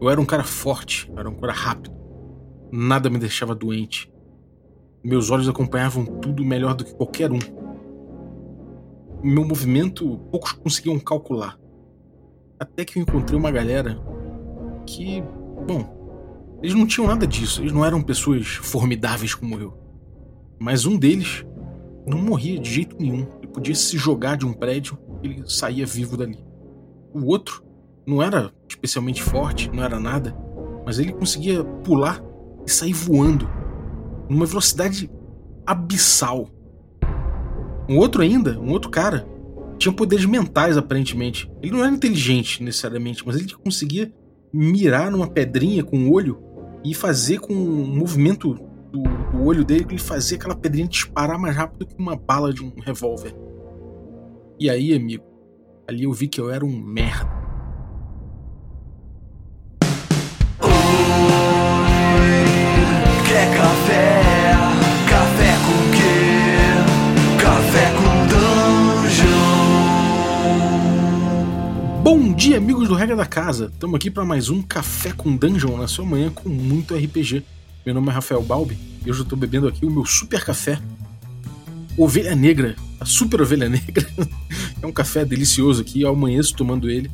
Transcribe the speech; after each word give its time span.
Eu 0.00 0.08
era 0.08 0.20
um 0.20 0.24
cara 0.24 0.44
forte, 0.44 1.10
era 1.16 1.28
um 1.28 1.34
cara 1.34 1.52
rápido. 1.52 1.90
Nada 2.70 3.10
me 3.10 3.18
deixava 3.18 3.54
doente. 3.54 4.12
Meus 5.02 5.30
olhos 5.30 5.48
acompanhavam 5.48 6.04
tudo 6.04 6.44
melhor 6.44 6.74
do 6.74 6.84
que 6.84 6.94
qualquer 6.94 7.32
um. 7.32 7.38
Meu 9.22 9.44
movimento 9.44 10.18
poucos 10.30 10.52
conseguiam 10.52 10.98
calcular. 11.00 11.58
Até 12.60 12.84
que 12.84 12.98
eu 12.98 13.02
encontrei 13.02 13.38
uma 13.38 13.50
galera 13.50 14.00
que, 14.86 15.22
bom, 15.66 16.58
eles 16.62 16.74
não 16.74 16.86
tinham 16.86 17.08
nada 17.08 17.26
disso, 17.26 17.60
eles 17.60 17.72
não 17.72 17.84
eram 17.84 18.02
pessoas 18.02 18.46
formidáveis 18.46 19.34
como 19.34 19.58
eu. 19.58 19.76
Mas 20.58 20.86
um 20.86 20.96
deles 20.96 21.44
não 22.06 22.18
morria 22.18 22.58
de 22.58 22.70
jeito 22.70 22.96
nenhum. 22.98 23.26
Ele 23.38 23.48
podia 23.48 23.74
se 23.74 23.96
jogar 23.96 24.36
de 24.36 24.46
um 24.46 24.52
prédio, 24.52 24.98
ele 25.22 25.42
saía 25.46 25.86
vivo 25.86 26.16
dali. 26.16 26.38
O 27.12 27.26
outro 27.26 27.64
não 28.08 28.22
era 28.22 28.50
especialmente 28.66 29.22
forte, 29.22 29.70
não 29.70 29.84
era 29.84 30.00
nada, 30.00 30.34
mas 30.86 30.98
ele 30.98 31.12
conseguia 31.12 31.62
pular 31.62 32.24
e 32.66 32.70
sair 32.70 32.94
voando 32.94 33.46
numa 34.30 34.46
velocidade 34.46 35.10
abissal. 35.66 36.48
Um 37.86 37.98
outro 37.98 38.22
ainda, 38.22 38.58
um 38.58 38.70
outro 38.70 38.90
cara, 38.90 39.28
tinha 39.76 39.92
poderes 39.92 40.24
mentais 40.24 40.78
aparentemente. 40.78 41.52
Ele 41.62 41.72
não 41.72 41.84
era 41.84 41.94
inteligente 41.94 42.62
necessariamente, 42.62 43.22
mas 43.26 43.36
ele 43.36 43.52
conseguia 43.52 44.10
mirar 44.50 45.10
numa 45.10 45.26
pedrinha 45.26 45.84
com 45.84 46.08
o 46.08 46.12
olho 46.12 46.42
e 46.82 46.94
fazer 46.94 47.38
com 47.40 47.52
o 47.52 47.86
movimento 47.86 48.54
do, 48.90 49.02
do 49.02 49.44
olho 49.44 49.66
dele, 49.66 49.84
ele 49.86 49.98
fazia 49.98 50.38
aquela 50.38 50.56
pedrinha 50.56 50.88
disparar 50.88 51.38
mais 51.38 51.54
rápido 51.54 51.84
que 51.86 51.94
uma 51.98 52.16
bala 52.16 52.54
de 52.54 52.64
um 52.64 52.72
revólver. 52.80 53.34
E 54.58 54.70
aí, 54.70 54.94
amigo, 54.94 55.24
ali 55.86 56.04
eu 56.04 56.12
vi 56.12 56.26
que 56.26 56.40
eu 56.40 56.50
era 56.50 56.64
um 56.64 56.74
merda. 56.74 57.37
Dungeon. 69.08 69.28
Bom 72.02 72.32
dia, 72.32 72.56
amigos 72.56 72.88
do 72.88 72.94
Regra 72.94 73.14
da 73.14 73.24
Casa. 73.24 73.70
Estamos 73.72 73.94
aqui 73.94 74.10
para 74.10 74.24
mais 74.24 74.48
um 74.48 74.60
Café 74.60 75.12
com 75.12 75.36
Dungeon 75.36 75.76
na 75.76 75.86
sua 75.86 76.04
manhã 76.04 76.30
com 76.30 76.48
muito 76.48 76.96
RPG. 76.96 77.44
Meu 77.86 77.94
nome 77.94 78.08
é 78.08 78.12
Rafael 78.12 78.42
Balbi 78.42 78.76
e 79.06 79.10
hoje 79.10 79.20
eu 79.20 79.22
estou 79.22 79.38
bebendo 79.38 79.68
aqui 79.68 79.86
o 79.86 79.90
meu 79.90 80.04
super 80.04 80.44
café 80.44 80.80
Ovelha 81.96 82.34
Negra, 82.34 82.74
a 82.98 83.04
super 83.04 83.40
Ovelha 83.40 83.68
Negra. 83.70 84.04
é 84.82 84.86
um 84.86 84.92
café 84.92 85.24
delicioso 85.24 85.82
aqui, 85.82 86.02
eu 86.02 86.08
amanheço 86.08 86.56
tomando 86.56 86.90
ele. 86.90 87.08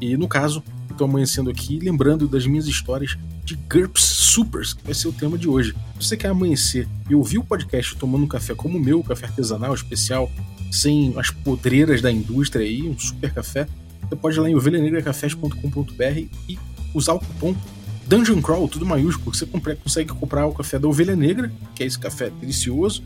E 0.00 0.16
no 0.16 0.26
caso, 0.26 0.62
estou 0.96 1.06
amanhecendo 1.06 1.50
aqui 1.50 1.78
lembrando 1.78 2.26
das 2.26 2.46
minhas 2.46 2.66
histórias 2.66 3.16
de 3.44 3.54
GURPS 3.54 4.02
Supers, 4.02 4.72
que 4.72 4.84
vai 4.84 4.94
ser 4.94 5.08
o 5.08 5.12
tema 5.12 5.38
de 5.38 5.48
hoje. 5.48 5.74
Se 6.00 6.08
você 6.08 6.16
quer 6.16 6.28
amanhecer 6.28 6.88
e 7.08 7.14
ouvir 7.14 7.38
o 7.38 7.44
podcast 7.44 7.96
tomando 7.96 8.24
um 8.24 8.28
café 8.28 8.54
como 8.54 8.76
o 8.76 8.80
meu, 8.80 9.02
café 9.02 9.26
artesanal 9.26 9.74
especial, 9.74 10.30
sem 10.72 11.14
as 11.16 11.30
podreiras 11.30 12.02
da 12.02 12.10
indústria 12.10 12.66
aí, 12.66 12.82
um 12.82 12.98
super 12.98 13.32
café, 13.32 13.68
você 14.08 14.16
pode 14.16 14.36
ir 14.36 14.40
lá 14.40 14.50
em 14.50 14.54
ovelhanegracafés.com.br 14.54 16.26
e 16.48 16.58
usar 16.94 17.14
o 17.14 17.20
cupom 17.20 17.54
Dungeon 18.06 18.40
Crawl, 18.40 18.68
tudo 18.68 18.86
maiúsculo, 18.86 19.32
que 19.32 19.38
você 19.38 19.46
consegue 19.76 20.10
comprar 20.10 20.46
o 20.46 20.52
café 20.52 20.78
da 20.78 20.86
Ovelha 20.86 21.16
Negra, 21.16 21.52
que 21.74 21.82
é 21.82 21.86
esse 21.86 21.98
café 21.98 22.30
delicioso, 22.30 23.02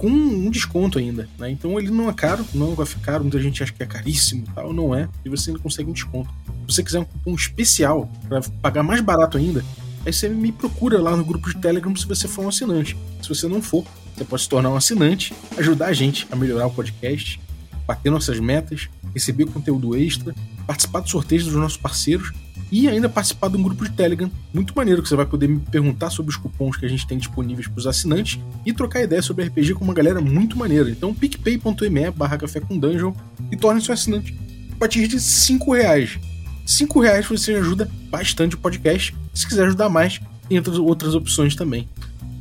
com 0.00 0.08
um 0.08 0.48
desconto 0.48 0.98
ainda, 0.98 1.28
né? 1.38 1.50
Então 1.50 1.78
ele 1.78 1.90
não 1.90 2.08
é 2.08 2.12
caro, 2.14 2.42
não 2.54 2.74
vai 2.74 2.86
ficar 2.86 3.12
caro, 3.12 3.22
muita 3.22 3.38
gente 3.38 3.62
acha 3.62 3.70
que 3.70 3.82
é 3.82 3.86
caríssimo 3.86 4.46
tal, 4.54 4.72
não 4.72 4.94
é, 4.94 5.06
e 5.22 5.28
você 5.28 5.50
ainda 5.50 5.62
consegue 5.62 5.90
um 5.90 5.92
desconto. 5.92 6.30
Se 6.66 6.74
você 6.74 6.82
quiser 6.82 7.00
um 7.00 7.04
cupom 7.04 7.34
especial 7.34 8.10
para 8.26 8.40
pagar 8.62 8.82
mais 8.82 9.02
barato 9.02 9.36
ainda, 9.36 9.62
aí 10.06 10.10
você 10.10 10.26
me 10.26 10.52
procura 10.52 10.98
lá 10.98 11.14
no 11.14 11.22
grupo 11.22 11.50
de 11.50 11.58
Telegram 11.58 11.94
se 11.94 12.06
você 12.06 12.26
for 12.26 12.46
um 12.46 12.48
assinante. 12.48 12.96
Se 13.20 13.28
você 13.28 13.46
não 13.46 13.60
for, 13.60 13.84
você 14.16 14.24
pode 14.24 14.40
se 14.40 14.48
tornar 14.48 14.70
um 14.70 14.76
assinante, 14.76 15.34
ajudar 15.58 15.88
a 15.88 15.92
gente 15.92 16.26
a 16.30 16.36
melhorar 16.36 16.66
o 16.66 16.70
podcast, 16.70 17.38
bater 17.86 18.10
nossas 18.10 18.40
metas, 18.40 18.88
receber 19.12 19.44
conteúdo 19.46 19.94
extra, 19.94 20.34
participar 20.66 21.00
dos 21.00 21.10
sorteios 21.10 21.44
dos 21.44 21.54
nossos 21.56 21.76
parceiros 21.76 22.32
e 22.70 22.88
ainda 22.88 23.08
participar 23.08 23.48
de 23.48 23.56
um 23.56 23.62
grupo 23.62 23.84
de 23.84 23.90
Telegram 23.90 24.30
muito 24.54 24.72
maneiro 24.76 25.02
que 25.02 25.08
você 25.08 25.16
vai 25.16 25.26
poder 25.26 25.48
me 25.48 25.58
perguntar 25.58 26.10
sobre 26.10 26.30
os 26.30 26.36
cupons 26.36 26.76
que 26.76 26.86
a 26.86 26.88
gente 26.88 27.06
tem 27.06 27.18
disponíveis 27.18 27.66
para 27.66 27.78
os 27.78 27.86
assinantes 27.86 28.38
e 28.64 28.72
trocar 28.72 29.02
ideias 29.02 29.24
sobre 29.24 29.44
RPG 29.44 29.74
com 29.74 29.84
uma 29.84 29.94
galera 29.94 30.20
muito 30.20 30.56
maneira. 30.56 30.90
Então 30.90 31.14
picpay.me 31.14 32.10
barra 32.10 32.38
café 32.38 32.60
com 32.60 32.78
dungeon 32.78 33.12
e 33.50 33.56
torne-se 33.56 33.90
um 33.90 33.94
assinante 33.94 34.38
a 34.72 34.76
partir 34.76 35.06
de 35.08 35.18
5 35.18 35.72
reais. 35.74 36.18
5 36.64 37.00
reais 37.00 37.26
você 37.26 37.54
ajuda 37.54 37.90
bastante 38.08 38.54
o 38.54 38.58
podcast. 38.58 39.14
Se 39.34 39.46
quiser 39.46 39.66
ajudar 39.66 39.88
mais, 39.88 40.20
tem 40.48 40.58
outras, 40.80 41.14
opções 41.14 41.54
também. 41.54 41.88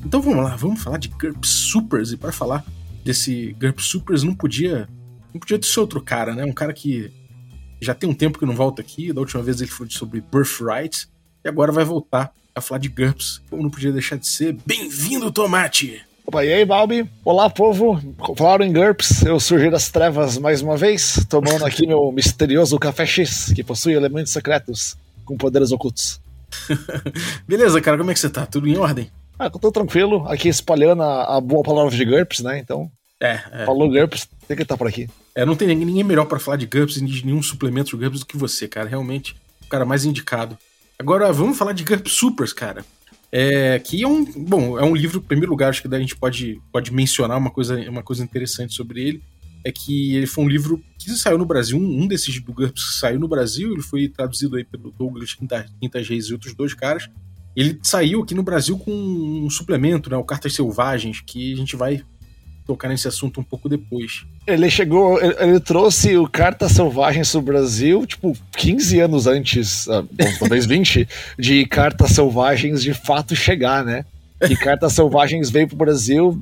Então 0.05 0.21
vamos 0.21 0.43
lá, 0.43 0.55
vamos 0.55 0.81
falar 0.81 0.97
de 0.97 1.07
GURP 1.07 1.45
Supers. 1.45 2.11
E 2.11 2.17
para 2.17 2.31
falar 2.31 2.63
desse 3.03 3.55
GURP 3.59 3.81
Supers, 3.81 4.23
não 4.23 4.33
podia, 4.33 4.87
não 5.33 5.39
podia 5.39 5.59
ser 5.61 5.79
outro 5.79 6.01
cara, 6.01 6.35
né? 6.35 6.45
Um 6.45 6.53
cara 6.53 6.73
que 6.73 7.11
já 7.81 7.93
tem 7.93 8.09
um 8.09 8.13
tempo 8.13 8.37
que 8.39 8.45
não 8.45 8.55
volta 8.55 8.81
aqui. 8.81 9.11
Da 9.13 9.21
última 9.21 9.41
vez 9.41 9.61
ele 9.61 9.69
falou 9.71 9.91
sobre 9.91 10.21
Birthright. 10.21 11.07
E 11.43 11.47
agora 11.49 11.71
vai 11.71 11.85
voltar 11.85 12.31
a 12.53 12.61
falar 12.61 12.79
de 12.79 12.89
GURPS. 12.89 13.41
Como 13.49 13.63
não 13.63 13.69
podia 13.69 13.91
deixar 13.91 14.17
de 14.17 14.27
ser. 14.27 14.57
Bem-vindo, 14.65 15.31
Tomate! 15.31 16.01
Opa, 16.25 16.45
e 16.45 16.53
aí, 16.53 16.63
Balbi? 16.65 17.09
Olá, 17.25 17.49
povo. 17.49 17.99
Falaram 18.37 18.63
em 18.63 18.71
GURPS, 18.71 19.23
eu 19.23 19.39
surgi 19.39 19.69
das 19.71 19.89
trevas 19.89 20.37
mais 20.37 20.61
uma 20.61 20.77
vez, 20.77 21.25
tomando 21.27 21.65
aqui 21.65 21.87
meu 21.87 22.11
misterioso 22.13 22.77
café 22.77 23.03
X, 23.03 23.51
que 23.55 23.63
possui 23.63 23.93
elementos 23.93 24.31
secretos 24.31 24.95
com 25.25 25.35
poderes 25.35 25.71
ocultos. 25.71 26.21
Beleza, 27.47 27.81
cara, 27.81 27.97
como 27.97 28.11
é 28.11 28.13
que 28.13 28.19
você 28.19 28.29
tá? 28.29 28.45
Tudo 28.45 28.67
em 28.67 28.77
ordem? 28.77 29.09
Ah, 29.39 29.45
eu 29.45 29.51
tô 29.59 29.71
tranquilo, 29.71 30.23
aqui 30.27 30.49
espalhando 30.49 31.01
a, 31.01 31.37
a 31.37 31.41
boa 31.41 31.63
palavra 31.63 31.95
de 31.95 32.05
GURPS, 32.05 32.41
né? 32.41 32.59
Então, 32.59 32.91
É, 33.19 33.39
é. 33.51 33.65
falou 33.65 33.89
GURPS, 33.89 34.27
tem 34.47 34.55
que 34.55 34.61
estar 34.63 34.77
por 34.77 34.87
aqui. 34.87 35.09
É, 35.35 35.45
não 35.45 35.55
tem 35.55 35.67
ninguém 35.67 36.03
melhor 36.03 36.25
pra 36.25 36.39
falar 36.39 36.57
de 36.57 36.65
GURPS 36.65 36.97
e 36.97 37.05
de 37.05 37.25
nenhum 37.25 37.41
suplemento 37.41 37.91
de 37.91 37.97
GURPS 37.97 38.19
do 38.21 38.25
que 38.25 38.37
você, 38.37 38.67
cara. 38.67 38.89
Realmente, 38.89 39.35
o 39.63 39.67
cara 39.67 39.85
mais 39.85 40.05
indicado. 40.05 40.57
Agora, 40.97 41.31
vamos 41.31 41.57
falar 41.57 41.73
de 41.73 41.83
GURPS 41.83 42.11
Supers, 42.13 42.53
cara. 42.53 42.85
É, 43.31 43.77
que 43.79 44.01
é 44.01 44.07
um. 44.07 44.25
Bom, 44.25 44.77
é 44.79 44.83
um 44.83 44.95
livro, 44.95 45.19
em 45.19 45.23
primeiro 45.23 45.51
lugar, 45.51 45.69
acho 45.69 45.81
que 45.81 45.93
a 45.93 45.99
gente 45.99 46.15
pode, 46.15 46.59
pode 46.71 46.91
mencionar 46.91 47.37
uma 47.37 47.51
coisa, 47.51 47.79
uma 47.89 48.03
coisa 48.03 48.23
interessante 48.23 48.73
sobre 48.73 49.01
ele. 49.07 49.23
É 49.63 49.71
que 49.71 50.15
ele 50.15 50.25
foi 50.25 50.45
um 50.45 50.47
livro 50.47 50.81
que 50.97 51.11
saiu 51.11 51.37
no 51.37 51.45
Brasil, 51.45 51.77
um, 51.77 52.01
um 52.03 52.07
desses 52.07 52.41
do 52.41 52.51
GURPS 52.51 52.93
que 52.93 52.99
saiu 52.99 53.19
no 53.19 53.27
Brasil, 53.27 53.73
ele 53.73 53.81
foi 53.81 54.07
traduzido 54.07 54.55
aí 54.55 54.63
pelo 54.63 54.89
Douglas 54.91 55.33
Quinta- 55.33 55.65
Quintas 55.79 56.07
Reis 56.07 56.25
e 56.25 56.33
outros 56.33 56.53
dois 56.53 56.73
caras. 56.73 57.09
Ele 57.55 57.77
saiu 57.83 58.23
aqui 58.23 58.33
no 58.33 58.41
Brasil 58.41 58.77
com 58.79 58.91
um 58.91 59.49
suplemento, 59.49 60.09
né? 60.09 60.15
O 60.15 60.23
Cartas 60.23 60.53
Selvagens, 60.53 61.21
que 61.21 61.53
a 61.53 61.57
gente 61.57 61.75
vai 61.75 62.03
tocar 62.69 62.87
nesse 62.87 63.07
assunto 63.07 63.41
um 63.41 63.43
pouco 63.43 63.67
depois. 63.67 64.23
Ele 64.45 64.69
chegou, 64.69 65.19
ele, 65.19 65.35
ele 65.39 65.59
trouxe 65.59 66.15
o 66.15 66.29
Cartas 66.29 66.73
Selvagens 66.73 67.31
pro 67.31 67.41
Brasil, 67.41 68.05
tipo, 68.05 68.37
15 68.55 68.99
anos 68.99 69.25
antes, 69.25 69.89
ah, 69.89 70.03
bom, 70.03 70.31
talvez 70.37 70.67
20, 70.67 71.07
de 71.39 71.65
Cartas 71.65 72.11
Selvagens 72.11 72.83
de 72.83 72.93
fato 72.93 73.35
chegar, 73.35 73.83
né? 73.83 74.05
E 74.47 74.55
Cartas 74.55 74.93
Selvagens 74.93 75.49
veio 75.49 75.67
pro 75.67 75.77
Brasil 75.77 76.39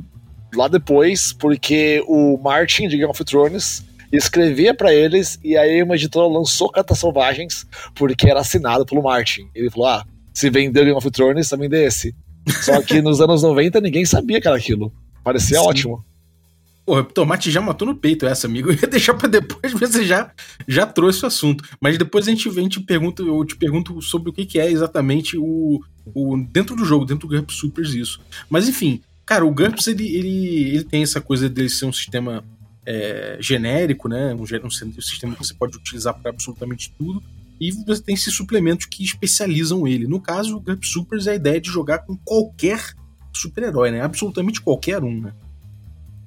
lá 0.53 0.67
depois, 0.67 1.31
porque 1.31 2.03
o 2.05 2.37
Martin 2.37 2.89
de 2.89 2.97
Game 2.97 3.09
of 3.09 3.23
Thrones 3.23 3.85
escrevia 4.11 4.73
pra 4.73 4.93
eles 4.93 5.39
e 5.41 5.55
aí 5.55 5.81
uma 5.81 5.95
editora 5.95 6.27
lançou 6.27 6.69
Cartas 6.69 6.99
Selvagens 6.99 7.65
porque 7.95 8.29
era 8.29 8.41
assinado 8.41 8.85
pelo 8.85 9.01
Martin. 9.01 9.47
Ele 9.55 9.69
falou: 9.69 9.87
ah, 9.87 10.05
se 10.33 10.49
vendeu 10.49 10.83
Game 10.83 10.97
of 10.97 11.09
Thrones, 11.09 11.47
também 11.47 11.69
dê 11.69 11.85
esse. 11.85 12.13
Só 12.63 12.81
que 12.81 13.01
nos 13.01 13.21
anos 13.21 13.43
90 13.43 13.79
ninguém 13.79 14.05
sabia 14.05 14.41
que 14.41 14.47
era 14.47 14.57
aquilo. 14.57 14.91
Parecia 15.23 15.59
Sim. 15.59 15.65
ótimo. 15.65 16.05
Porra, 16.87 17.03
Tomate 17.03 17.51
já 17.51 17.59
matou 17.59 17.85
no 17.85 17.93
peito 17.93 18.25
essa, 18.25 18.47
amigo. 18.47 18.71
Eu 18.71 18.75
ia 18.81 18.87
deixar 18.87 19.13
pra 19.13 19.27
depois, 19.27 19.73
mas 19.73 19.91
você 19.91 20.05
já, 20.05 20.31
já 20.65 20.85
trouxe 20.85 21.25
o 21.25 21.27
assunto. 21.27 21.61
Mas 21.81 21.97
depois 21.97 22.25
a 22.25 22.31
gente, 22.31 22.47
a 22.47 22.53
gente 22.53 22.79
pergunta, 22.79 23.21
eu 23.21 23.43
te 23.43 23.57
pergunto 23.57 24.01
sobre 24.01 24.29
o 24.29 24.33
que, 24.33 24.45
que 24.45 24.57
é 24.57 24.71
exatamente 24.71 25.37
o, 25.37 25.81
o. 26.15 26.37
Dentro 26.49 26.77
do 26.77 26.85
jogo, 26.85 27.03
dentro 27.03 27.27
do 27.27 27.35
GURPS 27.35 27.55
Supers, 27.57 27.93
isso. 27.93 28.21
Mas 28.49 28.69
enfim, 28.69 29.01
cara, 29.25 29.45
o 29.45 29.51
GURPS 29.51 29.87
ele, 29.87 30.07
ele, 30.15 30.75
ele 30.75 30.83
tem 30.85 31.03
essa 31.03 31.19
coisa 31.19 31.49
dele 31.49 31.67
ser 31.69 31.87
um 31.87 31.91
sistema 31.91 32.41
é, 32.85 33.35
genérico, 33.41 34.07
né? 34.07 34.33
Um, 34.33 34.45
gê- 34.45 34.61
um 34.63 34.69
sistema 34.71 35.35
que 35.35 35.45
você 35.45 35.53
pode 35.53 35.75
utilizar 35.75 36.17
para 36.17 36.31
absolutamente 36.31 36.93
tudo. 36.97 37.21
E 37.59 37.69
você 37.85 38.01
tem 38.01 38.15
esses 38.15 38.33
suplementos 38.33 38.85
que 38.85 39.03
especializam 39.03 39.85
ele. 39.85 40.07
No 40.07 40.21
caso, 40.21 40.55
o 40.55 40.61
GURPS 40.61 40.87
Supers 40.89 41.27
é 41.27 41.31
a 41.31 41.35
ideia 41.35 41.59
de 41.59 41.69
jogar 41.69 41.99
com 41.99 42.15
qualquer 42.15 42.79
super-herói, 43.33 43.91
né? 43.91 43.99
Absolutamente 43.99 44.61
qualquer 44.61 45.03
um, 45.03 45.19
né? 45.19 45.33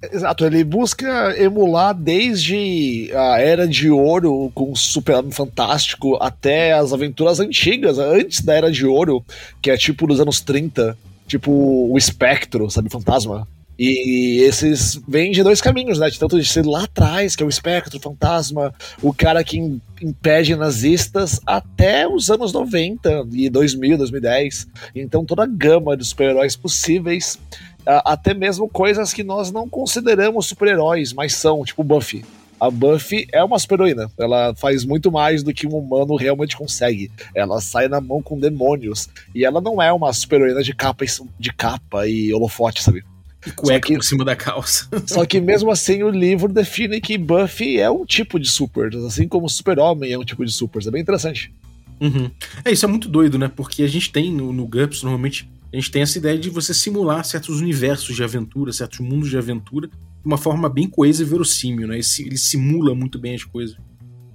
Exato, 0.03 0.47
ele 0.47 0.65
busca 0.65 1.35
emular 1.37 1.95
desde 1.95 3.11
a 3.15 3.39
Era 3.39 3.69
de 3.69 3.91
Ouro 3.91 4.51
com 4.55 4.73
o 4.73 4.77
Super-Homem 4.77 5.31
Fantástico 5.31 6.17
até 6.21 6.73
as 6.73 6.93
aventuras 6.93 7.39
antigas, 7.39 7.99
antes 7.99 8.41
da 8.41 8.55
Era 8.55 8.73
de 8.73 8.87
Ouro, 8.87 9.23
que 9.61 9.71
é 9.71 9.77
tipo 9.77 10.07
dos 10.07 10.19
anos 10.19 10.41
30, 10.41 10.97
tipo 11.27 11.53
o 11.53 11.99
Espectro, 11.99 12.71
sabe, 12.71 12.89
Fantasma. 12.89 13.47
E 13.83 14.43
esses 14.43 15.01
vêm 15.09 15.33
de 15.33 15.43
dois 15.43 15.59
caminhos, 15.63 15.99
né? 15.99 16.11
Tanto 16.11 16.39
de 16.39 16.47
ser 16.47 16.67
lá 16.67 16.85
atrás, 16.85 17.35
que 17.35 17.43
é 17.43 17.47
o 17.47 17.49
espectro, 17.49 17.97
o 17.97 18.03
fantasma, 18.03 18.75
o 19.01 19.11
cara 19.11 19.43
que 19.43 19.57
impede 20.03 20.55
nazistas, 20.55 21.41
até 21.47 22.07
os 22.07 22.29
anos 22.29 22.53
90 22.53 23.29
e 23.33 23.49
2000, 23.49 23.97
2010. 23.97 24.69
Então 24.95 25.25
toda 25.25 25.45
a 25.45 25.47
gama 25.47 25.97
de 25.97 26.05
super-heróis 26.05 26.55
possíveis, 26.57 27.39
até 27.87 28.35
mesmo 28.35 28.69
coisas 28.69 29.15
que 29.15 29.25
nós 29.25 29.51
não 29.51 29.67
consideramos 29.67 30.45
super-heróis, 30.45 31.15
mas 31.15 31.33
são, 31.33 31.65
tipo 31.65 31.83
Buffy. 31.83 32.23
A 32.61 32.71
Buffy 32.71 33.27
é 33.33 33.43
uma 33.43 33.59
super-heroína. 33.59 34.11
Ela 34.19 34.55
faz 34.55 34.85
muito 34.85 35.11
mais 35.11 35.43
do 35.43 35.55
que 35.55 35.67
um 35.67 35.75
humano 35.75 36.17
realmente 36.17 36.55
consegue. 36.55 37.11
Ela 37.35 37.59
sai 37.63 37.89
na 37.89 38.03
mão 38.03 38.21
com 38.21 38.39
demônios. 38.39 39.09
E 39.35 39.47
ela 39.47 39.63
não 39.63 39.81
é 39.81 39.91
uma 39.91 40.13
super-heroína 40.13 40.63
de 40.63 40.75
capa, 40.75 41.07
de 41.39 41.51
capa 41.55 42.07
e 42.07 42.31
holofote, 42.35 42.83
sabe? 42.83 43.03
E 43.47 43.51
cueca 43.51 43.89
que, 43.89 43.95
por 43.95 44.05
cima 44.05 44.25
da 44.25 44.37
calça. 44.37 44.89
Só 45.07 45.25
que 45.25 45.41
mesmo 45.41 45.71
assim 45.71 46.03
o 46.03 46.11
livro 46.11 46.53
define 46.53 47.01
que 47.01 47.17
Buffy 47.17 47.79
é 47.79 47.91
um 47.91 48.05
tipo 48.05 48.39
de 48.39 48.49
super, 48.49 48.95
assim 49.07 49.27
como 49.27 49.49
Super-Homem 49.49 50.13
é 50.13 50.19
um 50.19 50.25
tipo 50.25 50.45
de 50.45 50.53
super. 50.53 50.87
É 50.87 50.91
bem 50.91 51.01
interessante. 51.01 51.53
Uhum. 52.01 52.31
É, 52.65 52.73
isso 52.73 52.85
é 52.85 52.89
muito 52.89 53.09
doido, 53.09 53.39
né? 53.39 53.49
Porque 53.49 53.83
a 53.83 53.87
gente 53.87 54.11
tem 54.11 54.33
no, 54.33 54.53
no 54.53 54.67
GURPS, 54.67 55.03
normalmente, 55.03 55.49
a 55.73 55.77
gente 55.77 55.91
tem 55.91 56.03
essa 56.03 56.17
ideia 56.19 56.39
de 56.39 56.49
você 56.49 56.73
simular 56.73 57.25
certos 57.25 57.61
universos 57.61 58.17
de 58.17 58.25
aventura, 58.25 58.73
certos 58.73 59.01
mundos 59.01 59.29
de 59.29 59.37
aventura, 59.37 59.89
de 59.89 60.27
uma 60.27 60.39
forma 60.39 60.69
bem 60.69 60.89
coesa 60.89 61.23
e 61.23 61.27
verossímil, 61.27 61.87
né? 61.87 61.99
Ele, 61.99 62.07
ele 62.27 62.39
simula 62.39 62.95
muito 62.95 63.19
bem 63.19 63.35
as 63.35 63.45
coisas. 63.45 63.77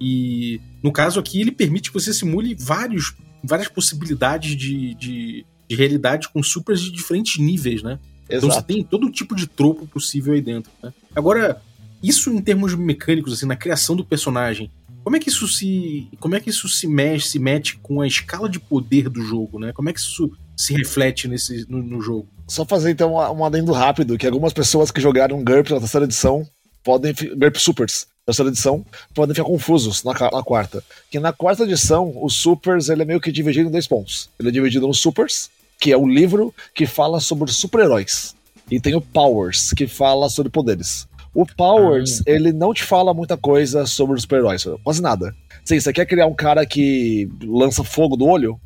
E 0.00 0.60
no 0.82 0.92
caso 0.92 1.18
aqui, 1.18 1.40
ele 1.40 1.50
permite 1.50 1.90
que 1.90 1.94
você 1.94 2.12
simule 2.12 2.54
vários, 2.58 3.14
várias 3.42 3.68
possibilidades 3.68 4.56
de, 4.56 4.94
de, 4.94 5.46
de 5.68 5.76
realidade 5.76 6.28
com 6.28 6.42
supers 6.42 6.80
de 6.80 6.92
diferentes 6.92 7.38
níveis, 7.38 7.82
né? 7.82 7.98
Exato. 8.28 8.46
Então 8.46 8.50
você 8.50 8.62
tem 8.62 8.82
todo 8.82 9.10
tipo 9.10 9.34
de 9.34 9.46
tropo 9.46 9.86
possível 9.86 10.34
aí 10.34 10.40
dentro. 10.40 10.70
Né? 10.82 10.92
Agora, 11.14 11.60
isso 12.02 12.30
em 12.30 12.40
termos 12.40 12.74
mecânicos, 12.74 13.32
assim, 13.32 13.46
na 13.46 13.56
criação 13.56 13.96
do 13.96 14.04
personagem, 14.04 14.70
como 15.06 15.14
é 15.14 15.20
que 15.20 15.28
isso 15.28 15.46
se. 15.46 16.08
Como 16.18 16.34
é 16.34 16.40
que 16.40 16.50
isso 16.50 16.68
se 16.68 16.88
mexe, 16.88 17.28
se 17.28 17.38
mete 17.38 17.78
com 17.78 18.00
a 18.00 18.06
escala 18.08 18.48
de 18.48 18.58
poder 18.58 19.08
do 19.08 19.22
jogo, 19.22 19.56
né? 19.56 19.72
Como 19.72 19.88
é 19.88 19.92
que 19.92 20.00
isso 20.00 20.32
se 20.56 20.74
reflete 20.74 21.28
nesse, 21.28 21.64
no, 21.70 21.80
no 21.80 22.00
jogo? 22.00 22.26
Só 22.48 22.64
fazer 22.64 22.90
então 22.90 23.14
um 23.14 23.44
adendo 23.44 23.70
rápido, 23.70 24.18
que 24.18 24.26
algumas 24.26 24.52
pessoas 24.52 24.90
que 24.90 25.00
jogaram 25.00 25.44
GURPS 25.44 25.70
na 25.70 25.78
terceira 25.78 26.06
edição 26.06 26.44
podem. 26.82 27.14
GURPS 27.14 27.62
Supers, 27.62 28.06
terceira 28.24 28.50
edição, 28.50 28.84
podem 29.14 29.32
ficar 29.32 29.46
confusos 29.46 30.02
na, 30.02 30.12
na, 30.12 30.42
quarta. 30.42 30.82
Que 31.08 31.20
na 31.20 31.32
quarta 31.32 31.62
edição, 31.62 32.12
os 32.20 32.34
Supers 32.34 32.88
ele 32.88 33.02
é 33.02 33.04
meio 33.04 33.20
que 33.20 33.30
dividido 33.30 33.68
em 33.68 33.72
dois 33.72 33.86
pontos. 33.86 34.28
Ele 34.40 34.48
é 34.48 34.52
dividido 34.52 34.88
nos 34.88 34.98
Supers, 34.98 35.50
que 35.78 35.92
é 35.92 35.96
o 35.96 36.06
livro 36.06 36.54
que 36.74 36.86
fala 36.86 37.20
sobre 37.20 37.50
super-heróis. 37.50 38.34
E 38.70 38.80
tem 38.80 38.94
o 38.94 39.00
Powers, 39.00 39.72
que 39.72 39.86
fala 39.86 40.28
sobre 40.28 40.50
poderes. 40.50 41.06
O 41.32 41.46
Powers, 41.46 42.20
ah. 42.20 42.22
ele 42.26 42.52
não 42.52 42.72
te 42.72 42.82
fala 42.82 43.12
muita 43.12 43.36
coisa 43.36 43.86
sobre 43.86 44.16
os 44.16 44.22
super-heróis, 44.22 44.64
quase 44.82 45.02
nada. 45.02 45.34
Sim, 45.64 45.78
você 45.78 45.92
quer 45.92 46.06
criar 46.06 46.26
um 46.26 46.34
cara 46.34 46.64
que 46.64 47.28
lança 47.42 47.84
fogo 47.84 48.16
do 48.16 48.26
olho? 48.26 48.58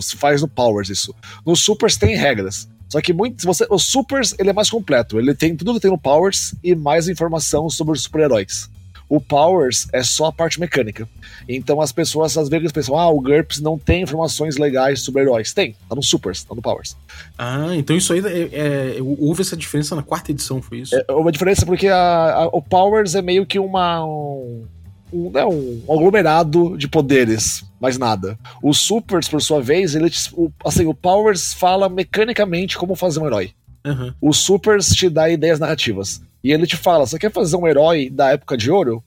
Se 0.00 0.16
faz 0.16 0.42
no 0.42 0.48
Powers 0.48 0.90
isso. 0.90 1.14
No 1.44 1.56
Supers 1.56 1.96
tem 1.96 2.14
regras. 2.14 2.68
Só 2.88 3.00
que 3.00 3.12
muito, 3.12 3.42
você, 3.46 3.66
o 3.70 3.78
Supers 3.78 4.34
ele 4.38 4.50
é 4.50 4.52
mais 4.52 4.68
completo. 4.68 5.18
Ele 5.18 5.34
tem 5.34 5.56
tudo 5.56 5.72
que 5.74 5.80
tem 5.80 5.90
no 5.90 5.98
Powers 5.98 6.54
e 6.62 6.74
mais 6.74 7.08
informação 7.08 7.70
sobre 7.70 7.94
os 7.94 8.02
super-heróis. 8.02 8.68
O 9.12 9.20
Powers 9.20 9.88
é 9.92 10.02
só 10.02 10.24
a 10.24 10.32
parte 10.32 10.58
mecânica. 10.58 11.06
Então 11.46 11.82
as 11.82 11.92
pessoas 11.92 12.34
às 12.38 12.48
vezes 12.48 12.72
pensam, 12.72 12.98
ah, 12.98 13.10
o 13.10 13.20
GURPS 13.20 13.60
não 13.60 13.78
tem 13.78 14.00
informações 14.00 14.56
legais 14.56 15.02
sobre 15.02 15.20
heróis. 15.20 15.52
Tem, 15.52 15.76
tá 15.86 15.94
no 15.94 16.02
Supers, 16.02 16.44
tá 16.44 16.54
no 16.54 16.62
Powers. 16.62 16.96
Ah, 17.36 17.76
então 17.76 17.94
isso 17.94 18.14
aí 18.14 18.22
é, 18.24 18.96
é, 18.96 19.02
houve 19.02 19.42
essa 19.42 19.54
diferença 19.54 19.94
na 19.94 20.02
quarta 20.02 20.30
edição, 20.30 20.62
foi 20.62 20.78
isso? 20.78 20.96
É, 20.96 21.04
houve 21.10 21.28
a 21.28 21.30
diferença 21.30 21.66
porque 21.66 21.88
a, 21.88 21.96
a, 21.96 22.46
o 22.46 22.62
Powers 22.62 23.14
é 23.14 23.20
meio 23.20 23.44
que 23.44 23.58
uma. 23.58 24.02
Um, 24.02 24.64
um, 25.12 25.30
né, 25.30 25.44
um 25.44 25.82
aglomerado 25.92 26.74
de 26.78 26.88
poderes, 26.88 27.66
mais 27.78 27.98
nada. 27.98 28.38
O 28.62 28.72
Supers, 28.72 29.28
por 29.28 29.42
sua 29.42 29.60
vez, 29.60 29.94
ele, 29.94 30.10
o, 30.32 30.50
assim, 30.64 30.86
o 30.86 30.94
Powers 30.94 31.52
fala 31.52 31.86
mecanicamente 31.86 32.78
como 32.78 32.96
fazer 32.96 33.20
um 33.20 33.26
herói. 33.26 33.50
Uhum. 33.84 34.14
O 34.22 34.32
Supers 34.32 34.86
te 34.86 35.10
dá 35.10 35.28
ideias 35.28 35.60
narrativas. 35.60 36.22
E 36.42 36.52
ele 36.52 36.66
te 36.66 36.76
fala: 36.76 37.06
você 37.06 37.18
quer 37.18 37.30
fazer 37.30 37.56
um 37.56 37.66
herói 37.66 38.10
da 38.10 38.30
época 38.30 38.56
de 38.56 38.70
ouro? 38.70 39.02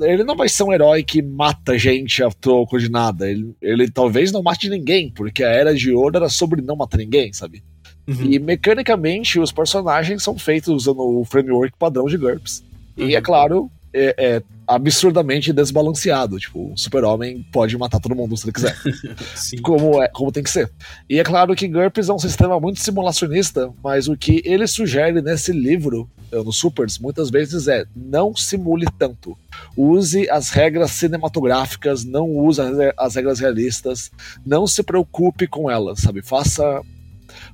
Ele 0.00 0.22
não 0.22 0.36
vai 0.36 0.48
ser 0.48 0.62
um 0.62 0.72
herói 0.72 1.02
que 1.02 1.20
mata 1.20 1.76
gente 1.76 2.22
a 2.22 2.30
troco 2.30 2.78
de 2.78 2.88
nada. 2.88 3.28
Ele, 3.28 3.52
ele 3.60 3.90
talvez 3.90 4.30
não 4.30 4.42
mate 4.42 4.68
ninguém, 4.68 5.10
porque 5.10 5.42
a 5.42 5.48
Era 5.48 5.74
de 5.74 5.92
Ouro 5.92 6.16
era 6.16 6.28
sobre 6.28 6.62
não 6.62 6.76
matar 6.76 6.98
ninguém, 6.98 7.32
sabe? 7.32 7.64
Uhum. 8.06 8.30
E 8.30 8.38
mecanicamente 8.38 9.40
os 9.40 9.50
personagens 9.50 10.22
são 10.22 10.38
feitos 10.38 10.68
usando 10.68 11.00
o 11.00 11.24
framework 11.24 11.76
padrão 11.76 12.06
de 12.06 12.16
GURPS. 12.16 12.62
Uhum. 12.96 13.08
E 13.08 13.16
é 13.16 13.20
claro, 13.20 13.68
é, 13.92 14.14
é, 14.18 14.42
absurdamente 14.66 15.52
desbalanceado. 15.52 16.38
Tipo, 16.38 16.72
o 16.72 16.76
super-homem 16.76 17.44
pode 17.50 17.76
matar 17.76 17.98
todo 17.98 18.14
mundo 18.14 18.36
se 18.36 18.44
ele 18.44 18.52
quiser. 18.52 18.76
como, 19.62 20.02
é, 20.02 20.08
como 20.08 20.30
tem 20.30 20.42
que 20.42 20.50
ser. 20.50 20.70
E 21.08 21.18
é 21.18 21.24
claro 21.24 21.54
que 21.56 21.66
GURPS 21.66 22.08
é 22.08 22.12
um 22.12 22.18
sistema 22.18 22.60
muito 22.60 22.80
simulacionista, 22.80 23.72
mas 23.82 24.06
o 24.06 24.16
que 24.16 24.42
ele 24.44 24.66
sugere 24.66 25.20
nesse 25.20 25.50
livro, 25.50 26.08
eh, 26.32 26.42
no 26.42 26.52
Supers, 26.52 26.98
muitas 26.98 27.30
vezes 27.30 27.68
é 27.68 27.84
não 27.94 28.34
simule 28.34 28.86
tanto. 28.98 29.36
Use 29.76 30.28
as 30.30 30.50
regras 30.50 30.92
cinematográficas, 30.92 32.04
não 32.04 32.30
use 32.30 32.60
as 32.96 33.14
regras 33.14 33.38
realistas, 33.38 34.10
não 34.44 34.66
se 34.66 34.82
preocupe 34.82 35.46
com 35.46 35.70
elas, 35.70 36.00
sabe? 36.00 36.22
Faça 36.22 36.82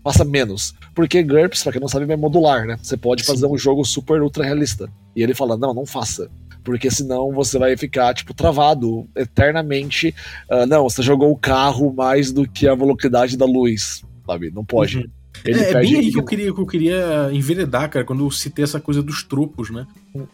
faça 0.02 0.24
menos. 0.24 0.74
Porque 0.94 1.22
GURPS, 1.22 1.62
pra 1.62 1.72
quem 1.72 1.80
não 1.80 1.88
sabe, 1.88 2.10
é 2.12 2.16
modular, 2.16 2.66
né? 2.66 2.78
Você 2.82 2.96
pode 2.96 3.24
fazer 3.24 3.46
Sim. 3.46 3.52
um 3.52 3.58
jogo 3.58 3.84
super 3.84 4.20
ultra 4.20 4.44
realista. 4.44 4.88
E 5.16 5.22
ele 5.22 5.34
fala: 5.34 5.56
não, 5.56 5.72
não 5.72 5.86
faça. 5.86 6.30
Porque 6.64 6.90
senão 6.90 7.32
você 7.32 7.58
vai 7.58 7.76
ficar, 7.76 8.14
tipo, 8.14 8.32
travado 8.32 9.08
eternamente. 9.16 10.14
Uh, 10.48 10.66
não, 10.66 10.84
você 10.84 11.02
jogou 11.02 11.32
o 11.32 11.36
carro 11.36 11.92
mais 11.92 12.30
do 12.30 12.48
que 12.48 12.69
a 12.69 12.74
velocidade 12.74 13.36
da 13.36 13.44
luz, 13.44 14.04
sabe? 14.26 14.50
Não 14.50 14.64
pode. 14.64 14.98
Uhum. 14.98 15.10
É, 15.44 15.50
é, 15.50 15.80
bem 15.80 15.96
aí 15.96 16.12
que 16.12 16.18
eu, 16.18 16.24
queria, 16.24 16.52
que 16.52 16.60
eu 16.60 16.66
queria 16.66 17.30
enveredar, 17.32 17.90
cara, 17.90 18.04
quando 18.04 18.24
eu 18.24 18.30
citei 18.30 18.62
essa 18.62 18.80
coisa 18.80 19.02
dos 19.02 19.22
tropos, 19.22 19.70
né? 19.70 19.86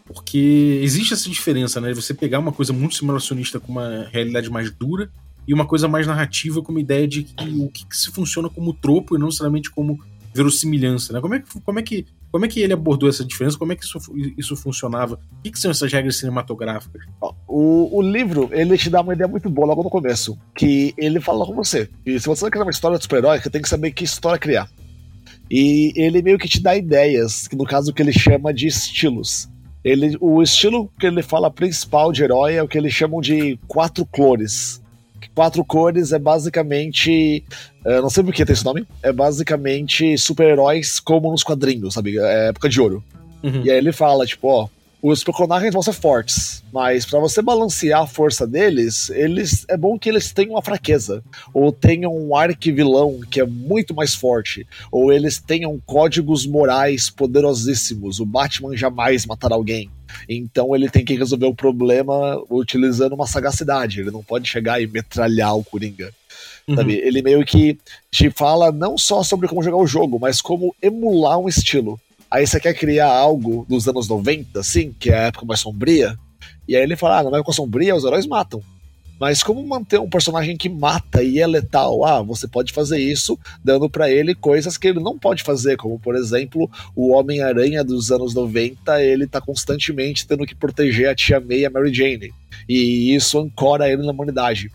Porque 0.05 0.79
existe 0.83 1.13
essa 1.13 1.29
diferença, 1.29 1.81
né? 1.81 1.93
Você 1.93 2.13
pegar 2.13 2.39
uma 2.39 2.51
coisa 2.51 2.71
muito 2.73 2.95
simulacionista 2.95 3.59
com 3.59 3.71
uma 3.71 4.07
realidade 4.11 4.49
mais 4.49 4.71
dura 4.71 5.09
e 5.47 5.53
uma 5.53 5.65
coisa 5.65 5.87
mais 5.87 6.05
narrativa 6.05 6.61
com 6.61 6.71
uma 6.71 6.81
ideia 6.81 7.07
de 7.07 7.23
que 7.23 7.49
o 7.59 7.69
que, 7.69 7.85
que 7.85 7.97
se 7.97 8.11
funciona 8.11 8.49
como 8.49 8.73
tropo 8.73 9.15
e 9.15 9.19
não 9.19 9.27
necessariamente 9.27 9.71
como 9.71 9.99
verossimilhança, 10.33 11.13
né? 11.13 11.19
Como 11.19 11.33
é 11.33 11.39
que, 11.39 11.59
como 11.61 11.79
é 11.79 11.81
que, 11.81 12.05
como 12.31 12.45
é 12.45 12.47
que 12.47 12.59
ele 12.59 12.73
abordou 12.73 13.09
essa 13.09 13.25
diferença? 13.25 13.57
Como 13.57 13.71
é 13.71 13.75
que 13.75 13.83
isso, 13.83 13.97
isso 14.37 14.55
funcionava? 14.55 15.15
O 15.15 15.41
que, 15.43 15.51
que 15.51 15.59
são 15.59 15.71
essas 15.71 15.91
regras 15.91 16.17
cinematográficas? 16.17 17.01
O, 17.47 17.97
o 17.97 18.01
livro, 18.01 18.49
ele 18.51 18.77
te 18.77 18.89
dá 18.89 19.01
uma 19.01 19.13
ideia 19.13 19.27
muito 19.27 19.49
boa 19.49 19.67
logo 19.67 19.83
no 19.83 19.89
começo, 19.89 20.37
que 20.55 20.93
ele 20.97 21.19
fala 21.19 21.45
com 21.45 21.55
você. 21.55 21.89
E 22.05 22.19
se 22.19 22.27
você 22.27 22.49
quer 22.49 22.61
uma 22.61 22.71
história 22.71 22.97
de 22.97 23.03
super-herói, 23.03 23.39
você 23.39 23.49
tem 23.49 23.61
que 23.61 23.69
saber 23.69 23.91
que 23.91 24.03
história 24.03 24.37
criar. 24.37 24.69
E 25.49 25.91
ele 25.95 26.21
meio 26.21 26.37
que 26.37 26.47
te 26.47 26.61
dá 26.61 26.75
ideias, 26.75 27.47
que 27.47 27.55
no 27.55 27.65
caso 27.65 27.93
que 27.93 28.01
ele 28.01 28.13
chama 28.13 28.53
de 28.53 28.67
estilos. 28.67 29.49
Ele, 29.83 30.17
o 30.19 30.43
estilo 30.43 30.91
que 30.99 31.07
ele 31.07 31.23
fala 31.23 31.49
principal 31.49 32.11
de 32.11 32.23
herói 32.23 32.55
é 32.55 32.63
o 32.63 32.67
que 32.67 32.77
eles 32.77 32.93
chamam 32.93 33.21
de 33.21 33.57
quatro 33.67 34.05
cores 34.05 34.81
quatro 35.39 35.63
cores 35.63 36.11
é 36.11 36.19
basicamente. 36.19 37.43
Uh, 37.85 38.01
não 38.01 38.09
sei 38.09 38.23
por 38.23 38.33
que 38.33 38.45
tem 38.45 38.51
esse 38.51 38.65
nome. 38.65 38.85
É 39.01 39.13
basicamente 39.13 40.17
super-heróis 40.17 40.99
como 40.99 41.31
nos 41.31 41.43
quadrinhos, 41.43 41.93
sabe? 41.93 42.19
É 42.19 42.49
época 42.49 42.67
de 42.67 42.81
ouro. 42.81 43.01
Uhum. 43.41 43.61
E 43.63 43.71
aí 43.71 43.77
ele 43.77 43.93
fala, 43.93 44.25
tipo, 44.25 44.49
ó. 44.49 44.67
Os 45.01 45.23
personagens 45.23 45.73
vão 45.73 45.81
ser 45.81 45.93
fortes, 45.93 46.61
mas 46.73 47.05
para 47.05 47.19
você 47.19 47.41
balancear 47.41 48.01
a 48.01 48.07
força 48.07 48.45
deles, 48.45 49.09
eles 49.09 49.65
é 49.69 49.77
bom 49.77 49.97
que 49.97 50.09
eles 50.09 50.33
tenham 50.33 50.51
uma 50.51 50.61
fraqueza, 50.61 51.23
ou 51.53 51.71
tenham 51.71 52.13
um 52.13 52.35
arquivilão 52.35 53.21
que 53.31 53.39
é 53.39 53.45
muito 53.45 53.95
mais 53.95 54.13
forte, 54.13 54.67
ou 54.91 55.13
eles 55.13 55.39
tenham 55.39 55.81
códigos 55.85 56.45
morais 56.45 57.09
poderosíssimos. 57.09 58.19
O 58.19 58.25
Batman 58.25 58.75
jamais 58.75 59.25
matará 59.25 59.55
alguém. 59.55 59.89
Então 60.27 60.75
ele 60.75 60.89
tem 60.89 61.05
que 61.05 61.15
resolver 61.15 61.45
o 61.45 61.55
problema 61.55 62.41
utilizando 62.49 63.13
uma 63.13 63.27
sagacidade. 63.27 64.01
Ele 64.01 64.11
não 64.11 64.23
pode 64.23 64.49
chegar 64.49 64.81
e 64.81 64.87
metralhar 64.87 65.55
o 65.55 65.63
Coringa. 65.63 66.11
Uhum. 66.67 66.75
Sabe? 66.75 66.95
Ele 66.95 67.21
meio 67.21 67.45
que 67.45 67.77
te 68.11 68.29
fala 68.29 68.71
não 68.71 68.97
só 68.97 69.23
sobre 69.23 69.47
como 69.47 69.63
jogar 69.63 69.77
o 69.77 69.87
jogo, 69.87 70.19
mas 70.19 70.41
como 70.41 70.75
emular 70.81 71.39
um 71.39 71.47
estilo. 71.47 71.99
Aí 72.31 72.45
você 72.45 72.59
quer 72.59 72.73
criar 72.73 73.11
algo 73.11 73.65
dos 73.67 73.87
anos 73.87 74.07
90, 74.07 74.59
assim, 74.59 74.93
que 74.97 75.09
é 75.09 75.17
a 75.17 75.21
época 75.23 75.45
mais 75.45 75.59
sombria. 75.59 76.17
E 76.67 76.75
aí 76.75 76.83
ele 76.83 76.95
fala: 76.95 77.19
ah, 77.19 77.23
na 77.23 77.37
época 77.37 77.53
sombria 77.53 77.95
os 77.95 78.03
heróis 78.03 78.27
matam. 78.27 78.61
Mas 79.19 79.43
como 79.43 79.65
manter 79.67 79.99
um 79.99 80.09
personagem 80.09 80.55
que 80.55 80.69
mata 80.69 81.21
e 81.21 81.39
é 81.39 81.45
letal? 81.45 82.05
Ah, 82.05 82.21
você 82.21 82.47
pode 82.47 82.71
fazer 82.71 82.99
isso 82.99 83.37
dando 83.61 83.89
para 83.89 84.09
ele 84.09 84.33
coisas 84.33 84.77
que 84.77 84.87
ele 84.87 85.01
não 85.01 85.19
pode 85.19 85.43
fazer, 85.43 85.75
como 85.75 85.99
por 85.99 86.15
exemplo, 86.15 86.71
o 86.95 87.11
Homem-Aranha 87.11 87.83
dos 87.83 88.11
anos 88.11 88.33
90, 88.33 89.03
ele 89.03 89.27
tá 89.27 89.41
constantemente 89.41 90.25
tendo 90.25 90.45
que 90.45 90.55
proteger 90.55 91.09
a 91.09 91.15
Tia 91.15 91.39
May 91.41 91.59
e 91.59 91.65
a 91.65 91.69
Mary 91.69 91.93
Jane. 91.93 92.33
E 92.67 93.13
isso 93.13 93.37
ancora 93.39 93.91
ele 93.91 94.05
na 94.05 94.11
humanidade. 94.13 94.71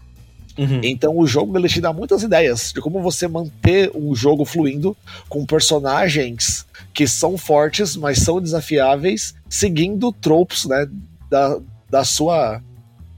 Uhum. 0.56 0.80
Então 0.84 1.18
o 1.18 1.26
jogo 1.26 1.56
ele 1.58 1.68
te 1.68 1.80
dá 1.80 1.92
muitas 1.92 2.22
ideias 2.22 2.72
de 2.72 2.80
como 2.80 3.02
você 3.02 3.26
manter 3.26 3.90
um 3.94 4.14
jogo 4.14 4.44
fluindo 4.44 4.96
com 5.28 5.44
personagens 5.44 6.64
que 6.92 7.08
são 7.08 7.36
fortes, 7.36 7.96
mas 7.96 8.18
são 8.18 8.40
desafiáveis, 8.40 9.34
seguindo 9.48 10.12
tropes, 10.12 10.64
né, 10.64 10.88
da, 11.28 11.58
da 11.90 12.04
sua 12.04 12.62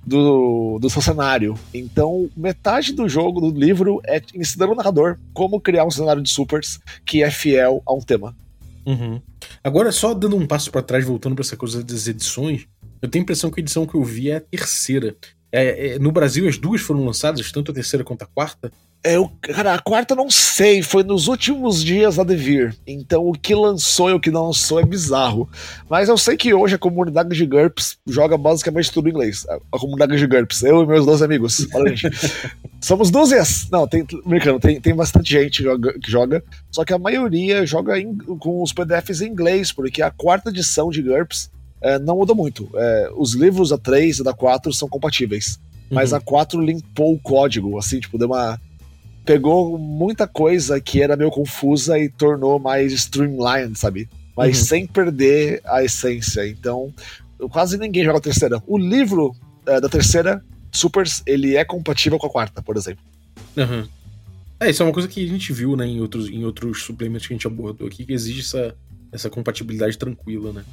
do, 0.07 0.79
do 0.79 0.89
seu 0.89 1.03
cenário. 1.03 1.59
Então, 1.75 2.31
metade 2.37 2.93
do 2.93 3.09
jogo, 3.09 3.41
do 3.41 3.51
livro, 3.51 4.01
é 4.07 4.23
ensinando 4.35 4.73
o 4.73 4.77
narrador 4.77 5.19
como 5.35 5.61
criar 5.61 5.85
um 5.85 5.91
cenário 5.91 6.23
de 6.23 6.31
supers 6.31 6.79
que 7.05 7.23
é 7.23 7.31
fiel 7.31 7.83
a 7.85 7.93
um 7.93 8.01
tema. 8.01 8.35
Uhum. 8.87 9.21
Agora, 9.65 9.91
só 9.91 10.15
dando 10.15 10.37
um 10.37 10.47
passo 10.47 10.71
para 10.71 10.81
trás, 10.81 11.05
voltando 11.05 11.35
para 11.35 11.45
essa 11.45 11.57
coisa 11.57 11.83
das 11.83 12.07
edições, 12.07 12.69
eu 13.03 13.09
tenho 13.09 13.23
a 13.23 13.25
impressão 13.25 13.51
que 13.51 13.61
a 13.61 13.63
edição 13.63 13.85
que 13.85 13.97
eu 13.97 14.05
vi 14.05 14.31
é 14.31 14.37
a 14.37 14.41
terceira. 14.41 15.17
É, 15.57 15.95
é, 15.95 15.99
no 15.99 16.13
Brasil, 16.13 16.47
as 16.47 16.59
duas 16.59 16.83
foram 16.83 17.03
lançadas, 17.03 17.51
tanto 17.51 17.71
a 17.71 17.75
terceira 17.75 18.05
quanto 18.05 18.23
a 18.23 18.27
quarta. 18.27 18.71
É, 19.03 19.17
eu, 19.17 19.31
cara, 19.41 19.73
a 19.73 19.79
quarta 19.79 20.13
eu 20.13 20.17
não 20.19 20.31
sei, 20.31 20.83
foi 20.83 21.03
nos 21.03 21.29
últimos 21.29 21.83
dias 21.83 22.19
a 22.19 22.25
devir. 22.25 22.77
Então 22.87 23.27
o 23.27 23.33
que 23.33 23.55
lançou 23.55 24.11
e 24.11 24.13
o 24.13 24.21
que 24.21 24.31
não 24.31 24.49
lançou 24.49 24.81
é 24.81 24.85
bizarro. 24.85 25.49
Mas 25.89 26.11
eu 26.11 26.19
sei 26.19 26.37
que 26.37 26.53
hoje 26.53 26.75
a 26.75 26.79
comunidade 26.79 27.35
de 27.35 27.47
GURPS 27.47 27.97
joga 28.07 28.37
basicamente 28.37 28.93
tudo 28.93 29.09
em 29.09 29.13
inglês. 29.13 29.47
A 29.49 29.79
comunidade 29.79 30.15
de 30.15 30.27
GURPS, 30.27 30.63
eu 30.63 30.83
e 30.83 30.87
meus 30.87 31.07
dois 31.07 31.23
amigos. 31.23 31.67
Olha, 31.73 31.97
gente. 31.97 32.11
Somos 32.79 33.11
dúzias! 33.11 33.69
Não, 33.71 33.89
tem, 33.89 34.07
brincando, 34.27 34.61
tem, 34.61 34.79
tem 34.79 34.95
bastante 34.95 35.31
gente 35.31 35.59
que 35.59 35.65
joga, 35.65 35.99
que 35.99 36.11
joga, 36.11 36.45
só 36.71 36.85
que 36.85 36.93
a 36.93 36.99
maioria 36.99 37.65
joga 37.65 37.99
em, 37.99 38.15
com 38.15 38.63
os 38.63 38.73
PDFs 38.73 39.23
em 39.23 39.31
inglês, 39.31 39.73
porque 39.73 40.03
a 40.03 40.11
quarta 40.11 40.51
edição 40.51 40.91
de 40.91 41.01
GURPS 41.01 41.51
é, 41.81 41.99
não 41.99 42.17
mudou 42.17 42.35
muito. 42.37 42.69
É, 42.75 43.11
os 43.17 43.35
livros 43.35 43.71
da 43.71 43.79
3 43.79 44.19
e 44.21 44.23
da 44.25 44.33
4 44.33 44.73
são 44.73 44.89
compatíveis. 44.89 45.59
Mas 45.91 46.11
Uhum. 46.13 46.19
a 46.19 46.21
4 46.21 46.61
limpou 46.61 47.15
o 47.15 47.19
código, 47.19 47.79
assim, 47.79 48.01
tipo, 48.01 48.19
deu 48.19 48.29
uma. 48.29 48.61
Pegou 49.25 49.77
muita 49.79 50.27
coisa 50.27 50.81
que 50.81 51.03
era 51.03 51.17
meio 51.17 51.31
confusa 51.31 51.99
e 51.99 52.09
tornou 52.09 52.59
mais 52.59 52.93
streamlined, 52.93 53.77
sabe? 53.79 54.09
Mas 54.37 54.59
Uhum. 54.59 54.65
sem 54.65 54.87
perder 54.87 55.61
a 55.65 55.83
essência. 55.85 56.47
Então, 56.49 56.93
quase 57.51 57.77
ninguém 57.79 58.05
joga 58.05 58.19
a 58.19 58.21
terceira. 58.21 58.63
O 58.67 58.79
livro 58.79 59.35
é, 59.67 59.81
da 59.81 59.89
terceira, 59.89 60.45
Supers, 60.73 61.23
ele 61.27 61.57
é 61.57 61.65
compatível 61.65 62.19
com 62.19 62.27
a 62.27 62.31
quarta, 62.31 62.63
por 62.63 62.77
exemplo. 62.77 63.03
Uhum. 63.57 63.87
É, 64.61 64.71
isso 64.71 64.83
é 64.83 64.87
uma 64.87 64.93
coisa 64.93 65.09
que 65.09 65.25
a 65.25 65.29
gente 65.29 65.53
viu, 65.53 65.77
né, 65.77 65.87
em 65.87 66.01
outros, 66.01 66.29
em 66.29 66.45
outros 66.45 66.83
suplementos 66.83 67.27
que 67.27 67.33
a 67.33 67.37
gente 67.37 67.47
abordou 67.47 67.87
aqui, 67.89 68.05
que 68.05 68.13
existe 68.13 68.41
essa, 68.41 68.75
essa 69.13 69.31
compatibilidade 69.31 69.99
tranquila, 69.99 70.53
né? 70.53 70.65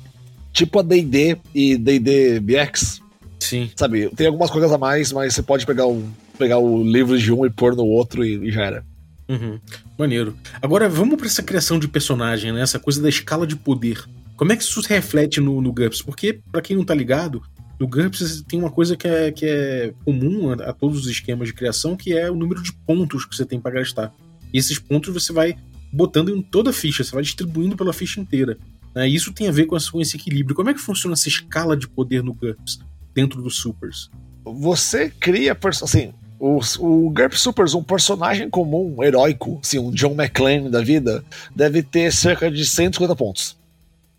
Tipo 0.54 0.80
a 0.80 0.82
DD 0.84 1.38
e 1.54 1.76
DD 1.76 2.40
BX, 2.40 3.02
Sim. 3.40 3.72
sabe? 3.76 4.10
Tem 4.16 4.28
algumas 4.28 4.52
coisas 4.52 4.72
a 4.72 4.78
mais, 4.78 5.12
mas 5.12 5.34
você 5.34 5.42
pode 5.42 5.66
pegar, 5.66 5.88
um, 5.88 6.08
pegar 6.38 6.60
o 6.60 6.84
livro 6.84 7.18
de 7.18 7.34
um 7.34 7.46
e 7.46 7.50
pôr 7.50 7.76
no 7.76 7.86
outro 7.86 8.24
e, 8.24 8.48
e 8.48 8.52
já 8.52 8.64
era. 8.64 8.86
Uhum. 9.28 9.60
Maneiro. 9.98 10.38
Agora 10.62 10.88
vamos 10.88 11.18
pra 11.18 11.26
essa 11.26 11.42
criação 11.42 11.80
de 11.80 11.88
personagem, 11.88 12.52
né? 12.52 12.62
Essa 12.62 12.80
coisa 12.80 13.02
da 13.02 13.10
escala 13.10 13.48
de 13.48 13.56
poder. 13.56 14.04
Como 14.36 14.52
é 14.52 14.56
que 14.56 14.64
isso 14.64 14.82
se 14.82 14.90
reflete 14.90 15.42
no, 15.42 15.60
no 15.62 15.72
GURPS? 15.72 16.02
Porque, 16.02 16.40
pra 16.52 16.62
quem 16.62 16.76
não 16.76 16.86
tá 16.86 16.94
ligado, 16.94 17.42
no 17.80 17.88
GURPS 17.88 18.44
tem 18.48 18.60
uma 18.60 18.72
coisa 18.72 18.96
que 18.96 19.08
é, 19.08 19.32
que 19.32 19.46
é 19.46 19.94
comum 20.06 20.52
a, 20.52 20.70
a 20.70 20.74
todos 20.74 21.00
os 21.00 21.08
esquemas 21.08 21.48
de 21.48 21.54
criação, 21.54 21.96
que 21.96 22.16
é 22.16 22.30
o 22.30 22.36
número 22.36 22.62
de 22.62 22.74
pontos 22.74 23.26
que 23.26 23.36
você 23.36 23.46
tem 23.46 23.60
pra 23.60 23.72
gastar. 23.72 24.14
E 24.54 24.58
esses 24.58 24.78
pontos 24.78 25.14
você 25.14 25.34
vai 25.34 25.56
botando 25.92 26.30
em 26.30 26.42
toda 26.42 26.72
a 26.72 26.74
ficha, 26.74 27.04
você 27.04 27.12
vai 27.12 27.24
distribuindo 27.24 27.76
pela 27.76 27.94
ficha 27.94 28.20
inteira. 28.20 28.58
Né? 28.94 29.08
Isso 29.08 29.34
tem 29.34 29.48
a 29.48 29.52
ver 29.52 29.66
com, 29.66 29.76
esse 29.76 30.16
equilíbrio. 30.16 30.56
Como 30.56 30.70
é 30.70 30.74
que 30.74 30.80
funciona 30.80 31.14
essa 31.14 31.28
escala 31.28 31.76
de 31.76 31.88
poder 31.88 32.24
no 32.24 32.34
GURPS, 32.34 32.80
dentro 33.14 33.42
dos 33.42 33.58
Supers? 33.58 34.10
Você 34.44 35.10
cria, 35.10 35.58
assim, 35.82 36.14
o, 36.40 36.60
o 36.80 37.10
GURP 37.10 37.38
Supers, 37.38 37.74
um 37.74 37.84
personagem 37.84 38.50
comum, 38.50 39.02
heróico, 39.02 39.60
assim, 39.64 39.80
um 39.80 39.92
John 39.92 40.12
McClane 40.12 40.70
da 40.70 40.82
vida, 40.82 41.24
deve 41.56 41.82
ter 41.82 42.12
cerca 42.12 42.52
de 42.52 42.66
150 42.66 43.16
pontos. 43.16 43.58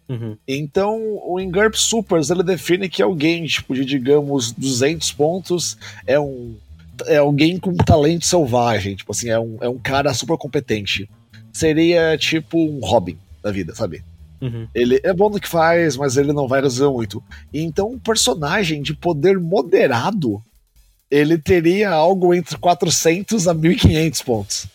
Uhum. 0.09 0.37
Então, 0.47 0.99
o 1.25 1.40
em 1.40 1.50
GURP 1.50 1.76
Supers, 1.76 2.31
ele 2.31 2.43
define 2.43 2.88
que 2.88 3.02
alguém, 3.02 3.45
tipo, 3.47 3.75
de, 3.75 3.85
digamos, 3.85 4.52
200 4.52 5.12
pontos, 5.12 5.78
é 6.07 6.19
um 6.19 6.57
é 7.07 7.16
alguém 7.16 7.59
com 7.59 7.75
talento 7.75 8.25
selvagem, 8.25 8.95
tipo 8.95 9.11
assim, 9.11 9.28
é 9.28 9.38
um, 9.38 9.59
é 9.61 9.69
um 9.69 9.78
cara 9.78 10.14
super 10.14 10.38
competente. 10.38 11.11
Seria, 11.52 12.16
tipo, 12.16 12.57
um 12.57 12.78
Robin 12.81 13.19
da 13.43 13.50
vida, 13.50 13.75
sabe? 13.75 14.04
Uhum. 14.44 14.68
Ele 14.74 15.00
é 15.02 15.12
bom 15.12 15.30
no 15.30 15.40
que 15.40 15.48
faz, 15.48 15.96
mas 15.96 16.16
ele 16.16 16.32
não 16.32 16.46
vai 16.46 16.60
resolver 16.60 16.94
muito. 16.94 17.22
Então, 17.52 17.90
um 17.92 17.98
personagem 17.98 18.82
de 18.82 18.92
poder 18.94 19.38
moderado, 19.40 20.42
ele 21.10 21.38
teria 21.38 21.90
algo 21.90 22.34
entre 22.34 22.56
400 22.58 23.48
a 23.48 23.54
1500 23.54 24.22
pontos. 24.22 24.66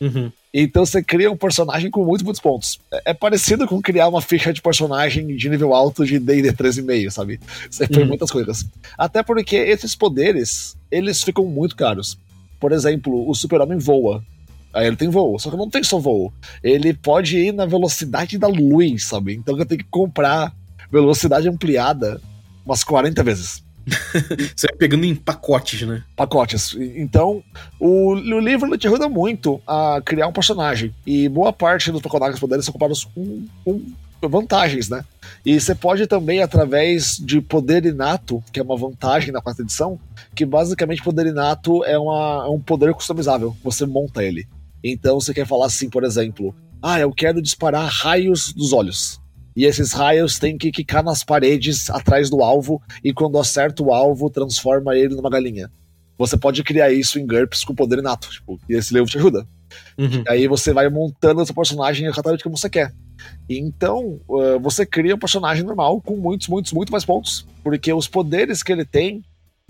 Uhum. 0.00 0.30
Então 0.52 0.86
você 0.86 1.02
cria 1.02 1.30
um 1.30 1.36
personagem 1.36 1.90
com 1.90 2.02
muitos, 2.04 2.22
muitos 2.22 2.40
pontos. 2.40 2.80
É, 2.90 3.10
é 3.10 3.14
parecido 3.14 3.66
com 3.66 3.80
criar 3.80 4.08
uma 4.08 4.22
ficha 4.22 4.52
de 4.52 4.62
personagem 4.62 5.26
de 5.36 5.48
nível 5.50 5.74
alto 5.74 6.04
de 6.04 6.18
D&D 6.18 6.52
13,5, 6.52 7.10
sabe? 7.10 7.40
Você 7.70 7.86
põe 7.86 8.02
Uhum. 8.02 8.08
muitas 8.08 8.30
coisas. 8.30 8.64
Até 8.96 9.22
porque 9.22 9.56
esses 9.56 9.94
poderes, 9.94 10.76
eles 10.90 11.22
ficam 11.22 11.44
muito 11.44 11.76
caros. 11.76 12.18
Por 12.58 12.72
exemplo, 12.72 13.28
o 13.28 13.34
super-homem 13.34 13.78
voa. 13.78 14.22
Aí 14.76 14.86
ele 14.86 14.96
tem 14.96 15.08
voo, 15.08 15.38
só 15.38 15.50
que 15.50 15.56
não 15.56 15.70
tem 15.70 15.82
só 15.82 15.98
voo. 15.98 16.30
Ele 16.62 16.92
pode 16.92 17.38
ir 17.38 17.50
na 17.50 17.64
velocidade 17.64 18.36
da 18.36 18.46
luz, 18.46 19.06
sabe? 19.06 19.34
Então 19.34 19.58
eu 19.58 19.64
tenho 19.64 19.82
que 19.82 19.88
comprar 19.90 20.54
velocidade 20.92 21.48
ampliada 21.48 22.20
umas 22.62 22.84
40 22.84 23.24
vezes. 23.24 23.64
Você 24.54 24.66
vai 24.66 24.76
pegando 24.76 25.06
em 25.06 25.14
pacotes, 25.14 25.80
né? 25.80 26.02
pacotes. 26.14 26.76
Então, 26.94 27.42
o, 27.80 28.10
o 28.10 28.38
livro 28.38 28.76
te 28.76 28.86
ajuda 28.86 29.08
muito 29.08 29.62
a 29.66 30.02
criar 30.04 30.26
um 30.26 30.32
personagem. 30.32 30.94
E 31.06 31.26
boa 31.26 31.54
parte 31.54 31.90
dos 31.90 32.02
personagens 32.02 32.38
poderes 32.38 32.66
são 32.66 32.72
comprados 32.72 33.04
com, 33.04 33.46
com 33.64 33.82
vantagens, 34.28 34.90
né? 34.90 35.06
E 35.44 35.58
você 35.58 35.74
pode 35.74 36.06
também, 36.06 36.42
através 36.42 37.16
de 37.16 37.40
poder 37.40 37.86
inato, 37.86 38.44
que 38.52 38.60
é 38.60 38.62
uma 38.62 38.76
vantagem 38.76 39.32
na 39.32 39.40
quarta 39.40 39.62
edição, 39.62 39.98
que 40.34 40.44
basicamente 40.44 41.02
poder 41.02 41.26
inato 41.26 41.82
é, 41.84 41.98
uma, 41.98 42.44
é 42.46 42.50
um 42.50 42.60
poder 42.60 42.92
customizável. 42.92 43.56
Você 43.64 43.86
monta 43.86 44.22
ele. 44.22 44.46
Então 44.92 45.20
você 45.20 45.34
quer 45.34 45.46
falar 45.46 45.66
assim, 45.66 45.88
por 45.88 46.04
exemplo, 46.04 46.54
ah, 46.82 47.00
eu 47.00 47.12
quero 47.12 47.42
disparar 47.42 47.88
raios 47.88 48.52
dos 48.52 48.72
olhos. 48.72 49.20
E 49.56 49.64
esses 49.64 49.92
raios 49.92 50.38
têm 50.38 50.58
que 50.58 50.70
quicar 50.70 51.02
nas 51.02 51.24
paredes 51.24 51.88
atrás 51.88 52.28
do 52.28 52.42
alvo, 52.42 52.80
e 53.02 53.12
quando 53.12 53.38
acerta 53.38 53.82
o 53.82 53.92
alvo, 53.92 54.28
transforma 54.28 54.94
ele 54.94 55.14
numa 55.14 55.30
galinha. 55.30 55.70
Você 56.18 56.36
pode 56.36 56.62
criar 56.62 56.92
isso 56.92 57.18
em 57.18 57.26
GURPS 57.26 57.64
com 57.64 57.74
poder 57.74 57.98
inato, 57.98 58.28
tipo, 58.30 58.60
e 58.68 58.74
esse 58.74 58.92
livro 58.92 59.10
te 59.10 59.16
ajuda. 59.16 59.46
Uhum. 59.98 60.24
Aí 60.28 60.46
você 60.46 60.72
vai 60.72 60.88
montando 60.88 61.42
esse 61.42 61.52
personagem 61.52 62.06
exatamente 62.06 62.42
como 62.42 62.56
você 62.56 62.68
quer. 62.68 62.92
Então, 63.48 64.20
uh, 64.28 64.58
você 64.60 64.84
cria 64.84 65.14
um 65.14 65.18
personagem 65.18 65.64
normal 65.64 66.00
com 66.00 66.16
muitos, 66.16 66.48
muitos, 66.48 66.72
muito 66.72 66.92
mais 66.92 67.04
pontos. 67.04 67.46
Porque 67.62 67.92
os 67.92 68.06
poderes 68.06 68.62
que 68.62 68.72
ele 68.72 68.84
tem 68.84 69.22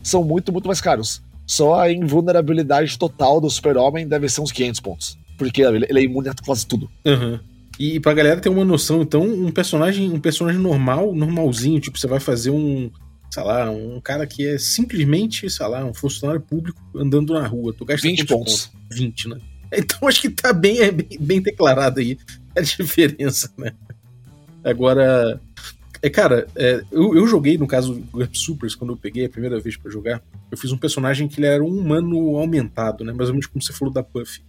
são 0.03 0.23
muito, 0.23 0.53
muito 0.53 0.67
mais 0.67 0.81
caros. 0.81 1.23
Só 1.47 1.81
a 1.81 1.93
invulnerabilidade 1.93 2.99
total 2.99 3.41
do 3.41 3.49
super-homem 3.49 4.07
deve 4.07 4.29
ser 4.29 4.41
uns 4.41 4.53
500 4.53 4.81
pontos. 4.81 5.19
Porque 5.39 5.63
ele, 5.63 5.87
é 5.87 6.03
imune 6.03 6.29
a 6.29 6.35
quase 6.45 6.67
tudo. 6.67 6.91
Uhum. 7.05 7.39
E 7.79 8.01
pra 8.01 8.15
galera 8.15 8.41
ter 8.41 8.49
uma 8.49 8.65
noção, 8.65 9.03
então, 9.03 9.23
um 9.23 9.51
personagem, 9.51 10.11
um 10.11 10.19
personagem 10.19 10.61
normal, 10.61 11.15
normalzinho, 11.15 11.79
tipo, 11.79 11.99
você 11.99 12.07
vai 12.07 12.19
fazer 12.19 12.51
um, 12.51 12.91
sei 13.31 13.43
lá, 13.43 13.71
um 13.71 14.01
cara 14.01 14.27
que 14.27 14.47
é 14.47 14.59
simplesmente, 14.59 15.49
sei 15.51 15.67
lá, 15.67 15.85
um 15.85 15.93
funcionário 15.93 16.41
público 16.41 16.81
andando 16.97 17.35
na 17.35 17.47
rua. 17.47 17.75
Tu 17.77 17.85
gasta 17.85 18.09
20 18.09 18.27
quantos 18.27 18.37
pontos. 18.37 18.67
pontos? 18.67 18.99
20, 18.99 19.29
né? 19.29 19.39
Então 19.73 20.09
acho 20.09 20.23
que 20.23 20.31
tá 20.31 20.53
bem, 20.53 20.79
é 20.79 20.91
bem, 20.91 21.19
bem 21.21 21.43
declarado 21.43 22.01
aí 22.01 22.17
a 22.57 22.61
diferença, 22.63 23.53
né? 23.59 23.73
Agora, 24.65 25.41
é, 26.03 26.11
cara, 26.11 26.47
é, 26.57 26.83
eu, 26.91 27.17
eu 27.17 27.27
joguei, 27.27 27.57
no 27.59 27.67
caso 27.67 27.95
do 27.95 28.19
Garp 28.19 28.35
Supers, 28.35 28.75
quando 28.75 28.93
eu 28.93 28.97
peguei 28.97 29.25
a 29.27 29.29
primeira 29.29 29.59
vez 29.61 29.77
pra 29.77 29.91
jogar, 29.91 30.23
eu 30.51 30.57
fiz 30.59 30.71
um 30.73 30.79
personagem 30.79 31.29
que 31.29 31.39
ele 31.41 31.47
era 31.47 31.63
um 31.63 31.69
humano 31.69 32.37
aumentado, 32.37 33.05
né? 33.05 33.13
Mais 33.13 33.29
ou 33.29 33.35
menos 33.35 33.47
como 33.47 33.63
você 33.63 33.73
falou 33.73 33.93
da 33.93 34.03
Puff. 34.03 34.41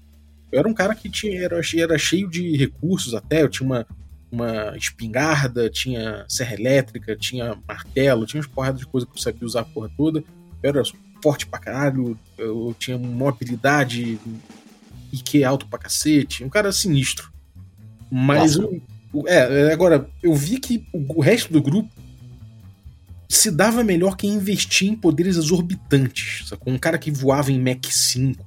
Eu 0.51 0.60
era 0.60 0.68
um 0.68 0.74
cara 0.74 0.96
que 0.96 1.10
tinha, 1.10 1.39
era, 1.42 1.60
era 1.75 1.98
cheio 1.98 2.30
de 2.30 2.56
recursos 2.56 3.13
até, 3.13 3.42
eu 3.42 3.50
tinha 3.50 3.66
uma, 3.68 3.86
uma 4.32 4.75
espingarda, 4.77 5.70
tinha 5.70 6.25
serra 6.27 6.54
elétrica, 6.56 7.16
tinha 7.16 7.58
martelo, 7.68 8.25
tinha 8.25 8.39
umas 8.39 8.50
porradas 8.50 8.80
de 8.80 8.88
coisa 8.88 9.06
que 9.06 9.13
eu 9.13 9.22
sabia 9.22 9.46
usar 9.46 9.62
a 9.62 9.66
porra 9.66 9.89
toda. 9.98 10.24
Eu 10.63 10.70
era 10.70 10.84
forte 11.24 11.46
pra 11.46 11.60
caralho, 11.60 12.18
eu 12.38 12.75
tinha 12.80 12.96
uma 12.98 13.30
habilidade 13.30 14.20
IQ 15.12 15.44
alto 15.44 15.68
pra 15.68 15.80
cacete, 15.80 16.44
um 16.44 16.50
cara 16.50 16.72
sinistro. 16.72 17.32
Mas 18.10 18.56
o- 18.58 18.66
o- 18.75 18.82
é, 19.26 19.72
agora, 19.72 20.10
eu 20.22 20.34
vi 20.34 20.60
que 20.60 20.86
o, 20.94 21.20
o 21.20 21.22
resto 21.22 21.52
do 21.52 21.62
grupo 21.62 21.90
se 23.30 23.52
dava 23.52 23.84
melhor 23.84 24.16
quem 24.16 24.32
investia 24.32 24.90
em 24.90 24.96
poderes 24.96 25.38
exorbitantes. 25.38 26.48
Sacou? 26.48 26.74
Um 26.74 26.78
cara 26.78 26.98
que 26.98 27.12
voava 27.12 27.52
em 27.52 27.62
Mach 27.62 27.86
5, 27.90 28.46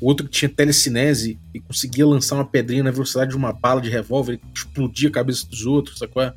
outro 0.00 0.26
que 0.26 0.32
tinha 0.32 0.48
telecinese 0.48 1.38
e 1.54 1.60
conseguia 1.60 2.06
lançar 2.06 2.36
uma 2.36 2.44
pedrinha 2.44 2.82
na 2.82 2.90
velocidade 2.90 3.30
de 3.30 3.36
uma 3.36 3.52
bala 3.52 3.80
de 3.80 3.90
revólver 3.90 4.34
e 4.34 4.40
explodia 4.54 5.08
a 5.08 5.12
cabeça 5.12 5.46
dos 5.46 5.64
outros, 5.66 5.98
sacou? 5.98 6.32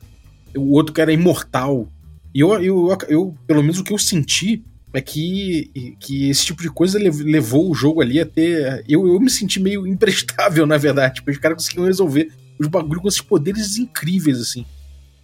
O 0.55 0.73
outro 0.73 0.93
que 0.93 1.01
era 1.01 1.11
imortal. 1.11 1.91
E 2.33 2.39
eu, 2.39 2.61
eu, 2.61 2.97
eu, 3.07 3.35
pelo 3.47 3.61
menos 3.61 3.79
o 3.79 3.83
que 3.83 3.93
eu 3.93 3.97
senti, 3.97 4.63
é 4.93 5.01
que, 5.01 5.95
que 5.99 6.29
esse 6.29 6.45
tipo 6.45 6.61
de 6.61 6.69
coisa 6.69 6.97
levou 6.97 7.69
o 7.69 7.75
jogo 7.75 8.01
ali 8.01 8.19
a 8.19 8.25
ter. 8.25 8.83
Eu, 8.87 9.05
eu 9.07 9.19
me 9.19 9.29
senti 9.29 9.59
meio 9.59 9.85
imprestável, 9.87 10.65
na 10.65 10.77
verdade. 10.77 11.15
Tipo, 11.15 11.31
os 11.31 11.37
caras 11.37 11.57
conseguiam 11.57 11.85
resolver 11.85 12.31
os 12.59 12.67
bagulhos 12.67 13.01
com 13.01 13.07
esses 13.07 13.21
poderes 13.21 13.77
incríveis, 13.77 14.39
assim. 14.39 14.65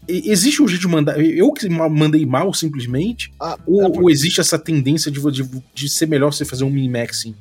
Existe 0.07 0.61
um 0.61 0.67
jeito 0.67 0.81
de 0.81 0.87
mandar. 0.87 1.19
Eu 1.19 1.51
que 1.53 1.69
mandei 1.69 2.25
mal 2.25 2.53
simplesmente? 2.53 3.31
Ah, 3.39 3.57
ou, 3.67 3.83
é 3.83 3.87
ou, 3.87 4.09
existe 4.09 4.41
essa 4.41 4.57
tendência 4.57 5.11
de, 5.11 5.21
de, 5.31 5.63
de, 5.73 5.89
ser 5.89 6.07
melhor 6.07 6.33
você 6.33 6.43
fazer 6.43 6.63
um 6.63 6.69
min-maxing? 6.69 7.35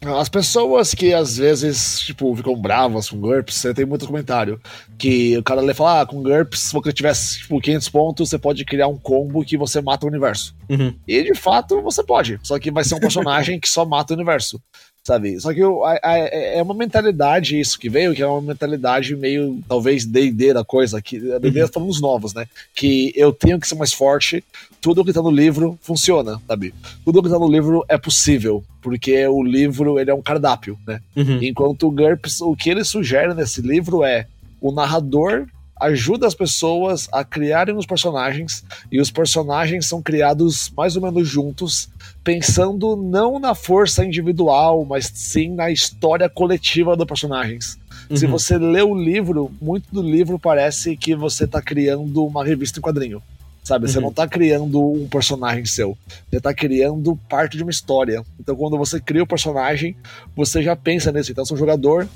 As 0.00 0.28
pessoas 0.28 0.94
que 0.94 1.12
às 1.12 1.36
vezes, 1.36 2.00
tipo, 2.00 2.34
ficam 2.34 2.54
bravas 2.56 3.10
com 3.10 3.18
GURPS, 3.18 3.66
tem 3.74 3.84
muito 3.84 4.06
comentário. 4.06 4.60
Que 4.96 5.36
o 5.36 5.42
cara 5.42 5.60
lê 5.60 5.74
fala, 5.74 6.02
ah, 6.02 6.06
com 6.06 6.22
GURPS, 6.22 6.60
se 6.60 6.72
você 6.72 6.92
tivesse, 6.92 7.40
tipo, 7.40 7.60
500 7.60 7.88
pontos, 7.88 8.30
você 8.30 8.38
pode 8.38 8.64
criar 8.64 8.86
um 8.86 8.96
combo 8.96 9.44
que 9.44 9.56
você 9.56 9.80
mata 9.80 10.06
o 10.06 10.08
universo. 10.08 10.54
Uhum. 10.68 10.94
E 11.06 11.22
de 11.24 11.34
fato, 11.34 11.82
você 11.82 12.02
pode. 12.02 12.38
Só 12.42 12.58
que 12.58 12.70
vai 12.70 12.84
ser 12.84 12.94
um 12.94 13.00
personagem 13.00 13.58
que 13.60 13.68
só 13.68 13.84
mata 13.84 14.14
o 14.14 14.16
universo 14.16 14.62
sabe? 15.02 15.40
Só 15.40 15.52
que 15.54 15.62
a, 15.62 16.00
a, 16.02 16.18
é 16.18 16.62
uma 16.62 16.74
mentalidade 16.74 17.58
isso 17.58 17.78
que 17.78 17.88
veio, 17.88 18.14
que 18.14 18.22
é 18.22 18.26
uma 18.26 18.42
mentalidade 18.42 19.16
meio, 19.16 19.58
talvez, 19.66 20.04
D&D 20.04 20.52
da 20.52 20.64
coisa, 20.64 21.00
que 21.00 21.18
D&D 21.18 21.60
uhum. 21.60 21.64
estamos 21.64 22.00
novos, 22.00 22.34
né? 22.34 22.46
Que 22.74 23.12
eu 23.16 23.32
tenho 23.32 23.58
que 23.58 23.66
ser 23.66 23.74
mais 23.74 23.92
forte, 23.92 24.44
tudo 24.80 25.04
que 25.04 25.12
tá 25.12 25.22
no 25.22 25.30
livro 25.30 25.78
funciona, 25.80 26.40
sabe? 26.46 26.74
Tudo 27.04 27.22
que 27.22 27.30
tá 27.30 27.38
no 27.38 27.50
livro 27.50 27.84
é 27.88 27.96
possível, 27.96 28.62
porque 28.82 29.26
o 29.26 29.42
livro, 29.42 29.98
ele 29.98 30.10
é 30.10 30.14
um 30.14 30.22
cardápio, 30.22 30.78
né? 30.86 31.00
Uhum. 31.16 31.42
Enquanto 31.42 31.88
o 31.88 31.90
GURPS, 31.90 32.40
o 32.40 32.54
que 32.54 32.70
ele 32.70 32.84
sugere 32.84 33.34
nesse 33.34 33.62
livro 33.62 34.04
é 34.04 34.26
o 34.60 34.72
narrador 34.72 35.46
ajuda 35.80 36.26
as 36.26 36.34
pessoas 36.34 37.08
a 37.12 37.24
criarem 37.24 37.76
os 37.76 37.86
personagens 37.86 38.64
e 38.90 39.00
os 39.00 39.10
personagens 39.10 39.86
são 39.86 40.02
criados 40.02 40.70
mais 40.76 40.96
ou 40.96 41.02
menos 41.02 41.28
juntos, 41.28 41.88
pensando 42.22 42.96
não 42.96 43.38
na 43.38 43.54
força 43.54 44.04
individual, 44.04 44.84
mas 44.84 45.10
sim 45.14 45.54
na 45.54 45.70
história 45.70 46.28
coletiva 46.28 46.96
dos 46.96 47.06
personagens. 47.06 47.78
Uhum. 48.10 48.16
Se 48.16 48.26
você 48.26 48.58
lê 48.58 48.82
o 48.82 48.94
livro, 48.94 49.50
muito 49.60 49.86
do 49.92 50.02
livro 50.02 50.38
parece 50.38 50.96
que 50.96 51.14
você 51.14 51.44
está 51.44 51.60
criando 51.60 52.24
uma 52.24 52.44
revista 52.44 52.78
em 52.78 52.82
quadrinho. 52.82 53.22
Sabe, 53.62 53.84
uhum. 53.84 53.92
você 53.92 54.00
não 54.00 54.08
está 54.08 54.26
criando 54.26 54.82
um 54.82 55.06
personagem 55.06 55.66
seu, 55.66 55.96
você 56.30 56.38
está 56.38 56.54
criando 56.54 57.14
parte 57.28 57.54
de 57.56 57.62
uma 57.62 57.70
história. 57.70 58.24
Então, 58.40 58.56
quando 58.56 58.78
você 58.78 58.98
cria 58.98 59.22
o 59.22 59.26
personagem, 59.26 59.94
você 60.34 60.62
já 60.62 60.74
pensa 60.74 61.12
nisso. 61.12 61.32
Então, 61.32 61.44
se 61.44 61.52
um 61.52 61.56
jogador 61.56 62.08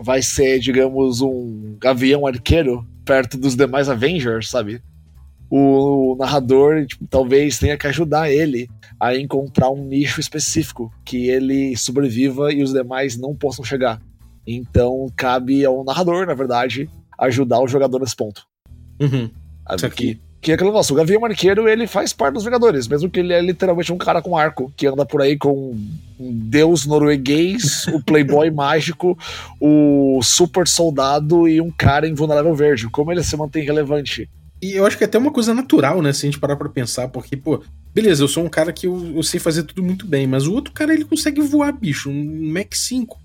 vai 0.00 0.22
ser, 0.22 0.58
digamos, 0.60 1.20
um 1.20 1.76
gavião 1.80 2.26
arqueiro 2.26 2.86
perto 3.04 3.36
dos 3.38 3.56
demais 3.56 3.88
Avengers, 3.88 4.50
sabe? 4.50 4.82
O 5.50 6.14
narrador 6.18 6.84
tipo, 6.86 7.06
talvez 7.06 7.58
tenha 7.58 7.76
que 7.76 7.86
ajudar 7.86 8.30
ele 8.30 8.68
a 9.00 9.16
encontrar 9.16 9.70
um 9.70 9.84
nicho 9.84 10.20
específico 10.20 10.92
que 11.04 11.28
ele 11.28 11.76
sobreviva 11.76 12.52
e 12.52 12.62
os 12.62 12.72
demais 12.72 13.16
não 13.16 13.34
possam 13.34 13.64
chegar. 13.64 14.00
Então 14.46 15.06
cabe 15.16 15.64
ao 15.64 15.84
narrador, 15.84 16.26
na 16.26 16.34
verdade, 16.34 16.88
ajudar 17.18 17.60
o 17.60 17.68
jogador 17.68 18.00
nesse 18.00 18.14
ponto. 18.14 18.46
Uhum. 19.00 19.30
Isso 19.74 19.86
aqui. 19.86 20.20
Que 20.40 20.52
é 20.52 20.54
aquele 20.54 20.70
negócio, 20.70 20.92
o 20.92 20.96
Gavião 20.96 21.24
Arqueiro, 21.24 21.68
ele 21.68 21.86
faz 21.86 22.12
parte 22.12 22.34
dos 22.34 22.44
Vingadores, 22.44 22.86
mesmo 22.86 23.10
que 23.10 23.18
ele 23.18 23.32
é 23.32 23.40
literalmente 23.40 23.92
um 23.92 23.98
cara 23.98 24.22
com 24.22 24.36
arco, 24.36 24.72
que 24.76 24.86
anda 24.86 25.04
por 25.04 25.20
aí 25.20 25.36
com 25.36 25.76
um 26.18 26.32
deus 26.32 26.86
norueguês, 26.86 27.86
o 27.88 28.00
playboy 28.02 28.48
mágico, 28.52 29.18
o 29.60 30.20
super 30.22 30.68
soldado 30.68 31.48
e 31.48 31.60
um 31.60 31.70
cara 31.70 32.08
invulnerável 32.08 32.54
verde. 32.54 32.88
Como 32.88 33.10
ele 33.10 33.22
se 33.24 33.36
mantém 33.36 33.64
relevante? 33.64 34.28
E 34.62 34.72
eu 34.72 34.86
acho 34.86 34.96
que 34.96 35.04
é 35.04 35.06
até 35.06 35.18
uma 35.18 35.30
coisa 35.30 35.54
natural, 35.54 36.02
né, 36.02 36.12
se 36.12 36.26
a 36.26 36.30
gente 36.30 36.40
parar 36.40 36.56
pra 36.56 36.68
pensar, 36.68 37.08
porque, 37.08 37.36
pô, 37.36 37.62
beleza, 37.94 38.22
eu 38.22 38.28
sou 38.28 38.44
um 38.44 38.48
cara 38.48 38.72
que 38.72 38.86
eu, 38.86 39.14
eu 39.16 39.22
sei 39.22 39.38
fazer 39.38 39.62
tudo 39.62 39.82
muito 39.82 40.06
bem, 40.06 40.26
mas 40.26 40.46
o 40.46 40.52
outro 40.52 40.72
cara, 40.72 40.92
ele 40.92 41.04
consegue 41.04 41.40
voar, 41.40 41.72
bicho, 41.72 42.10
um 42.10 42.52
Mac 42.52 42.74
5. 42.74 43.18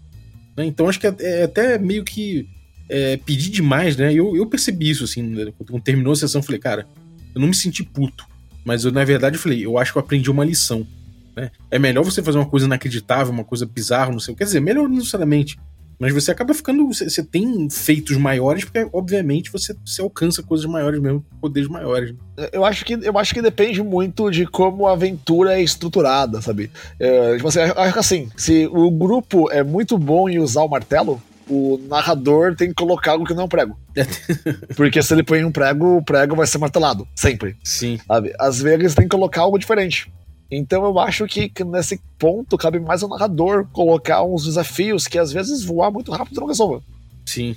Né? 0.55 0.65
Então 0.65 0.87
acho 0.87 0.99
que 0.99 1.07
é, 1.07 1.15
é 1.19 1.43
até 1.43 1.77
meio 1.77 2.03
que 2.03 2.47
é, 2.89 3.17
pedir 3.17 3.49
demais, 3.49 3.97
né? 3.97 4.13
Eu, 4.13 4.35
eu 4.35 4.45
percebi 4.45 4.89
isso, 4.89 5.03
assim, 5.03 5.33
quando 5.57 5.81
terminou 5.81 6.13
a 6.13 6.15
sessão, 6.15 6.39
eu 6.39 6.45
falei, 6.45 6.59
cara, 6.59 6.85
eu 7.33 7.41
não 7.41 7.47
me 7.47 7.55
senti 7.55 7.83
puto. 7.83 8.25
Mas 8.65 8.85
eu, 8.85 8.91
na 8.91 9.03
verdade, 9.03 9.37
falei, 9.37 9.65
eu 9.65 9.77
acho 9.77 9.91
que 9.91 9.97
eu 9.97 10.01
aprendi 10.01 10.31
uma 10.31 10.45
lição. 10.45 10.87
Né? 11.35 11.51
É 11.69 11.77
melhor 11.77 12.03
você 12.03 12.21
fazer 12.23 12.37
uma 12.37 12.45
coisa 12.45 12.65
inacreditável, 12.65 13.33
uma 13.33 13.43
coisa 13.43 13.65
bizarra, 13.65 14.11
não 14.11 14.19
sei 14.19 14.33
o 14.33 14.35
que. 14.35 14.39
Quer 14.39 14.45
dizer, 14.45 14.59
melhor 14.59 14.87
não 14.87 14.95
necessariamente. 14.95 15.57
Mas 15.99 16.13
você 16.13 16.31
acaba 16.31 16.53
ficando. 16.53 16.85
Você, 16.87 17.09
você, 17.09 17.23
tem 17.23 17.69
feitos 17.69 18.17
maiores, 18.17 18.65
porque, 18.65 18.87
obviamente, 18.91 19.51
você, 19.51 19.75
você 19.85 20.01
alcança 20.01 20.43
coisas 20.43 20.65
maiores 20.65 20.99
mesmo, 20.99 21.25
poderes 21.39 21.69
maiores. 21.69 22.13
Eu 22.51 22.65
acho, 22.65 22.83
que, 22.83 22.93
eu 22.93 23.17
acho 23.17 23.33
que 23.33 23.41
depende 23.41 23.81
muito 23.81 24.29
de 24.29 24.45
como 24.45 24.87
a 24.87 24.93
aventura 24.93 25.57
é 25.57 25.61
estruturada, 25.61 26.41
sabe? 26.41 26.71
É, 26.99 27.35
tipo 27.35 27.47
assim, 27.47 27.59
acho 27.59 27.93
que 27.93 27.99
assim, 27.99 28.29
se 28.35 28.67
o 28.67 28.89
grupo 28.91 29.49
é 29.51 29.63
muito 29.63 29.97
bom 29.97 30.27
em 30.27 30.39
usar 30.39 30.63
o 30.63 30.67
martelo, 30.67 31.21
o 31.49 31.79
narrador 31.89 32.55
tem 32.55 32.69
que 32.69 32.75
colocar 32.75 33.11
algo 33.11 33.25
que 33.25 33.33
não 33.33 33.43
é 33.43 33.45
um 33.45 33.49
prego. 33.49 33.77
Porque 34.75 35.01
se 35.01 35.13
ele 35.13 35.23
põe 35.23 35.43
um 35.43 35.51
prego, 35.51 35.97
o 35.97 36.03
prego 36.03 36.35
vai 36.35 36.47
ser 36.47 36.57
martelado. 36.57 37.07
Sempre. 37.15 37.55
Sim. 37.63 37.99
Sabe? 38.07 38.33
Às 38.39 38.61
vezes 38.61 38.95
tem 38.95 39.05
que 39.05 39.15
colocar 39.15 39.41
algo 39.41 39.57
diferente. 39.57 40.11
Então 40.49 40.83
eu 40.85 40.99
acho 40.99 41.25
que 41.25 41.51
nesse 41.65 41.99
ponto 42.17 42.57
cabe 42.57 42.79
mais 42.79 43.01
ao 43.01 43.09
narrador 43.09 43.65
colocar 43.71 44.23
uns 44.23 44.45
desafios 44.45 45.07
que 45.07 45.17
às 45.17 45.31
vezes 45.31 45.63
voar 45.63 45.91
muito 45.91 46.11
rápido 46.11 46.39
não 46.39 46.47
resolva. 46.47 46.81
Sim. 47.25 47.55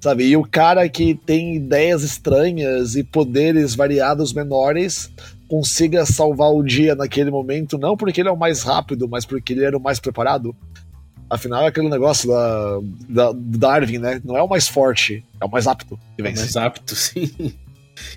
Sabe? 0.00 0.24
E 0.26 0.36
o 0.36 0.42
cara 0.42 0.86
que 0.88 1.14
tem 1.14 1.56
ideias 1.56 2.02
estranhas 2.02 2.94
e 2.94 3.02
poderes 3.02 3.74
variados 3.74 4.34
menores 4.34 5.10
consiga 5.48 6.04
salvar 6.04 6.50
o 6.50 6.62
dia 6.62 6.94
naquele 6.94 7.30
momento, 7.30 7.78
não 7.78 7.96
porque 7.96 8.20
ele 8.20 8.28
é 8.28 8.32
o 8.32 8.36
mais 8.36 8.62
rápido, 8.62 9.08
mas 9.08 9.24
porque 9.24 9.52
ele 9.54 9.64
era 9.64 9.76
o 9.76 9.80
mais 9.80 9.98
preparado. 9.98 10.54
Afinal, 11.34 11.64
é 11.64 11.66
aquele 11.66 11.88
negócio 11.88 12.28
da, 12.28 12.80
da, 13.08 13.32
do 13.32 13.58
Darwin, 13.58 13.98
né? 13.98 14.20
Não 14.24 14.36
é 14.36 14.42
o 14.42 14.48
mais 14.48 14.68
forte, 14.68 15.24
é 15.40 15.44
o 15.44 15.50
mais 15.50 15.66
apto 15.66 15.98
que 16.16 16.22
vence. 16.22 16.38
É 16.38 16.42
o 16.42 16.44
mais 16.44 16.56
apto, 16.56 16.94
sim. 16.96 17.52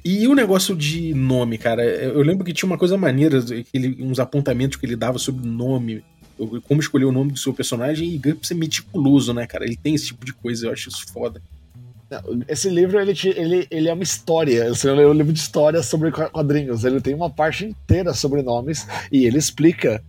E 0.05 0.27
o 0.27 0.35
negócio 0.35 0.75
de 0.75 1.15
nome, 1.15 1.57
cara? 1.57 1.83
Eu 1.83 2.21
lembro 2.21 2.45
que 2.45 2.53
tinha 2.53 2.67
uma 2.67 2.77
coisa 2.77 2.95
maneira, 2.95 3.43
ele, 3.73 3.97
uns 4.03 4.19
apontamentos 4.19 4.77
que 4.77 4.85
ele 4.85 4.95
dava 4.95 5.17
sobre 5.17 5.47
nome, 5.47 6.03
como 6.67 6.79
escolher 6.79 7.05
o 7.05 7.11
nome 7.11 7.31
do 7.31 7.39
seu 7.39 7.53
personagem, 7.53 8.07
e 8.13 8.19
GURPS 8.19 8.51
é 8.51 8.53
meticuloso, 8.53 9.33
né, 9.33 9.47
cara? 9.47 9.65
Ele 9.65 9.75
tem 9.75 9.95
esse 9.95 10.07
tipo 10.07 10.23
de 10.23 10.33
coisa, 10.33 10.67
eu 10.67 10.71
acho 10.71 10.89
isso 10.89 11.11
foda. 11.11 11.41
Esse 12.47 12.69
livro, 12.69 12.99
ele, 12.99 13.13
ele, 13.35 13.67
ele 13.69 13.89
é 13.89 13.93
uma 13.93 14.03
história, 14.03 14.63
é 14.63 15.07
um 15.07 15.13
livro 15.13 15.33
de 15.33 15.39
história 15.39 15.81
sobre 15.81 16.11
quadrinhos. 16.11 16.85
Ele 16.85 17.01
tem 17.01 17.15
uma 17.15 17.31
parte 17.31 17.65
inteira 17.65 18.13
sobre 18.13 18.43
nomes 18.43 18.87
e 19.11 19.25
ele 19.25 19.39
explica 19.39 20.03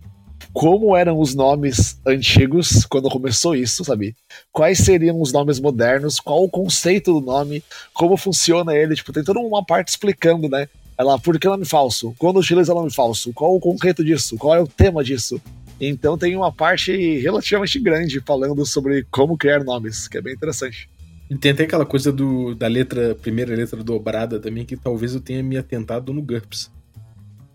como 0.53 0.95
eram 0.95 1.19
os 1.19 1.35
nomes 1.35 1.99
antigos 2.05 2.85
quando 2.85 3.09
começou 3.09 3.55
isso, 3.55 3.83
sabe? 3.83 4.15
Quais 4.51 4.79
seriam 4.79 5.21
os 5.21 5.31
nomes 5.31 5.59
modernos, 5.59 6.19
qual 6.19 6.43
o 6.43 6.49
conceito 6.49 7.13
do 7.13 7.25
nome, 7.25 7.63
como 7.93 8.17
funciona 8.17 8.75
ele, 8.75 8.95
tipo, 8.95 9.13
tem 9.13 9.23
toda 9.23 9.39
uma 9.39 9.63
parte 9.63 9.89
explicando, 9.89 10.49
né? 10.49 10.67
Ela, 10.97 11.17
por 11.17 11.39
que 11.39 11.47
nome 11.47 11.65
falso? 11.65 12.13
Quando 12.17 12.39
utiliza 12.39 12.73
nome 12.73 12.91
falso? 12.91 13.31
Qual 13.33 13.55
o 13.55 13.59
concreto 13.59 14.03
disso? 14.03 14.37
Qual 14.37 14.53
é 14.53 14.59
o 14.59 14.67
tema 14.67 15.03
disso? 15.03 15.41
Então 15.79 16.17
tem 16.17 16.35
uma 16.35 16.51
parte 16.51 16.91
relativamente 17.19 17.79
grande 17.79 18.19
falando 18.19 18.65
sobre 18.65 19.05
como 19.09 19.37
criar 19.37 19.63
nomes, 19.63 20.07
que 20.09 20.17
é 20.17 20.21
bem 20.21 20.33
interessante. 20.33 20.89
E 21.29 21.37
tem 21.37 21.51
até 21.51 21.63
aquela 21.63 21.85
coisa 21.85 22.11
do, 22.11 22.55
da 22.55 22.67
letra, 22.67 23.15
primeira 23.15 23.55
letra 23.55 23.81
dobrada 23.83 24.39
também, 24.39 24.65
que 24.65 24.75
talvez 24.75 25.13
eu 25.13 25.21
tenha 25.21 25.43
me 25.43 25.57
atentado 25.57 26.11
no 26.11 26.21
GURPS. 26.21 26.71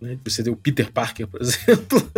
Né? 0.00 0.18
Você 0.24 0.42
tem 0.42 0.52
o 0.52 0.57
Peter 0.57 0.90
Parker, 0.92 1.26
por 1.26 1.40
exemplo. 1.42 2.11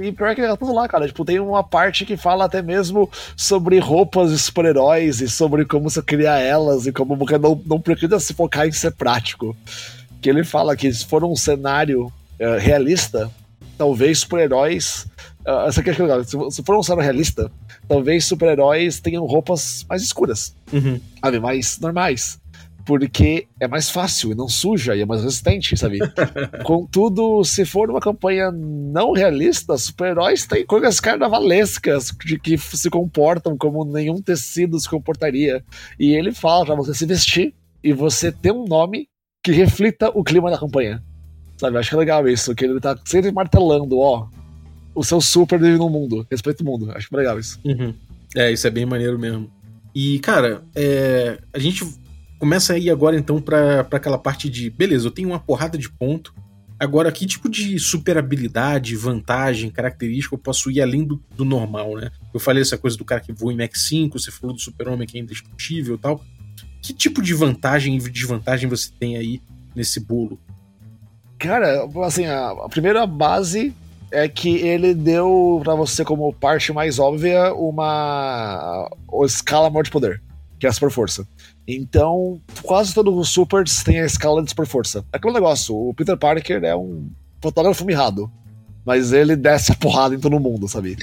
e 0.00 0.12
pior 0.12 0.34
que 0.34 0.40
é 0.40 0.56
tudo 0.56 0.74
lá, 0.74 0.88
cara. 0.88 1.06
Tipo, 1.06 1.24
tem 1.24 1.40
uma 1.40 1.62
parte 1.62 2.04
que 2.04 2.16
fala 2.16 2.44
até 2.44 2.62
mesmo 2.62 3.10
sobre 3.36 3.78
roupas 3.78 4.30
de 4.30 4.38
super-heróis 4.38 5.20
e 5.20 5.28
sobre 5.28 5.64
como 5.64 5.88
você 5.88 6.02
criar 6.02 6.38
elas 6.40 6.86
e 6.86 6.92
como 6.92 7.16
você 7.16 7.38
não, 7.38 7.60
não 7.64 7.80
precisa 7.80 8.18
se 8.20 8.34
focar 8.34 8.66
em 8.66 8.72
ser 8.72 8.92
prático. 8.92 9.56
Que 10.20 10.30
ele 10.30 10.44
fala 10.44 10.76
que 10.76 10.92
se 10.92 11.04
for 11.04 11.24
um 11.24 11.36
cenário 11.36 12.06
uh, 12.06 12.58
realista, 12.58 13.30
talvez 13.76 14.20
super-heróis. 14.20 15.06
Uh, 15.46 15.68
essa 15.68 15.80
aqui 15.80 15.90
é 15.90 15.92
legal. 15.94 16.24
Se, 16.24 16.36
se 16.50 16.62
for 16.62 16.76
um 16.76 16.82
cenário 16.82 17.04
realista, 17.04 17.50
talvez 17.88 18.24
super-heróis 18.24 19.00
tenham 19.00 19.24
roupas 19.24 19.84
mais 19.88 20.02
escuras. 20.02 20.54
Uhum. 20.72 21.00
Sabe, 21.22 21.40
mais 21.40 21.78
normais 21.78 22.42
porque 22.84 23.46
é 23.58 23.66
mais 23.66 23.90
fácil 23.90 24.32
e 24.32 24.34
não 24.34 24.48
suja 24.48 24.94
e 24.94 25.00
é 25.00 25.06
mais 25.06 25.22
resistente, 25.22 25.76
sabe? 25.76 25.98
Contudo, 26.64 27.42
se 27.44 27.64
for 27.64 27.90
uma 27.90 28.00
campanha 28.00 28.50
não 28.50 29.12
realista, 29.12 29.76
super-heróis 29.78 30.46
têm 30.46 30.66
coisas 30.66 31.00
carnavalescas 31.00 32.12
de 32.24 32.38
que 32.38 32.58
se 32.58 32.90
comportam 32.90 33.56
como 33.56 33.84
nenhum 33.84 34.20
tecido 34.20 34.78
se 34.78 34.88
comportaria. 34.88 35.64
E 35.98 36.14
ele 36.14 36.32
fala 36.32 36.66
pra 36.66 36.74
você 36.74 36.92
se 36.94 37.06
vestir 37.06 37.54
e 37.82 37.92
você 37.92 38.30
ter 38.30 38.52
um 38.52 38.64
nome 38.66 39.08
que 39.42 39.52
reflita 39.52 40.10
o 40.14 40.22
clima 40.22 40.50
da 40.50 40.58
campanha. 40.58 41.02
Sabe? 41.56 41.78
Acho 41.78 41.90
que 41.90 41.96
é 41.96 41.98
legal 41.98 42.28
isso, 42.28 42.54
que 42.54 42.64
ele 42.64 42.80
tá 42.80 42.98
sempre 43.04 43.32
martelando, 43.32 43.98
ó. 43.98 44.28
O 44.94 45.02
seu 45.02 45.20
super 45.20 45.58
vive 45.58 45.76
no 45.76 45.88
mundo, 45.88 46.26
respeita 46.30 46.62
o 46.62 46.66
mundo. 46.66 46.92
Acho 46.92 47.08
legal 47.16 47.38
isso. 47.38 47.58
Uhum. 47.64 47.94
É, 48.36 48.52
isso 48.52 48.66
é 48.66 48.70
bem 48.70 48.86
maneiro 48.86 49.18
mesmo. 49.18 49.50
E, 49.94 50.18
cara, 50.18 50.62
é, 50.74 51.38
a 51.52 51.58
gente 51.58 51.84
começa 52.44 52.74
aí 52.74 52.90
agora 52.90 53.16
então 53.16 53.40
para 53.40 53.80
aquela 53.90 54.18
parte 54.18 54.50
de 54.50 54.68
beleza, 54.68 55.06
eu 55.06 55.10
tenho 55.10 55.30
uma 55.30 55.40
porrada 55.40 55.78
de 55.78 55.88
ponto, 55.88 56.34
Agora, 56.76 57.10
que 57.12 57.24
tipo 57.24 57.48
de 57.48 57.78
superabilidade, 57.78 58.96
vantagem, 58.96 59.70
característica 59.70 60.34
eu 60.34 60.38
posso 60.38 60.72
ir 60.72 60.82
além 60.82 61.04
do, 61.04 61.22
do 61.34 61.44
normal, 61.44 61.94
né? 61.94 62.10
Eu 62.34 62.40
falei 62.40 62.62
essa 62.62 62.76
coisa 62.76 62.96
do 62.98 63.04
cara 63.04 63.20
que 63.20 63.32
voa 63.32 63.52
em 63.52 63.56
Mach 63.56 63.74
5, 63.74 64.18
você 64.18 64.30
falou 64.32 64.54
do 64.54 64.60
super-homem 64.60 65.06
que 65.06 65.16
é 65.16 65.20
indestrutível 65.20 65.94
e 65.94 65.98
tal. 65.98 66.20
Que 66.82 66.92
tipo 66.92 67.22
de 67.22 67.32
vantagem 67.32 67.96
e 67.96 68.10
desvantagem 68.10 68.68
você 68.68 68.90
tem 68.98 69.16
aí 69.16 69.40
nesse 69.74 70.00
bolo? 70.00 70.38
Cara, 71.38 71.88
assim, 72.04 72.26
a, 72.26 72.50
a 72.50 72.68
primeira 72.68 73.06
base 73.06 73.72
é 74.10 74.28
que 74.28 74.56
ele 74.56 74.94
deu 74.94 75.60
para 75.62 75.76
você 75.76 76.04
como 76.04 76.32
parte 76.34 76.72
mais 76.72 76.98
óbvia 76.98 77.54
uma, 77.54 78.90
escala 79.24 79.70
maior 79.70 79.84
de 79.84 79.92
poder, 79.92 80.20
que 80.58 80.66
é 80.66 80.68
a 80.68 80.72
super 80.72 80.90
força. 80.90 81.26
Então, 81.66 82.40
quase 82.62 82.92
todos 82.94 83.16
os 83.16 83.28
supers 83.30 83.82
têm 83.82 84.00
a 84.00 84.06
escala 84.06 84.42
de 84.42 84.50
super 84.50 84.66
força. 84.66 85.04
É 85.12 85.16
aquele 85.16 85.34
negócio, 85.34 85.74
o 85.74 85.94
Peter 85.94 86.16
Parker 86.16 86.62
é 86.62 86.76
um 86.76 87.10
fotógrafo 87.40 87.84
mirrado, 87.84 88.30
mas 88.84 89.12
ele 89.12 89.34
desce 89.34 89.72
a 89.72 89.74
porrada 89.74 90.14
em 90.14 90.20
todo 90.20 90.38
mundo, 90.38 90.68
sabe? 90.68 90.96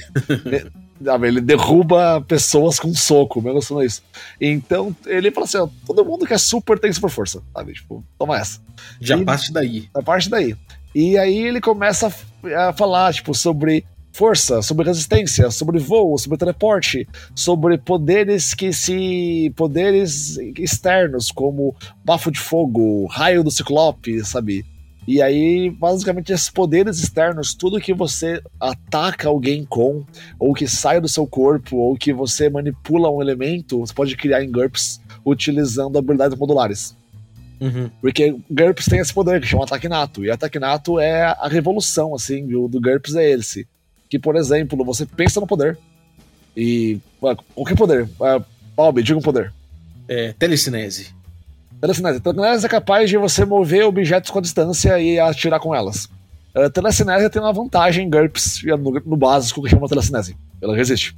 ele 1.26 1.40
derruba 1.40 2.20
pessoas 2.20 2.78
com 2.78 2.88
um 2.88 2.94
soco, 2.94 3.42
mesmo 3.42 3.60
sendo 3.60 3.82
isso. 3.82 4.02
Então, 4.40 4.94
ele 5.06 5.30
fala 5.32 5.46
assim: 5.46 5.58
ó, 5.58 5.68
todo 5.84 6.04
mundo 6.04 6.26
que 6.26 6.34
é 6.34 6.38
super 6.38 6.78
tem 6.78 6.92
super 6.92 7.10
força, 7.10 7.42
sabe? 7.52 7.72
Tipo, 7.72 8.04
toma 8.16 8.38
essa. 8.38 8.60
Já 9.00 9.16
e, 9.16 9.24
parte 9.24 9.52
daí. 9.52 9.88
A 9.94 10.02
parte 10.02 10.30
daí. 10.30 10.56
E 10.94 11.18
aí 11.18 11.38
ele 11.38 11.60
começa 11.60 12.12
a, 12.44 12.68
a 12.68 12.72
falar, 12.72 13.12
tipo, 13.12 13.34
sobre 13.34 13.84
força, 14.12 14.62
sobre 14.62 14.86
resistência, 14.86 15.50
sobre 15.50 15.78
voo, 15.78 16.16
sobre 16.18 16.38
teleporte, 16.38 17.08
sobre 17.34 17.78
poderes 17.78 18.54
que 18.54 18.72
se. 18.72 19.52
poderes 19.56 20.36
externos, 20.58 21.30
como 21.30 21.74
bafo 22.04 22.30
de 22.30 22.38
fogo, 22.38 23.06
raio 23.06 23.42
do 23.42 23.50
ciclope, 23.50 24.24
sabe? 24.24 24.64
E 25.06 25.20
aí, 25.20 25.68
basicamente, 25.68 26.32
esses 26.32 26.48
poderes 26.48 27.00
externos, 27.00 27.54
tudo 27.54 27.80
que 27.80 27.92
você 27.92 28.40
ataca 28.60 29.28
alguém 29.28 29.64
com, 29.64 30.04
ou 30.38 30.54
que 30.54 30.68
sai 30.68 31.00
do 31.00 31.08
seu 31.08 31.26
corpo, 31.26 31.76
ou 31.76 31.96
que 31.96 32.12
você 32.12 32.48
manipula 32.48 33.10
um 33.10 33.20
elemento, 33.20 33.80
você 33.80 33.92
pode 33.92 34.16
criar 34.16 34.44
em 34.44 34.52
GURPS 34.52 35.00
utilizando 35.26 35.98
habilidades 35.98 36.38
modulares. 36.38 36.96
Uhum. 37.60 37.90
Porque 38.00 38.36
GURPS 38.48 38.86
tem 38.86 39.00
esse 39.00 39.12
poder 39.12 39.40
que 39.40 39.46
chama 39.46 39.64
ataque 39.64 39.88
nato. 39.88 40.24
E 40.24 40.30
ataque 40.30 40.58
nato 40.58 41.00
é 41.00 41.22
a 41.24 41.48
revolução, 41.48 42.14
assim, 42.14 42.46
do, 42.46 42.68
do 42.68 42.80
GURPS 42.80 43.16
é 43.16 43.30
esse. 43.30 43.66
Que, 44.12 44.18
por 44.18 44.36
exemplo, 44.36 44.84
você 44.84 45.06
pensa 45.06 45.40
no 45.40 45.46
poder. 45.46 45.78
E. 46.54 47.00
Qualquer 47.54 47.74
poder. 47.74 48.02
Uh, 48.20 48.44
Bob, 48.76 49.02
diga 49.02 49.18
um 49.18 49.22
poder. 49.22 49.50
É, 50.06 50.34
telecinese. 50.38 51.14
Telecinese. 51.80 52.20
Telecinese 52.20 52.66
é 52.66 52.68
capaz 52.68 53.08
de 53.08 53.16
você 53.16 53.46
mover 53.46 53.86
objetos 53.86 54.30
com 54.30 54.38
a 54.38 54.42
distância 54.42 55.00
e 55.00 55.18
atirar 55.18 55.58
com 55.60 55.74
elas. 55.74 56.10
Uh, 56.54 56.68
telecinese 56.70 57.30
tem 57.30 57.40
uma 57.40 57.54
vantagem 57.54 58.04
em 58.04 58.10
GURPS 58.10 58.62
no, 58.78 59.00
no 59.06 59.16
básico 59.16 59.62
que 59.62 59.70
chama 59.70 59.88
telecinese. 59.88 60.36
Ela 60.60 60.76
resiste. 60.76 61.16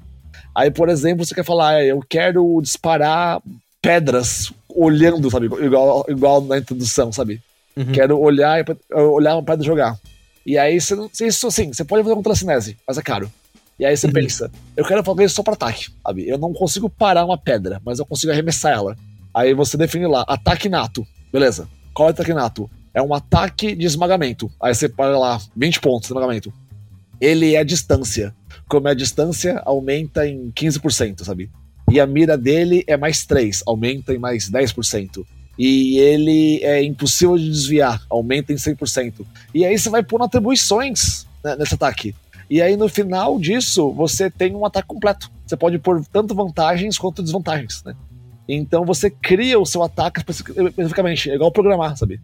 Aí, 0.55 0.71
por 0.71 0.89
exemplo, 0.89 1.27
você 1.27 1.35
quer 1.35 1.45
falar, 1.45 1.71
ah, 1.71 1.85
eu 1.85 2.01
quero 2.09 2.61
disparar 2.63 3.43
pedras 3.83 4.53
olhando, 4.69 5.29
sabe? 5.33 5.47
Igual, 5.47 6.05
igual 6.07 6.41
na 6.43 6.59
introdução, 6.59 7.11
sabe? 7.11 7.43
Uhum. 7.77 7.91
Quero 7.91 8.21
olhar 8.21 8.65
olhar 8.93 9.35
uma 9.35 9.43
pedra 9.43 9.65
jogar. 9.65 9.99
E 10.47 10.59
aí, 10.59 10.81
você, 10.81 10.95
isso 11.27 11.47
assim, 11.47 11.73
você 11.73 11.85
pode 11.85 12.03
fazer 12.03 12.15
com 12.15 12.23
telecinese, 12.23 12.77
mas 12.87 12.99
é 12.99 13.03
caro. 13.03 13.31
E 13.79 13.85
aí 13.85 13.97
você 13.97 14.07
uhum. 14.07 14.13
pensa, 14.13 14.51
eu 14.77 14.85
quero 14.85 15.03
fazer 15.03 15.25
isso 15.25 15.35
só 15.35 15.43
pra 15.43 15.55
ataque, 15.55 15.89
sabe? 16.07 16.29
Eu 16.29 16.39
não 16.39 16.53
consigo 16.53 16.89
parar 16.89 17.25
uma 17.25 17.37
pedra, 17.37 17.81
mas 17.85 17.99
eu 17.99 18.07
consigo 18.07 18.33
arremessar 18.33 18.73
ela. 18.73 18.97
Aí 19.33 19.53
você 19.53 19.77
define 19.77 20.07
lá, 20.07 20.25
ataque 20.29 20.69
nato. 20.69 21.05
Beleza. 21.33 21.69
Qual 21.93 22.09
é 22.09 22.11
o 22.11 22.15
ataque 22.15 22.33
nato? 22.33 22.71
É 22.93 23.03
um 23.03 23.13
ataque 23.13 23.75
de 23.75 23.85
esmagamento. 23.85 24.51
Aí 24.61 24.73
você 24.73 24.89
para 24.89 25.19
lá, 25.19 25.41
20 25.57 25.81
pontos 25.81 26.03
de 26.03 26.15
esmagamento. 26.15 26.53
Ele 27.21 27.57
é 27.57 27.65
distância. 27.65 28.35
Como 28.69 28.87
é 28.87 28.93
a 28.93 28.95
distância, 28.95 29.61
aumenta 29.65 30.27
em 30.27 30.53
15%, 30.53 31.25
sabe? 31.25 31.51
E 31.91 31.99
a 31.99 32.07
mira 32.07 32.39
dele 32.39 32.85
é 32.87 32.97
mais 32.97 33.27
3, 33.27 33.63
aumenta 33.67 34.15
em 34.15 34.19
mais 34.19 34.49
10%. 34.49 35.25
E 35.59 35.99
ele 35.99 36.61
é 36.63 36.83
impossível 36.83 37.37
de 37.37 37.49
desviar, 37.49 38.03
aumenta 38.11 38.53
em 38.53 38.57
100%. 38.57 39.25
E 39.55 39.65
aí 39.65 39.79
você 39.79 39.89
vai 39.89 40.03
pôr 40.03 40.21
atribuições 40.23 41.27
né, 41.45 41.57
nesse 41.57 41.75
ataque. 41.75 42.15
E 42.51 42.61
aí 42.61 42.77
no 42.77 42.89
final 42.89 43.39
disso, 43.39 43.91
você 43.93 44.31
tem 44.31 44.55
um 44.55 44.65
ataque 44.65 44.89
completo. 44.89 45.31
Você 45.47 45.57
pode 45.57 45.79
pôr 45.79 46.05
tanto 46.13 46.35
vantagens 46.35 46.99
quanto 46.99 47.23
desvantagens, 47.23 47.83
né? 47.85 47.95
Então 48.49 48.85
você 48.85 49.09
cria 49.09 49.59
o 49.59 49.65
seu 49.65 49.83
ataque 49.83 50.21
especificamente, 50.21 51.31
é 51.31 51.35
igual 51.35 51.51
programar, 51.51 51.97
sabe? 51.97 52.21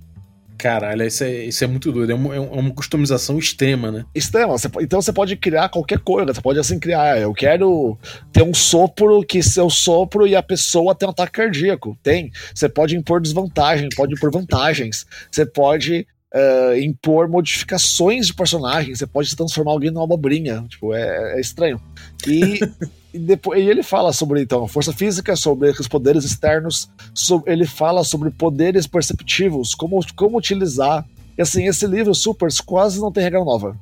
Caralho, 0.60 1.06
isso 1.06 1.24
é, 1.24 1.46
isso 1.46 1.64
é 1.64 1.66
muito 1.66 1.90
doido. 1.90 2.12
É 2.12 2.14
uma, 2.14 2.36
é 2.36 2.38
uma 2.38 2.70
customização 2.70 3.38
extrema, 3.38 3.90
né? 3.90 4.04
Extrema. 4.14 4.58
Você, 4.58 4.68
então 4.82 5.00
você 5.00 5.10
pode 5.10 5.34
criar 5.36 5.70
qualquer 5.70 6.00
coisa. 6.00 6.34
Você 6.34 6.40
pode 6.42 6.58
assim 6.58 6.78
criar. 6.78 7.18
Eu 7.18 7.32
quero 7.32 7.98
ter 8.30 8.42
um 8.42 8.52
sopro 8.52 9.24
que 9.24 9.42
seu 9.42 9.70
sopro 9.70 10.26
e 10.26 10.36
a 10.36 10.42
pessoa 10.42 10.94
tem 10.94 11.08
um 11.08 11.12
ataque 11.12 11.32
cardíaco. 11.32 11.96
Tem. 12.02 12.30
Você 12.54 12.68
pode 12.68 12.94
impor 12.94 13.22
desvantagem, 13.22 13.88
pode 13.96 14.12
impor 14.12 14.30
vantagens. 14.30 15.06
Você 15.32 15.46
pode 15.46 16.06
uh, 16.34 16.76
impor 16.78 17.26
modificações 17.26 18.26
de 18.26 18.34
personagem. 18.34 18.94
Você 18.94 19.06
pode 19.06 19.34
transformar 19.34 19.72
alguém 19.72 19.90
numa 19.90 20.04
abobrinha. 20.04 20.62
Tipo, 20.68 20.92
é, 20.92 21.38
é 21.38 21.40
estranho. 21.40 21.80
E. 22.26 22.60
E, 23.12 23.18
depois, 23.18 23.60
e 23.62 23.68
ele 23.68 23.82
fala 23.82 24.12
sobre 24.12 24.40
então 24.42 24.66
força 24.68 24.92
física, 24.92 25.34
sobre 25.34 25.70
os 25.70 25.88
poderes 25.88 26.24
externos, 26.24 26.88
sobre, 27.14 27.52
ele 27.52 27.66
fala 27.66 28.04
sobre 28.04 28.30
poderes 28.30 28.86
perceptivos, 28.86 29.74
como, 29.74 30.00
como 30.14 30.38
utilizar. 30.38 31.06
E 31.36 31.42
assim, 31.42 31.66
esse 31.66 31.86
livro 31.86 32.14
Supers 32.14 32.60
quase 32.60 33.00
não 33.00 33.10
tem 33.10 33.22
regra 33.22 33.44
nova. 33.44 33.76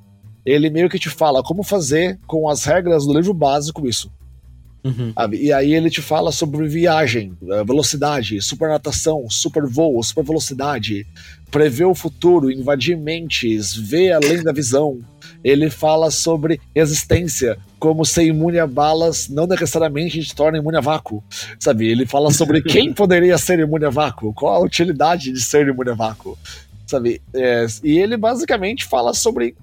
Ele 0.44 0.70
meio 0.70 0.88
que 0.88 0.98
te 0.98 1.10
fala 1.10 1.42
como 1.42 1.62
fazer 1.62 2.18
com 2.26 2.48
as 2.48 2.64
regras 2.64 3.06
do 3.06 3.12
livro 3.12 3.34
básico 3.34 3.86
isso. 3.86 4.10
Uhum. 4.88 5.12
E 5.32 5.52
aí 5.52 5.74
ele 5.74 5.90
te 5.90 6.00
fala 6.00 6.32
sobre 6.32 6.66
viagem, 6.66 7.32
eh, 7.42 7.64
velocidade, 7.64 8.40
super 8.40 8.68
natação, 8.68 9.28
super 9.28 9.66
voo, 9.66 10.02
super 10.02 10.24
velocidade, 10.24 11.06
prever 11.50 11.84
o 11.84 11.94
futuro, 11.94 12.50
invadir 12.50 12.96
mentes, 12.96 13.74
ver 13.74 14.12
além 14.12 14.42
da 14.42 14.52
visão. 14.52 15.00
Ele 15.42 15.70
fala 15.70 16.10
sobre 16.10 16.60
resistência, 16.74 17.58
como 17.78 18.04
ser 18.04 18.24
imune 18.24 18.58
a 18.58 18.66
balas 18.66 19.28
não 19.28 19.46
necessariamente 19.46 20.20
te 20.22 20.34
torna 20.34 20.58
imune 20.58 20.76
a 20.76 20.80
vácuo. 20.80 21.22
Sabe? 21.58 21.86
Ele 21.86 22.06
fala 22.06 22.30
sobre 22.30 22.60
quem 22.62 22.92
poderia 22.92 23.38
ser 23.38 23.58
imune 23.58 23.84
a 23.84 23.90
vácuo, 23.90 24.34
qual 24.34 24.54
a 24.54 24.64
utilidade 24.64 25.32
de 25.32 25.40
ser 25.40 25.68
imune 25.68 25.90
a 25.90 25.94
vácuo. 25.94 26.36
Sabe? 26.86 27.20
É, 27.34 27.66
e 27.84 27.98
ele 27.98 28.16
basicamente 28.16 28.84
fala 28.84 29.12
sobre 29.12 29.54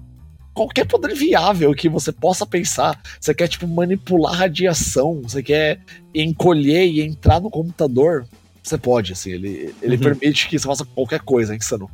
qualquer 0.56 0.86
poder 0.86 1.14
viável 1.14 1.74
que 1.74 1.86
você 1.86 2.10
possa 2.10 2.46
pensar. 2.46 2.98
Você 3.20 3.34
quer, 3.34 3.46
tipo, 3.46 3.68
manipular 3.68 4.34
radiação, 4.34 5.20
você 5.22 5.42
quer 5.42 5.78
encolher 6.14 6.86
e 6.86 7.02
entrar 7.02 7.40
no 7.40 7.50
computador, 7.50 8.26
você 8.62 8.78
pode, 8.78 9.12
assim, 9.12 9.32
ele, 9.32 9.74
ele 9.82 9.96
uhum. 9.96 10.02
permite 10.02 10.48
que 10.48 10.58
você 10.58 10.66
faça 10.66 10.84
qualquer 10.86 11.20
coisa, 11.20 11.52
é 11.52 11.56
insano. 11.56 11.90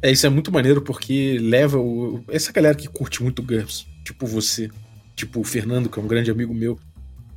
É, 0.00 0.12
isso 0.12 0.24
é 0.26 0.30
muito 0.30 0.52
maneiro 0.52 0.80
porque 0.80 1.38
leva 1.40 1.78
o, 1.78 2.22
essa 2.28 2.52
galera 2.52 2.76
que 2.76 2.86
curte 2.86 3.20
muito 3.20 3.42
GURPS, 3.42 3.84
tipo 4.04 4.26
você, 4.26 4.70
tipo 5.16 5.40
o 5.40 5.44
Fernando, 5.44 5.88
que 5.88 5.98
é 5.98 6.02
um 6.02 6.06
grande 6.06 6.30
amigo 6.30 6.54
meu. 6.54 6.78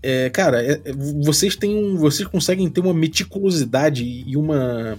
É, 0.03 0.29
cara, 0.29 0.63
é, 0.63 0.79
é 0.85 0.93
vocês 1.23 1.55
têm 1.55 1.95
vocês 1.95 2.27
conseguem 2.27 2.69
ter 2.69 2.81
uma 2.81 2.93
meticulosidade 2.93 4.03
e 4.03 4.37
uma 4.37 4.97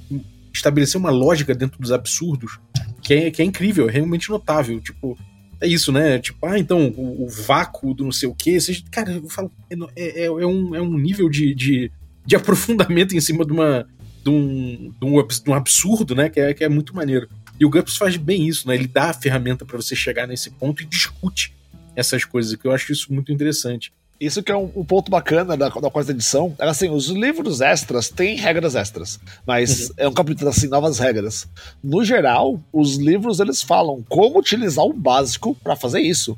estabelecer 0.52 1.00
uma 1.00 1.10
lógica 1.10 1.54
dentro 1.54 1.80
dos 1.80 1.92
absurdos 1.92 2.58
que 3.00 3.14
é, 3.14 3.30
que 3.30 3.40
é 3.40 3.44
incrível, 3.44 3.88
é 3.88 3.92
realmente 3.92 4.28
notável. 4.28 4.80
Tipo, 4.80 5.16
é 5.60 5.66
isso, 5.66 5.90
né? 5.90 6.18
Tipo, 6.18 6.46
ah, 6.46 6.58
então, 6.58 6.88
o, 6.88 7.24
o 7.24 7.28
vácuo 7.28 7.94
do 7.94 8.04
não 8.04 8.12
sei 8.12 8.28
o 8.28 8.34
quê. 8.34 8.60
Seja, 8.60 8.82
cara, 8.90 9.12
eu 9.12 9.28
falo, 9.28 9.50
é, 9.70 10.22
é, 10.22 10.24
é, 10.26 10.30
um, 10.30 10.74
é 10.74 10.80
um 10.80 10.96
nível 10.96 11.28
de, 11.28 11.54
de, 11.54 11.90
de 12.24 12.36
aprofundamento 12.36 13.16
em 13.16 13.20
cima 13.20 13.44
de 13.44 13.52
uma. 13.52 13.86
De 14.22 14.30
um, 14.30 14.92
de 15.00 15.06
um, 15.06 15.26
de 15.26 15.50
um 15.50 15.54
absurdo, 15.54 16.14
né? 16.14 16.28
Que 16.28 16.40
é, 16.40 16.54
que 16.54 16.64
é 16.64 16.68
muito 16.68 16.94
maneiro. 16.94 17.28
E 17.58 17.64
o 17.64 17.70
GURPS 17.70 17.96
faz 17.96 18.16
bem 18.16 18.46
isso, 18.46 18.68
né? 18.68 18.74
Ele 18.74 18.86
dá 18.86 19.10
a 19.10 19.14
ferramenta 19.14 19.64
para 19.64 19.76
você 19.76 19.96
chegar 19.96 20.26
nesse 20.26 20.50
ponto 20.50 20.82
e 20.82 20.86
discute 20.86 21.52
essas 21.96 22.24
coisas, 22.24 22.54
que 22.54 22.64
eu 22.64 22.72
acho 22.72 22.92
isso 22.92 23.12
muito 23.12 23.32
interessante. 23.32 23.92
Isso 24.20 24.42
que 24.42 24.50
é 24.50 24.57
um, 24.57 24.70
um, 24.74 24.85
ponto 24.85 25.11
bacana 25.11 25.57
da, 25.57 25.68
da 25.68 25.90
quarta 25.90 26.11
edição. 26.11 26.54
É 26.59 26.66
assim, 26.66 26.90
os 26.90 27.07
livros 27.07 27.61
extras 27.61 28.09
têm 28.09 28.37
regras 28.37 28.74
extras, 28.74 29.20
mas 29.46 29.90
uhum. 29.90 29.94
é 29.96 30.09
um 30.09 30.12
capítulo 30.12 30.50
assim, 30.50 30.66
novas 30.66 30.98
regras. 30.98 31.46
No 31.83 32.04
geral, 32.04 32.61
os 32.72 32.96
livros 32.96 33.38
eles 33.38 33.62
falam 33.62 34.04
como 34.09 34.40
utilizar 34.40 34.85
o 34.85 34.92
básico 34.92 35.54
para 35.62 35.76
fazer 35.76 36.00
isso. 36.00 36.37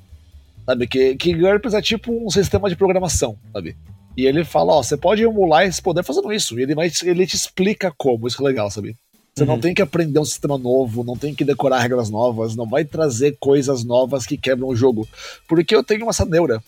Sabe? 0.67 0.87
Que, 0.87 1.17
que 1.17 1.33
GURPS 1.33 1.73
é 1.73 1.81
tipo 1.81 2.13
um 2.13 2.29
sistema 2.29 2.69
de 2.69 2.77
programação, 2.77 3.37
sabe? 3.51 3.75
E 4.15 4.27
ele 4.27 4.45
fala, 4.45 4.75
ó, 4.75 4.83
você 4.83 4.97
pode 4.97 5.23
emular 5.23 5.65
esse 5.65 5.81
poder 5.81 6.05
fazendo 6.05 6.31
isso. 6.31 6.59
E 6.59 6.63
ele, 6.63 6.75
ele 7.05 7.27
te 7.27 7.37
explica 7.37 7.91
como, 7.97 8.29
isso 8.29 8.37
que 8.37 8.43
é 8.43 8.47
legal, 8.47 8.71
sabe? 8.71 8.95
Você 9.35 9.45
uhum. 9.45 9.49
não 9.49 9.61
tem 9.61 9.73
que 9.73 9.81
aprender 9.81 10.19
um 10.19 10.25
sistema 10.25 10.59
novo, 10.59 11.03
não 11.03 11.17
tem 11.17 11.35
que 11.35 11.45
decorar 11.45 11.79
regras 11.79 12.11
novas, 12.11 12.55
não 12.55 12.69
vai 12.69 12.85
trazer 12.85 13.39
coisas 13.41 13.85
novas 13.85 14.27
que 14.27 14.37
quebram 14.37 14.69
o 14.69 14.77
jogo. 14.77 15.09
Porque 15.49 15.75
eu 15.75 15.83
tenho 15.83 16.11
essa 16.11 16.27
neura 16.27 16.63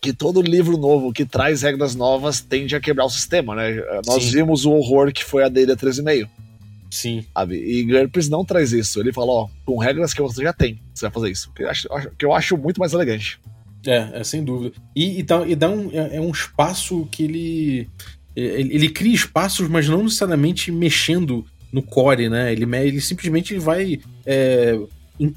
que 0.00 0.12
todo 0.12 0.42
livro 0.42 0.76
novo 0.76 1.12
que 1.12 1.24
traz 1.24 1.62
regras 1.62 1.94
novas 1.94 2.40
tende 2.40 2.76
a 2.76 2.80
quebrar 2.80 3.06
o 3.06 3.10
sistema, 3.10 3.54
né? 3.54 3.76
Nós 4.06 4.24
Sim. 4.24 4.30
vimos 4.32 4.64
o 4.64 4.72
horror 4.72 5.12
que 5.12 5.24
foi 5.24 5.44
a 5.44 5.48
D&D 5.48 5.74
13,5. 5.74 6.28
Sim. 6.90 7.24
Sabe? 7.34 7.56
E 7.56 7.84
GURPS 7.84 8.28
não 8.28 8.44
traz 8.44 8.72
isso. 8.72 9.00
Ele 9.00 9.12
fala, 9.12 9.32
ó, 9.32 9.48
com 9.64 9.76
regras 9.78 10.14
que 10.14 10.22
você 10.22 10.42
já 10.42 10.52
tem, 10.52 10.80
você 10.94 11.06
vai 11.06 11.10
fazer 11.10 11.30
isso. 11.30 11.52
Que 11.52 11.64
eu 11.64 11.70
acho, 11.70 11.88
que 12.18 12.24
eu 12.24 12.32
acho 12.32 12.56
muito 12.56 12.78
mais 12.78 12.92
elegante. 12.92 13.40
É, 13.86 14.20
é 14.20 14.24
sem 14.24 14.42
dúvida. 14.42 14.76
E, 14.94 15.20
e, 15.20 15.22
dá, 15.22 15.46
e 15.46 15.54
dá 15.54 15.70
um, 15.70 15.90
é, 15.92 16.16
é 16.16 16.20
um 16.20 16.30
espaço 16.30 17.06
que 17.10 17.24
ele, 17.24 17.90
ele. 18.34 18.74
Ele 18.74 18.88
cria 18.88 19.14
espaços, 19.14 19.68
mas 19.68 19.88
não 19.88 20.04
necessariamente 20.04 20.72
mexendo 20.72 21.44
no 21.72 21.82
core, 21.82 22.28
né? 22.28 22.52
Ele, 22.52 22.64
ele 22.76 23.00
simplesmente 23.00 23.58
vai 23.58 24.00
é, 24.24 24.78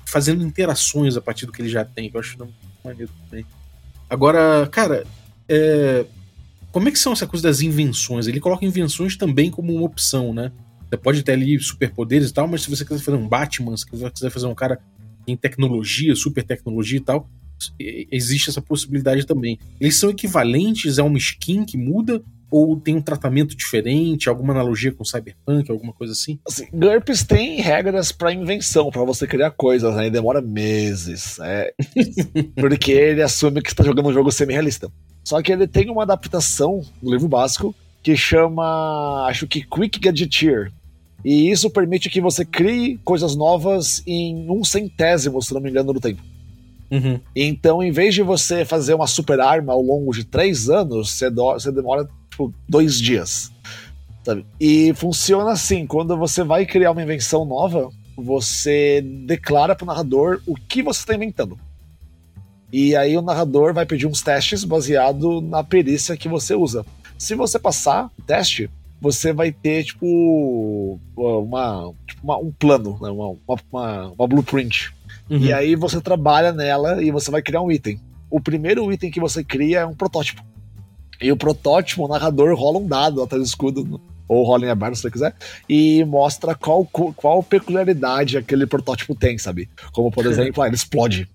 fazendo 0.05 0.43
interações 0.43 1.17
a 1.17 1.21
partir 1.21 1.45
do 1.45 1.51
que 1.51 1.61
ele 1.61 1.69
já 1.69 1.83
tem, 1.83 2.09
que 2.09 2.15
eu 2.15 2.21
acho 2.21 2.37
maneiro 2.83 3.11
também. 3.25 3.45
Agora, 4.09 4.67
cara, 4.71 5.05
é, 5.47 6.05
como 6.71 6.89
é 6.89 6.91
que 6.91 6.99
são 6.99 7.13
essa 7.13 7.27
coisa 7.27 7.43
das 7.43 7.61
invenções? 7.61 8.27
Ele 8.27 8.39
coloca 8.39 8.65
invenções 8.65 9.15
também 9.15 9.51
como 9.51 9.73
uma 9.73 9.85
opção, 9.85 10.33
né? 10.33 10.51
Você 10.89 10.97
pode 10.97 11.23
ter 11.23 11.33
ali 11.33 11.59
superpoderes 11.59 12.29
e 12.29 12.33
tal, 12.33 12.47
mas 12.47 12.63
se 12.63 12.69
você 12.69 12.83
quiser 12.83 13.03
fazer 13.03 13.17
um 13.17 13.27
Batman, 13.27 13.77
se 13.77 13.85
você 13.91 14.09
quiser 14.09 14.29
fazer 14.31 14.47
um 14.47 14.55
cara 14.55 14.79
tem 15.25 15.37
tecnologia, 15.37 16.15
super 16.15 16.43
tecnologia 16.43 16.97
e 16.97 17.01
tal, 17.01 17.29
existe 17.79 18.49
essa 18.49 18.61
possibilidade 18.61 19.25
também. 19.25 19.59
Eles 19.79 19.97
são 19.97 20.09
equivalentes 20.09 20.97
a 20.97 21.03
uma 21.03 21.17
skin 21.17 21.65
que 21.65 21.77
muda 21.77 22.23
ou 22.51 22.79
tem 22.79 22.95
um 22.95 23.01
tratamento 23.01 23.55
diferente, 23.55 24.29
alguma 24.29 24.53
analogia 24.53 24.91
com 24.91 25.05
Cyberpunk, 25.05 25.71
alguma 25.71 25.93
coisa 25.93 26.13
assim? 26.13 26.39
assim 26.47 26.67
GURPS 26.73 27.23
tem 27.23 27.61
regras 27.61 28.11
para 28.11 28.33
invenção, 28.33 28.89
para 28.89 29.03
você 29.03 29.27
criar 29.27 29.51
coisas, 29.51 29.95
né? 29.95 30.07
E 30.07 30.11
demora 30.11 30.41
meses, 30.41 31.37
né? 31.37 31.69
porque 32.55 32.91
ele 32.91 33.21
assume 33.21 33.61
que 33.61 33.69
está 33.69 33.83
jogando 33.83 34.09
um 34.09 34.13
jogo 34.13 34.31
semi-realista. 34.31 34.91
Só 35.23 35.41
que 35.41 35.51
ele 35.51 35.67
tem 35.67 35.89
uma 35.89 36.03
adaptação 36.03 36.81
no 37.01 37.11
livro 37.11 37.27
básico 37.27 37.75
que 38.01 38.15
chama, 38.15 39.25
acho 39.27 39.47
que 39.47 39.61
Quick 39.61 39.99
Gadgeteer. 39.99 40.71
E 41.23 41.51
isso 41.51 41.69
permite 41.69 42.09
que 42.09 42.21
você 42.21 42.45
crie 42.45 42.97
coisas 43.03 43.35
novas 43.35 44.01
em 44.07 44.49
um 44.49 44.63
centésimo, 44.63 45.41
se 45.41 45.53
não 45.53 45.61
me 45.61 45.69
engano, 45.69 45.93
do 45.93 45.99
tempo. 45.99 46.21
Uhum. 46.89 47.19
Então, 47.35 47.83
em 47.83 47.91
vez 47.91 48.15
de 48.15 48.23
você 48.23 48.65
fazer 48.65 48.93
uma 48.93 49.05
super 49.05 49.39
arma 49.39 49.73
ao 49.73 49.81
longo 49.81 50.11
de 50.11 50.23
três 50.23 50.69
anos, 50.69 51.11
você 51.11 51.71
demora 51.71 52.07
tipo 52.39 52.53
dois 52.67 52.99
dias. 52.99 53.51
Sabe? 54.23 54.45
E 54.59 54.93
funciona 54.93 55.51
assim: 55.51 55.85
quando 55.85 56.17
você 56.17 56.43
vai 56.43 56.65
criar 56.65 56.91
uma 56.91 57.03
invenção 57.03 57.43
nova, 57.43 57.89
você 58.15 59.01
declara 59.25 59.75
para 59.75 59.83
o 59.83 59.87
narrador 59.87 60.41
o 60.47 60.55
que 60.55 60.81
você 60.81 61.01
está 61.01 61.13
inventando. 61.13 61.59
E 62.71 62.95
aí 62.95 63.17
o 63.17 63.21
narrador 63.21 63.73
vai 63.73 63.85
pedir 63.85 64.05
uns 64.05 64.21
testes 64.21 64.63
baseado 64.63 65.41
na 65.41 65.63
perícia 65.63 66.15
que 66.15 66.29
você 66.29 66.53
usa. 66.53 66.85
Se 67.17 67.35
você 67.35 67.59
passar 67.59 68.09
o 68.17 68.21
teste, 68.21 68.69
você 69.01 69.33
vai 69.33 69.51
ter 69.51 69.83
tipo 69.83 70.99
uma, 71.17 71.91
tipo 72.05 72.23
uma 72.23 72.37
um 72.37 72.51
plano, 72.51 72.97
né? 73.01 73.09
uma, 73.09 73.35
uma, 73.47 74.13
uma, 74.13 74.27
blueprint. 74.27 74.93
Uhum. 75.29 75.39
E 75.39 75.51
aí 75.51 75.75
você 75.75 75.99
trabalha 75.99 76.53
nela 76.53 77.01
e 77.01 77.11
você 77.11 77.31
vai 77.31 77.41
criar 77.41 77.61
um 77.61 77.71
item. 77.71 77.99
O 78.29 78.39
primeiro 78.39 78.91
item 78.93 79.09
que 79.09 79.19
você 79.19 79.43
cria 79.43 79.79
é 79.79 79.85
um 79.85 79.95
protótipo. 79.95 80.43
E 81.21 81.31
o 81.31 81.37
protótipo, 81.37 82.05
o 82.05 82.07
narrador 82.07 82.55
rola 82.55 82.79
um 82.79 82.87
dado 82.87 83.21
atrás 83.21 83.43
do 83.43 83.45
escudo, 83.45 84.01
ou 84.27 84.43
rola 84.43 84.65
em 84.65 84.69
aberto 84.69 84.95
se 84.95 85.01
você 85.01 85.11
quiser, 85.11 85.35
e 85.67 86.03
mostra 86.05 86.55
qual, 86.55 86.85
qual 86.85 87.43
peculiaridade 87.43 88.37
aquele 88.37 88.65
protótipo 88.65 89.15
tem, 89.15 89.37
sabe? 89.37 89.69
Como, 89.91 90.11
por 90.11 90.25
exemplo, 90.27 90.63
ah, 90.63 90.67
ele 90.67 90.75
explode. 90.75 91.27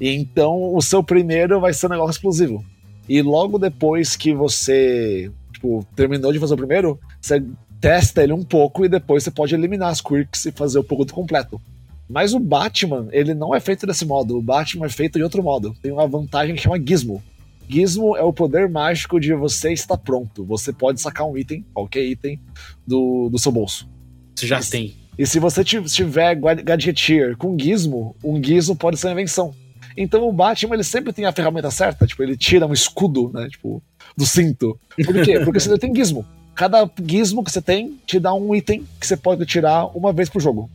E 0.00 0.08
então 0.08 0.74
o 0.74 0.82
seu 0.82 1.02
primeiro 1.02 1.60
vai 1.60 1.72
ser 1.72 1.86
um 1.86 1.90
negócio 1.90 2.12
explosivo. 2.12 2.64
E 3.08 3.20
logo 3.22 3.58
depois 3.58 4.16
que 4.16 4.34
você 4.34 5.30
tipo, 5.52 5.86
terminou 5.94 6.32
de 6.32 6.38
fazer 6.38 6.54
o 6.54 6.58
primeiro, 6.58 6.98
você 7.20 7.42
testa 7.80 8.22
ele 8.22 8.32
um 8.32 8.42
pouco 8.42 8.84
e 8.84 8.88
depois 8.88 9.22
você 9.22 9.30
pode 9.30 9.54
eliminar 9.54 9.90
as 9.90 10.00
quirks 10.00 10.46
e 10.46 10.52
fazer 10.52 10.78
o 10.78 10.84
produto 10.84 11.14
completo. 11.14 11.60
Mas 12.08 12.34
o 12.34 12.38
Batman, 12.38 13.08
ele 13.12 13.32
não 13.32 13.54
é 13.54 13.60
feito 13.60 13.86
desse 13.86 14.04
modo. 14.04 14.36
O 14.36 14.42
Batman 14.42 14.86
é 14.86 14.90
feito 14.90 15.18
de 15.18 15.22
outro 15.22 15.42
modo. 15.42 15.74
Tem 15.82 15.90
uma 15.90 16.06
vantagem 16.06 16.54
que 16.54 16.60
chama 16.60 16.78
Gizmo. 16.78 17.22
Gizmo 17.68 18.16
é 18.16 18.22
o 18.22 18.32
poder 18.32 18.68
mágico 18.68 19.18
de 19.18 19.32
você 19.34 19.72
estar 19.72 19.96
pronto. 19.96 20.44
Você 20.44 20.72
pode 20.72 21.00
sacar 21.00 21.26
um 21.26 21.36
item, 21.36 21.64
qualquer 21.72 22.04
item, 22.04 22.40
do, 22.86 23.28
do 23.30 23.38
seu 23.38 23.50
bolso. 23.50 23.88
Você 24.34 24.46
já 24.46 24.60
e, 24.60 24.64
tem. 24.64 24.96
E 25.18 25.26
se 25.26 25.38
você 25.38 25.62
tiver 25.64 26.34
Gadgeteer 26.34 27.36
com 27.36 27.58
Gizmo, 27.58 28.16
um 28.22 28.42
Gizmo 28.42 28.76
pode 28.76 28.96
ser 28.96 29.08
uma 29.08 29.12
invenção. 29.12 29.54
Então 29.96 30.28
o 30.28 30.32
Batman 30.32 30.74
ele 30.74 30.84
sempre 30.84 31.12
tem 31.12 31.24
a 31.24 31.32
ferramenta 31.32 31.70
certa, 31.70 32.06
tipo, 32.06 32.22
ele 32.22 32.36
tira 32.36 32.66
um 32.66 32.72
escudo, 32.72 33.30
né, 33.32 33.48
tipo, 33.48 33.82
do 34.16 34.26
cinto. 34.26 34.78
Por 35.04 35.22
quê? 35.22 35.40
Porque 35.40 35.60
você 35.60 35.78
tem 35.78 35.94
gizmo. 35.94 36.26
Cada 36.54 36.88
gizmo 37.04 37.44
que 37.44 37.50
você 37.50 37.62
tem 37.62 37.98
te 38.06 38.18
dá 38.18 38.34
um 38.34 38.54
item 38.54 38.84
que 39.00 39.06
você 39.06 39.16
pode 39.16 39.44
tirar 39.46 39.86
uma 39.96 40.12
vez 40.12 40.28
pro 40.28 40.40
jogo. 40.40 40.70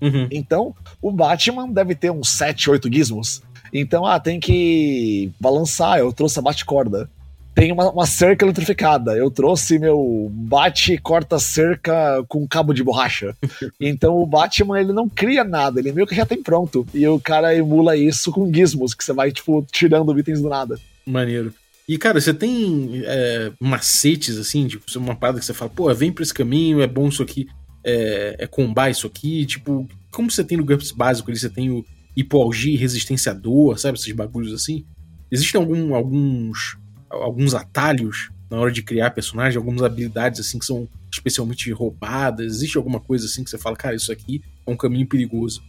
Uhum. 0.00 0.26
Então, 0.30 0.74
o 1.00 1.12
Batman 1.12 1.68
deve 1.68 1.94
ter 1.94 2.10
uns 2.10 2.28
7, 2.30 2.70
8 2.70 2.92
gizmos. 2.92 3.42
Então, 3.72 4.04
ah, 4.04 4.20
tem 4.20 4.38
que 4.38 5.30
balançar, 5.40 5.98
eu 5.98 6.12
trouxe 6.12 6.38
a 6.38 6.42
bate-corda 6.42 7.08
tem 7.54 7.70
uma, 7.70 7.90
uma, 7.90 8.06
cerca 8.06 8.44
eletrificada. 8.44 9.16
Eu 9.16 9.30
trouxe 9.30 9.78
meu 9.78 10.30
bate 10.32 10.96
corta 10.98 11.38
cerca 11.38 12.24
com 12.28 12.46
cabo 12.48 12.72
de 12.72 12.82
borracha. 12.82 13.36
então 13.80 14.16
o 14.16 14.26
Batman 14.26 14.80
ele 14.80 14.92
não 14.92 15.08
cria 15.08 15.44
nada, 15.44 15.80
ele 15.80 15.92
meio 15.92 16.06
que 16.06 16.14
já 16.14 16.24
tem 16.24 16.42
pronto. 16.42 16.86
E 16.94 17.06
o 17.06 17.20
cara 17.20 17.54
emula 17.54 17.96
isso 17.96 18.32
com 18.32 18.52
gizmos, 18.52 18.94
que 18.94 19.04
você 19.04 19.12
vai, 19.12 19.30
tipo, 19.30 19.66
tirando 19.70 20.18
itens 20.18 20.40
do 20.40 20.48
nada. 20.48 20.78
Maneiro. 21.06 21.52
E, 21.88 21.98
cara, 21.98 22.20
você 22.20 22.32
tem 22.32 23.02
é, 23.04 23.52
macetes, 23.60 24.38
assim, 24.38 24.66
tipo, 24.66 24.84
uma 24.96 25.16
parada 25.16 25.38
que 25.38 25.44
você 25.44 25.52
fala, 25.52 25.70
pô, 25.70 25.92
vem 25.92 26.12
pra 26.12 26.22
esse 26.22 26.32
caminho, 26.32 26.80
é 26.80 26.86
bom 26.86 27.08
isso 27.08 27.22
aqui, 27.22 27.48
é, 27.84 28.36
é 28.38 28.46
combar 28.46 28.90
isso 28.90 29.06
aqui, 29.06 29.44
tipo, 29.44 29.86
como 30.10 30.30
você 30.30 30.44
tem 30.44 30.56
no 30.56 30.64
GURPS 30.64 30.92
básico 30.92 31.28
ali, 31.28 31.38
você 31.38 31.50
tem 31.50 31.70
o 31.70 31.84
hipoalgia 32.16 32.74
e 32.74 32.76
resistenciador, 32.76 33.78
sabe, 33.78 33.98
esses 33.98 34.12
bagulhos 34.12 34.52
assim? 34.52 34.84
Existem 35.30 35.60
algum, 35.60 35.94
alguns 35.94 36.76
alguns 37.20 37.54
atalhos 37.54 38.30
na 38.50 38.58
hora 38.58 38.70
de 38.70 38.82
criar 38.82 39.10
personagem, 39.10 39.56
algumas 39.56 39.82
habilidades 39.82 40.40
assim 40.40 40.58
que 40.58 40.66
são 40.66 40.88
especialmente 41.10 41.70
roubadas? 41.72 42.46
Existe 42.46 42.76
alguma 42.76 43.00
coisa 43.00 43.26
assim 43.26 43.42
que 43.42 43.50
você 43.50 43.58
fala, 43.58 43.76
cara, 43.76 43.94
isso 43.94 44.12
aqui 44.12 44.42
é 44.66 44.70
um 44.70 44.76
caminho 44.76 45.06
perigoso? 45.06 45.62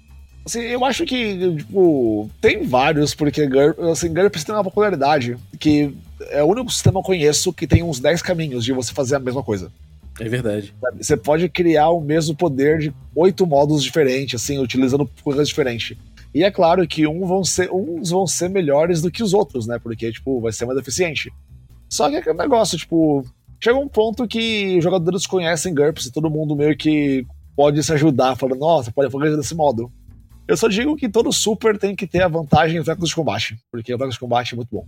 Assim, 0.45 0.59
eu 0.59 0.83
acho 0.83 1.05
que, 1.05 1.55
tipo, 1.55 2.29
tem 2.41 2.65
vários, 2.65 3.15
porque 3.15 3.47
assim, 3.89 4.13
GURPS 4.13 4.43
tem 4.43 4.53
uma 4.53 4.63
popularidade 4.63 5.37
que 5.57 5.95
é 6.29 6.43
o 6.43 6.47
único 6.47 6.69
sistema 6.69 6.93
que 6.93 6.99
eu 6.99 7.03
conheço 7.03 7.53
que 7.53 7.65
tem 7.65 7.81
uns 7.81 7.99
10 7.99 8.21
caminhos 8.21 8.65
de 8.65 8.73
você 8.73 8.91
fazer 8.93 9.15
a 9.15 9.19
mesma 9.19 9.41
coisa. 9.41 9.71
É 10.19 10.27
verdade. 10.27 10.73
Você 10.99 11.15
pode 11.15 11.47
criar 11.49 11.89
o 11.89 12.01
mesmo 12.01 12.35
poder 12.35 12.79
de 12.79 12.93
oito 13.15 13.47
modos 13.47 13.81
diferentes, 13.81 14.41
assim, 14.41 14.59
utilizando 14.59 15.09
coisas 15.23 15.47
diferentes. 15.47 15.97
E 16.33 16.43
é 16.43 16.49
claro 16.49 16.87
que 16.87 17.05
um 17.05 17.25
vão 17.25 17.43
ser, 17.43 17.69
uns 17.71 18.09
vão 18.09 18.25
ser 18.25 18.49
melhores 18.49 19.01
do 19.01 19.11
que 19.11 19.21
os 19.21 19.33
outros, 19.33 19.67
né? 19.67 19.77
Porque, 19.77 20.11
tipo, 20.11 20.41
vai 20.41 20.51
ser 20.51 20.65
mais 20.65 20.79
eficiente. 20.79 21.31
Só 21.87 22.09
que 22.09 22.15
é 22.15 22.19
aquele 22.19 22.37
negócio, 22.37 22.77
tipo, 22.77 23.23
chega 23.59 23.77
um 23.77 23.87
ponto 23.87 24.27
que 24.27 24.77
os 24.77 24.83
jogadores 24.83 25.27
conhecem 25.27 25.75
GURPS 25.75 26.07
e 26.07 26.11
todo 26.11 26.29
mundo 26.29 26.55
meio 26.55 26.75
que 26.75 27.25
pode 27.55 27.83
se 27.83 27.93
ajudar, 27.93 28.35
falando, 28.35 28.59
nossa, 28.59 28.91
pode 28.91 29.11
fazer 29.11 29.37
desse 29.37 29.53
modo. 29.53 29.91
Eu 30.47 30.57
só 30.57 30.67
digo 30.67 30.95
que 30.95 31.07
todo 31.07 31.31
super 31.31 31.77
tem 31.77 31.95
que 31.95 32.07
ter 32.07 32.23
a 32.23 32.27
vantagem 32.27 32.75
do 32.75 32.79
reflexo 32.79 33.05
de 33.05 33.15
combate, 33.15 33.57
porque 33.71 33.93
o 33.93 33.95
reflexo 33.95 34.15
de 34.15 34.19
combate 34.19 34.53
é 34.53 34.55
muito 34.55 34.69
bom. 34.71 34.85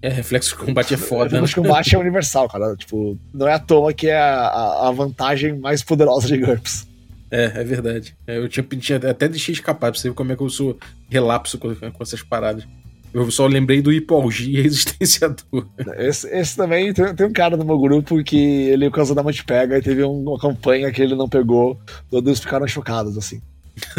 É, 0.00 0.08
reflexo 0.08 0.50
de 0.50 0.64
combate 0.64 0.94
é 0.94 0.96
foda, 0.96 1.24
né? 1.24 1.30
Reflexo 1.40 1.60
de 1.60 1.68
combate 1.68 1.94
é 1.94 1.98
universal, 1.98 2.48
cara. 2.48 2.76
Tipo, 2.76 3.18
não 3.32 3.48
é 3.48 3.54
à 3.54 3.58
toa 3.58 3.92
que 3.92 4.08
é 4.08 4.16
a, 4.16 4.88
a 4.88 4.90
vantagem 4.92 5.58
mais 5.58 5.82
poderosa 5.82 6.28
de 6.28 6.38
GURPS. 6.38 6.86
É, 7.30 7.44
é 7.44 7.64
verdade. 7.64 8.16
É, 8.26 8.38
eu 8.38 8.48
tinha, 8.48 8.64
tinha 8.64 8.98
até 8.98 9.28
deixei 9.28 9.52
escapar 9.52 9.90
pra 9.90 10.00
você 10.00 10.08
ver 10.08 10.14
como 10.14 10.32
é 10.32 10.36
que 10.36 10.42
eu 10.42 10.50
sou 10.50 10.78
relapso 11.08 11.58
com, 11.58 11.74
com 11.74 12.02
essas 12.02 12.22
paradas. 12.22 12.64
Eu 13.12 13.30
só 13.30 13.46
lembrei 13.46 13.80
do 13.80 13.92
hipoalgia 13.92 14.58
e 14.58 14.62
resistenciador. 14.64 15.66
Esse, 15.98 16.26
esse 16.28 16.56
também 16.56 16.92
tem, 16.92 17.14
tem, 17.14 17.26
um 17.26 17.32
cara 17.32 17.56
no 17.56 17.64
meu 17.64 17.78
grupo 17.78 18.22
que 18.24 18.36
ele, 18.36 18.90
por 18.90 18.96
causa 18.96 19.14
da 19.14 19.22
Monte 19.22 19.44
Pega, 19.44 19.80
teve 19.80 20.02
uma 20.02 20.38
campanha 20.38 20.90
que 20.90 21.00
ele 21.00 21.14
não 21.14 21.28
pegou, 21.28 21.78
todos 22.10 22.40
ficaram 22.40 22.66
chocados, 22.66 23.16
assim. 23.16 23.40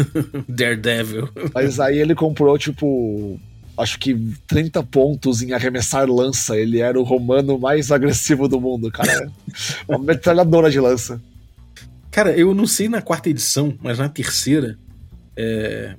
Daredevil. 0.46 1.30
Mas 1.54 1.80
aí 1.80 1.98
ele 1.98 2.14
comprou, 2.14 2.58
tipo, 2.58 3.40
acho 3.78 3.98
que 3.98 4.14
30 4.46 4.82
pontos 4.82 5.42
em 5.42 5.52
arremessar 5.52 6.08
lança. 6.10 6.56
Ele 6.56 6.80
era 6.80 6.98
o 6.98 7.02
romano 7.02 7.58
mais 7.58 7.90
agressivo 7.90 8.48
do 8.48 8.60
mundo, 8.60 8.90
cara. 8.90 9.30
Uma 9.88 9.98
metralhadora 9.98 10.70
de 10.70 10.80
lança. 10.80 11.20
Cara, 12.16 12.30
eu 12.30 12.54
não 12.54 12.66
sei 12.66 12.88
na 12.88 13.02
quarta 13.02 13.28
edição, 13.28 13.74
mas 13.82 13.98
na 13.98 14.08
terceira 14.08 14.78
é, 15.36 15.96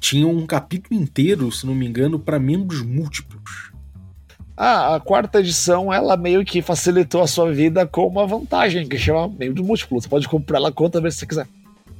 tinha 0.00 0.26
um 0.26 0.44
capítulo 0.44 1.00
inteiro, 1.00 1.52
se 1.52 1.64
não 1.64 1.76
me 1.76 1.86
engano, 1.86 2.18
para 2.18 2.40
membros 2.40 2.82
múltiplos. 2.82 3.70
Ah, 4.56 4.96
a 4.96 5.00
quarta 5.00 5.38
edição, 5.38 5.92
ela 5.92 6.16
meio 6.16 6.44
que 6.44 6.60
facilitou 6.60 7.22
a 7.22 7.26
sua 7.28 7.52
vida 7.52 7.86
com 7.86 8.04
uma 8.04 8.26
vantagem, 8.26 8.88
que 8.88 8.98
chama 8.98 9.28
membro 9.28 9.62
múltiplo. 9.62 10.00
Você 10.00 10.08
pode 10.08 10.28
comprar 10.28 10.58
ela 10.58 10.72
quantas 10.72 11.00
vezes 11.00 11.20
você 11.20 11.26
quiser. 11.26 11.46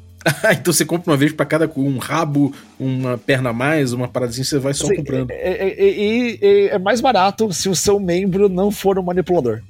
então 0.51 0.73
você 0.73 0.85
compra 0.85 1.13
uma 1.13 1.17
vez 1.17 1.33
para 1.33 1.47
cada 1.47 1.71
um 1.77 1.99
rabo, 1.99 2.53
uma 2.77 3.19
perna 3.19 3.51
a 3.51 3.53
mais, 3.53 3.93
uma 3.93 4.09
paradinha, 4.09 4.43
você 4.43 4.59
vai 4.59 4.75
só 4.75 4.89
Sim, 4.89 4.97
comprando. 4.97 5.31
E 5.31 5.35
é, 5.35 5.49
é, 5.63 6.41
é, 6.41 6.75
é, 6.75 6.79
mais 6.81 7.01
barato 7.01 7.53
se 7.53 7.69
o 7.69 7.77
seu 7.77 8.01
membro 8.01 8.49
não 8.49 8.73
for 8.73 8.99
um 8.99 9.03
manipulador. 9.05 9.63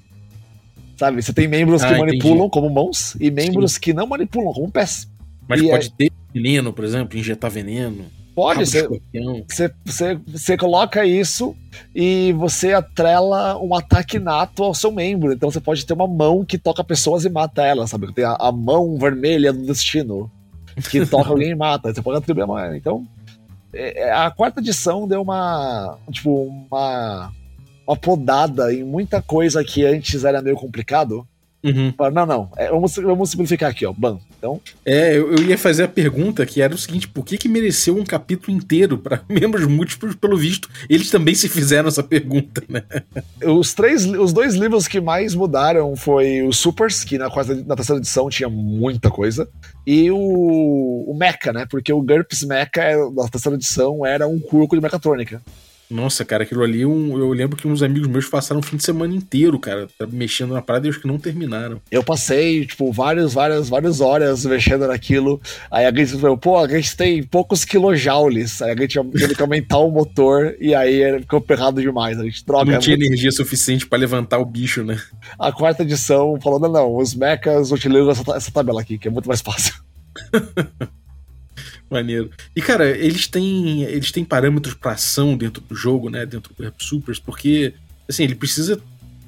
Sabe? 1.00 1.22
Você 1.22 1.32
tem 1.32 1.48
membros 1.48 1.82
que 1.82 1.94
Ah, 1.94 1.96
manipulam 1.98 2.36
entendi. 2.36 2.50
como 2.50 2.68
mãos 2.68 3.16
e 3.18 3.30
membros 3.30 3.78
que 3.78 3.94
não 3.94 4.06
manipulam 4.06 4.52
como 4.52 4.70
pés. 4.70 5.08
Mas 5.48 5.62
E 5.62 5.66
pode 5.70 5.90
ter 5.94 6.12
veneno, 6.34 6.74
por 6.74 6.84
exemplo, 6.84 7.18
injetar 7.18 7.50
veneno. 7.50 8.04
Pode 8.34 8.66
ser. 8.66 8.86
Você, 9.48 9.72
você, 9.82 10.18
você 10.26 10.58
coloca 10.58 11.06
isso 11.06 11.56
e 11.94 12.34
você 12.34 12.74
atrela 12.74 13.58
um 13.58 13.74
ataque 13.74 14.18
nato 14.18 14.62
ao 14.62 14.74
seu 14.74 14.92
membro. 14.92 15.32
Então 15.32 15.50
você 15.50 15.58
pode 15.58 15.86
ter 15.86 15.94
uma 15.94 16.06
mão 16.06 16.44
que 16.44 16.58
toca 16.58 16.84
pessoas 16.84 17.24
e 17.24 17.30
mata 17.30 17.62
elas, 17.64 17.88
sabe? 17.88 18.12
Tem 18.12 18.24
a, 18.26 18.36
a 18.38 18.52
mão 18.52 18.98
vermelha 18.98 19.54
do 19.54 19.64
destino 19.64 20.30
que 20.90 21.04
toca 21.08 21.30
alguém 21.30 21.52
e 21.52 21.54
mata. 21.54 21.94
Você 21.94 22.02
pode 22.02 22.18
atribuir 22.18 22.42
a 22.42 22.46
mão. 22.46 22.74
Então, 22.76 23.06
é- 23.72 24.02
é, 24.08 24.12
a 24.12 24.30
quarta 24.30 24.60
edição 24.60 25.08
deu 25.08 25.22
uma. 25.22 25.96
Tipo, 26.12 26.42
uma. 26.70 27.32
Uma 27.90 27.96
podada 27.96 28.72
em 28.72 28.84
muita 28.84 29.20
coisa 29.20 29.64
que 29.64 29.84
antes 29.84 30.22
era 30.24 30.40
meio 30.40 30.54
complicado. 30.54 31.26
Uhum. 31.62 31.92
Fala, 31.98 32.10
Não, 32.12 32.24
não. 32.24 32.50
é, 32.56 32.70
vamos, 32.70 32.94
vamos 32.94 33.30
simplificar 33.30 33.68
aqui, 33.68 33.84
ó. 33.84 33.92
Bam. 33.92 34.18
Então, 34.38 34.58
É, 34.86 35.14
eu, 35.14 35.32
eu 35.32 35.42
ia 35.42 35.58
fazer 35.58 35.82
a 35.82 35.88
pergunta 35.88 36.46
que 36.46 36.62
era 36.62 36.72
o 36.72 36.78
seguinte: 36.78 37.08
por 37.08 37.24
que, 37.24 37.36
que 37.36 37.48
mereceu 37.48 37.96
um 37.96 38.04
capítulo 38.04 38.56
inteiro 38.56 38.96
para 38.96 39.22
membros 39.28 39.66
múltiplos? 39.66 40.14
Pelo 40.14 40.36
visto, 40.38 40.70
eles 40.88 41.10
também 41.10 41.34
se 41.34 41.48
fizeram 41.48 41.88
essa 41.88 42.02
pergunta, 42.02 42.62
né? 42.68 42.82
Os 43.44 43.74
três, 43.74 44.06
os 44.06 44.32
dois 44.32 44.54
livros 44.54 44.86
que 44.86 45.00
mais 45.00 45.34
mudaram 45.34 45.94
foi 45.96 46.42
o 46.42 46.52
Supers, 46.52 47.02
que 47.04 47.18
na, 47.18 47.28
quarta, 47.28 47.56
na 47.56 47.74
terceira 47.74 47.98
edição 47.98 48.30
tinha 48.30 48.48
muita 48.48 49.10
coisa, 49.10 49.46
e 49.86 50.10
o, 50.12 50.16
o 50.16 51.14
Mecha, 51.18 51.52
né? 51.52 51.66
Porque 51.68 51.92
o 51.92 52.00
GURPS 52.00 52.44
Mecha 52.44 52.70
é- 52.82 53.10
na 53.10 53.28
terceira 53.28 53.56
edição 53.56 54.06
era 54.06 54.26
um 54.28 54.38
curco 54.38 54.76
de 54.76 54.80
mecatrônica. 54.80 55.42
Nossa, 55.90 56.24
cara, 56.24 56.44
aquilo 56.44 56.62
ali, 56.62 56.86
um- 56.86 57.18
eu 57.18 57.30
lembro 57.32 57.56
que 57.56 57.66
uns 57.66 57.82
amigos 57.82 58.06
meus 58.08 58.26
passaram 58.28 58.60
o 58.60 58.62
fim 58.62 58.76
de 58.76 58.84
semana 58.84 59.12
inteiro, 59.14 59.58
cara, 59.58 59.88
mexendo 60.12 60.54
na 60.54 60.62
parada 60.62 60.86
e 60.86 60.90
os 60.90 60.96
que 60.96 61.06
não 61.06 61.18
terminaram. 61.18 61.80
Eu 61.90 62.04
passei, 62.04 62.64
tipo, 62.64 62.92
várias, 62.92 63.34
várias, 63.34 63.68
várias 63.68 64.00
horas 64.00 64.44
mexendo 64.44 64.86
naquilo. 64.86 65.40
Aí 65.70 65.84
a 65.86 65.92
gente 65.92 66.12
falou, 66.20 66.38
pô, 66.38 66.56
a 66.58 66.68
gente 66.68 66.96
tem 66.96 67.22
poucos 67.24 67.64
kilojoules. 67.64 68.62
Aí 68.62 68.70
a 68.72 68.76
gente 68.76 68.98
teve 69.18 69.34
que 69.34 69.42
aumentar 69.42 69.78
o 69.78 69.90
motor 69.90 70.54
e 70.60 70.74
aí 70.74 71.20
ficou 71.20 71.40
ferrado 71.40 71.80
demais. 71.82 72.18
A 72.20 72.24
gente 72.24 72.44
troca. 72.44 72.64
não 72.66 72.74
é 72.74 72.78
tinha 72.78 72.96
muito- 72.96 73.08
energia 73.08 73.32
suficiente 73.32 73.86
pra 73.86 73.98
levantar 73.98 74.38
o 74.38 74.44
bicho, 74.44 74.84
né? 74.84 74.96
A 75.38 75.50
quarta 75.50 75.82
edição 75.82 76.38
falou, 76.40 76.60
não, 76.60 76.70
não, 76.70 76.96
os 76.96 77.14
mechas 77.14 77.72
utilizam 77.72 78.10
essa, 78.10 78.36
essa 78.36 78.50
tabela 78.52 78.80
aqui, 78.80 78.96
que 78.96 79.08
é 79.08 79.10
muito 79.10 79.26
mais 79.26 79.40
fácil. 79.40 79.74
Maneiro. 81.90 82.30
E, 82.54 82.62
cara, 82.62 82.88
eles 82.88 83.26
têm, 83.26 83.82
eles 83.82 84.12
têm 84.12 84.24
parâmetros 84.24 84.74
pra 84.74 84.92
ação 84.92 85.36
dentro 85.36 85.60
do 85.60 85.74
jogo, 85.74 86.08
né? 86.08 86.24
Dentro 86.24 86.54
do 86.54 86.62
Rap 86.62 86.76
Supers, 86.78 87.18
porque, 87.18 87.74
assim, 88.08 88.22
ele 88.22 88.36
precisa, 88.36 88.80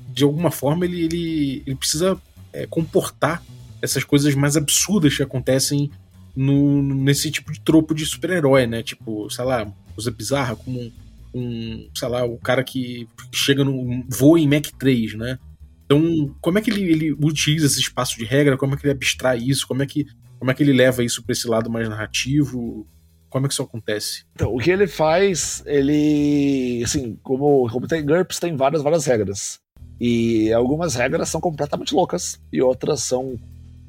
de 0.08 0.22
alguma 0.22 0.50
forma, 0.50 0.84
ele, 0.84 1.02
ele, 1.02 1.62
ele 1.66 1.76
precisa 1.76 2.20
é, 2.52 2.66
comportar 2.66 3.42
essas 3.80 4.04
coisas 4.04 4.34
mais 4.36 4.56
absurdas 4.56 5.16
que 5.16 5.22
acontecem 5.22 5.90
no, 6.36 6.82
nesse 6.82 7.30
tipo 7.30 7.52
de 7.52 7.60
tropo 7.60 7.94
de 7.94 8.06
super-herói, 8.06 8.66
né? 8.66 8.82
Tipo, 8.82 9.28
sei 9.28 9.44
lá, 9.44 9.66
coisa 9.94 10.10
bizarra, 10.10 10.56
como 10.56 10.80
um, 10.80 10.92
um, 11.34 11.88
sei 11.94 12.08
lá, 12.08 12.24
o 12.24 12.38
cara 12.38 12.62
que 12.62 13.08
chega 13.32 13.64
no. 13.64 14.04
voa 14.08 14.38
em 14.38 14.48
Mac 14.48 14.66
3, 14.78 15.14
né? 15.14 15.38
Então, 15.84 16.34
como 16.40 16.58
é 16.58 16.62
que 16.62 16.70
ele, 16.70 16.82
ele 16.84 17.12
utiliza 17.12 17.66
esse 17.66 17.80
espaço 17.80 18.16
de 18.16 18.24
regra? 18.24 18.56
Como 18.56 18.74
é 18.74 18.76
que 18.76 18.86
ele 18.86 18.92
abstrai 18.92 19.38
isso? 19.38 19.66
Como 19.66 19.82
é 19.82 19.86
que, 19.86 20.06
como 20.42 20.50
é 20.50 20.54
que 20.54 20.64
ele 20.64 20.72
leva 20.72 21.04
isso 21.04 21.22
pra 21.22 21.32
esse 21.32 21.46
lado 21.46 21.70
mais 21.70 21.88
narrativo? 21.88 22.84
Como 23.30 23.46
é 23.46 23.48
que 23.48 23.52
isso 23.52 23.62
acontece? 23.62 24.24
Então, 24.34 24.52
o 24.52 24.58
que 24.58 24.72
ele 24.72 24.88
faz, 24.88 25.62
ele. 25.64 26.82
Assim, 26.84 27.16
como, 27.22 27.70
como 27.70 27.86
tem 27.86 28.04
GURPS, 28.04 28.40
tem 28.40 28.56
várias, 28.56 28.82
várias 28.82 29.06
regras. 29.06 29.60
E 30.00 30.52
algumas 30.52 30.96
regras 30.96 31.28
são 31.28 31.40
completamente 31.40 31.94
loucas 31.94 32.40
e 32.52 32.60
outras 32.60 33.02
são 33.02 33.38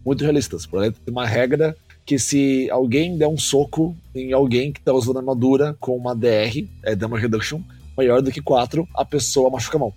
muito 0.06 0.24
realistas. 0.24 0.68
Por 0.68 0.80
exemplo, 0.80 1.02
tem 1.04 1.12
uma 1.12 1.26
regra 1.26 1.76
que 2.06 2.20
se 2.20 2.70
alguém 2.70 3.18
der 3.18 3.28
um 3.28 3.38
soco 3.38 3.98
em 4.13 4.32
alguém 4.32 4.72
que 4.72 4.80
tá 4.80 4.94
usando 4.94 5.18
armadura 5.18 5.76
com 5.80 5.98
uma 5.98 6.16
DR, 6.16 6.68
é 6.84 6.96
Damage 6.96 7.24
Reduction, 7.24 7.63
maior 7.98 8.22
do 8.22 8.32
que 8.32 8.44
4, 8.44 8.88
a 8.94 9.04
pessoa 9.04 9.50
machuca 9.50 9.78
a 9.78 9.80
mão. 9.80 9.94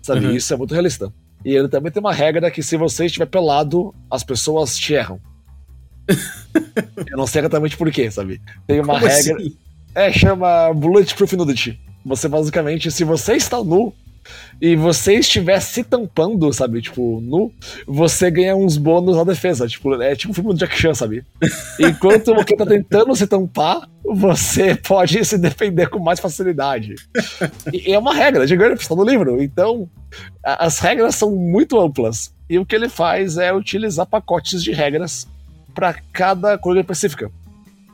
Sabe? 0.00 0.26
Uhum. 0.26 0.36
Isso 0.36 0.54
é 0.54 0.56
muito 0.56 0.74
realista. 0.74 1.12
E 1.44 1.56
ele 1.56 1.66
também 1.66 1.90
tem 1.90 1.98
uma 1.98 2.14
regra 2.14 2.52
que 2.52 2.62
se 2.62 2.76
você 2.76 3.06
estiver 3.06 3.26
pelado, 3.26 3.92
as 4.08 4.22
pessoas 4.22 4.76
te 4.76 4.94
erram. 4.94 5.20
Eu 7.10 7.16
não 7.16 7.26
sei 7.26 7.40
exatamente 7.40 7.76
por 7.76 7.90
quê, 7.90 8.10
sabe? 8.10 8.40
Tem 8.66 8.80
uma 8.80 8.94
Como 8.94 9.06
regra. 9.06 9.36
assim? 9.36 9.56
É, 9.94 10.12
chama 10.12 10.72
Bulletproof 10.72 11.34
Nudity. 11.36 11.78
Você 12.04 12.28
basicamente, 12.28 12.90
se 12.90 13.04
você 13.04 13.34
está 13.34 13.62
nu 13.62 13.92
e 14.60 14.76
você 14.76 15.14
estiver 15.14 15.58
se 15.60 15.82
tampando, 15.84 16.52
sabe? 16.52 16.80
Tipo, 16.80 17.20
nu, 17.20 17.52
você 17.86 18.30
ganha 18.30 18.54
uns 18.56 18.76
bônus 18.76 19.16
na 19.16 19.24
defesa. 19.24 19.66
Tipo, 19.68 20.00
é 20.00 20.14
tipo 20.16 20.30
um 20.30 20.34
filme 20.34 20.50
do 20.52 20.58
Jack 20.58 20.76
Chan, 20.78 20.94
sabe? 20.94 21.24
Enquanto 21.78 22.34
você 22.34 22.56
tá 22.56 22.64
tentando 22.64 23.14
se 23.14 23.26
tampar, 23.26 23.88
você 24.04 24.74
pode 24.86 25.24
se 25.24 25.36
defender 25.38 25.88
com 25.88 25.98
mais 25.98 26.20
facilidade. 26.20 26.94
E 27.72 27.90
e 27.90 27.92
é 27.92 27.98
uma 27.98 28.14
regra 28.14 28.46
de 28.46 28.56
GURPS, 28.56 28.88
tá 28.88 28.94
no 28.94 29.04
livro. 29.04 29.42
Então, 29.42 29.88
a- 30.44 30.66
as 30.66 30.78
regras 30.78 31.14
são 31.16 31.32
muito 31.34 31.78
amplas. 31.80 32.32
E 32.48 32.58
o 32.58 32.66
que 32.66 32.74
ele 32.74 32.88
faz 32.88 33.38
é 33.38 33.52
utilizar 33.52 34.06
pacotes 34.06 34.62
de 34.62 34.72
regras 34.72 35.26
para 35.74 35.94
cada 36.12 36.56
coisa 36.58 36.80
específica. 36.80 37.30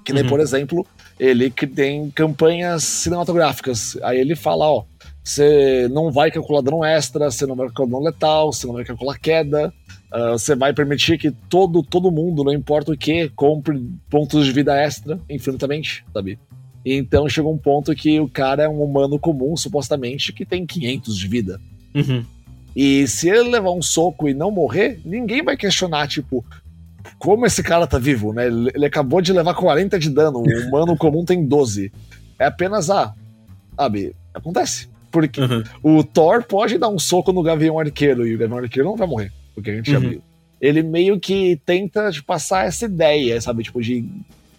Que 0.05 0.13
nem, 0.13 0.23
Uhum. 0.23 0.29
por 0.29 0.41
exemplo, 0.41 0.87
ele 1.19 1.51
que 1.51 1.67
tem 1.67 2.11
campanhas 2.11 2.85
cinematográficas. 2.85 3.99
Aí 4.03 4.19
ele 4.19 4.35
fala, 4.35 4.67
ó, 4.67 4.85
você 5.23 5.89
não 5.91 6.11
vai 6.11 6.31
calcular 6.31 6.63
dano 6.63 6.83
extra, 6.85 7.31
você 7.31 7.45
não 7.47 7.55
vai 7.55 7.67
calcular 7.67 7.89
dano 7.91 8.05
letal, 8.05 8.53
você 8.53 8.67
não 8.67 8.75
vai 8.75 8.85
calcular 8.85 9.19
queda, 9.19 9.73
ah, 10.11 10.33
você 10.33 10.55
vai 10.55 10.73
permitir 10.73 11.19
que 11.19 11.31
todo, 11.31 11.83
todo 11.83 12.11
mundo, 12.11 12.43
não 12.43 12.53
importa 12.53 12.93
o 12.93 12.97
que, 12.97 13.29
compre 13.31 13.79
pontos 14.09 14.47
de 14.47 14.53
vida 14.53 14.75
extra 14.75 15.21
infinitamente, 15.29 16.05
sabe? 16.15 16.39
E 16.85 16.95
então 16.95 17.29
chega 17.29 17.47
um 17.47 17.59
ponto 17.59 17.95
que 17.95 18.19
o 18.19 18.29
cara 18.29 18.63
é 18.63 18.69
um 18.69 18.83
humano 18.83 19.19
comum, 19.19 19.55
supostamente, 19.57 20.33
que 20.33 20.47
tem 20.47 20.65
500 20.65 21.19
de 21.19 21.29
vida. 21.29 21.61
Uhum. 21.95 22.25
E 22.75 23.07
se 23.07 23.29
ele 23.29 23.51
levar 23.51 23.73
um 23.73 23.83
soco 23.83 24.29
e 24.29 24.33
não 24.33 24.51
morrer, 24.51 25.01
ninguém 25.05 25.43
vai 25.43 25.57
questionar, 25.57 26.07
tipo, 26.07 26.43
como 27.19 27.45
esse 27.47 27.63
cara 27.63 27.87
tá 27.87 27.99
vivo, 27.99 28.33
né? 28.33 28.47
Ele 28.47 28.87
acabou 28.87 29.21
de 29.21 29.33
levar 29.33 29.55
40 29.55 29.99
de 29.99 30.11
dano, 30.11 30.39
o 30.39 30.43
humano 30.69 30.97
comum 30.97 31.25
tem 31.25 31.45
12. 31.45 31.91
É 32.39 32.47
apenas, 32.47 32.89
ah, 32.91 33.13
sabe, 33.77 34.15
acontece. 34.33 34.89
Porque 35.11 35.41
Uhum. 35.41 35.63
o 35.83 36.05
Thor 36.05 36.45
pode 36.45 36.77
dar 36.79 36.89
um 36.89 36.99
soco 36.99 37.33
no 37.33 37.43
Gavião 37.43 37.79
Arqueiro 37.79 38.27
e 38.27 38.35
o 38.35 38.39
Gavião 38.39 38.59
Arqueiro 38.59 38.89
não 38.89 38.97
vai 38.97 39.09
morrer, 39.09 39.33
porque 39.55 39.71
a 39.71 39.77
gente 39.77 39.91
já 39.91 39.99
Uhum. 39.99 40.09
viu. 40.11 40.23
Ele 40.61 40.83
meio 40.83 41.19
que 41.19 41.61
tenta 41.65 42.11
de 42.11 42.23
passar 42.23 42.67
essa 42.67 42.85
ideia, 42.85 43.41
sabe? 43.41 43.63
Tipo, 43.63 43.81
de 43.81 44.05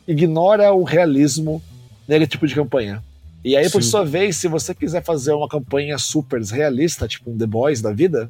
ignora 0.07 0.71
o 0.73 0.83
realismo 0.83 1.61
nesse 2.07 2.27
tipo 2.27 2.47
de 2.47 2.55
campanha. 2.55 3.03
E 3.43 3.55
aí, 3.55 3.69
por 3.69 3.81
Sim. 3.83 3.89
sua 3.89 4.03
vez, 4.03 4.35
se 4.37 4.47
você 4.47 4.73
quiser 4.73 5.03
fazer 5.03 5.31
uma 5.33 5.47
campanha 5.47 5.97
super 5.97 6.41
realista, 6.41 7.07
tipo 7.07 7.29
um 7.31 7.37
The 7.37 7.45
Boys 7.45 7.81
da 7.81 7.91
vida, 7.93 8.29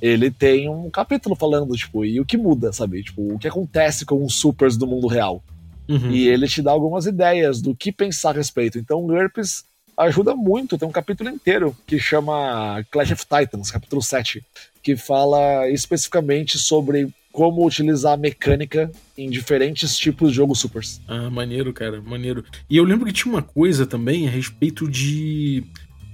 ele 0.00 0.30
tem 0.30 0.68
um 0.68 0.90
capítulo 0.90 1.34
falando, 1.34 1.76
tipo, 1.76 2.04
e 2.04 2.20
o 2.20 2.24
que 2.24 2.36
muda, 2.36 2.72
sabe? 2.72 3.02
Tipo, 3.02 3.34
o 3.34 3.38
que 3.38 3.48
acontece 3.48 4.04
com 4.04 4.24
os 4.24 4.34
supers 4.34 4.76
do 4.76 4.86
mundo 4.86 5.06
real. 5.06 5.42
Uhum. 5.88 6.10
E 6.10 6.28
ele 6.28 6.46
te 6.46 6.62
dá 6.62 6.70
algumas 6.70 7.06
ideias 7.06 7.60
do 7.60 7.74
que 7.74 7.90
pensar 7.90 8.30
a 8.30 8.34
respeito. 8.34 8.78
Então, 8.78 9.02
o 9.02 9.06
GURPS 9.06 9.64
ajuda 9.96 10.34
muito. 10.34 10.78
Tem 10.78 10.88
um 10.88 10.92
capítulo 10.92 11.28
inteiro 11.28 11.76
que 11.86 11.98
chama 11.98 12.84
Clash 12.90 13.12
of 13.12 13.24
Titans, 13.24 13.70
capítulo 13.70 14.02
7, 14.02 14.42
que 14.82 14.96
fala 14.96 15.68
especificamente 15.68 16.58
sobre 16.58 17.08
como 17.32 17.64
utilizar 17.66 18.14
a 18.14 18.16
mecânica 18.16 18.90
em 19.16 19.30
diferentes 19.30 19.96
tipos 19.96 20.30
de 20.30 20.36
jogos 20.36 20.58
supers. 20.60 21.00
Ah, 21.06 21.30
maneiro, 21.30 21.72
cara, 21.72 22.00
maneiro. 22.00 22.44
E 22.68 22.76
eu 22.76 22.84
lembro 22.84 23.06
que 23.06 23.12
tinha 23.12 23.32
uma 23.32 23.42
coisa 23.42 23.86
também 23.86 24.26
a 24.26 24.30
respeito 24.30 24.88
de 24.88 25.64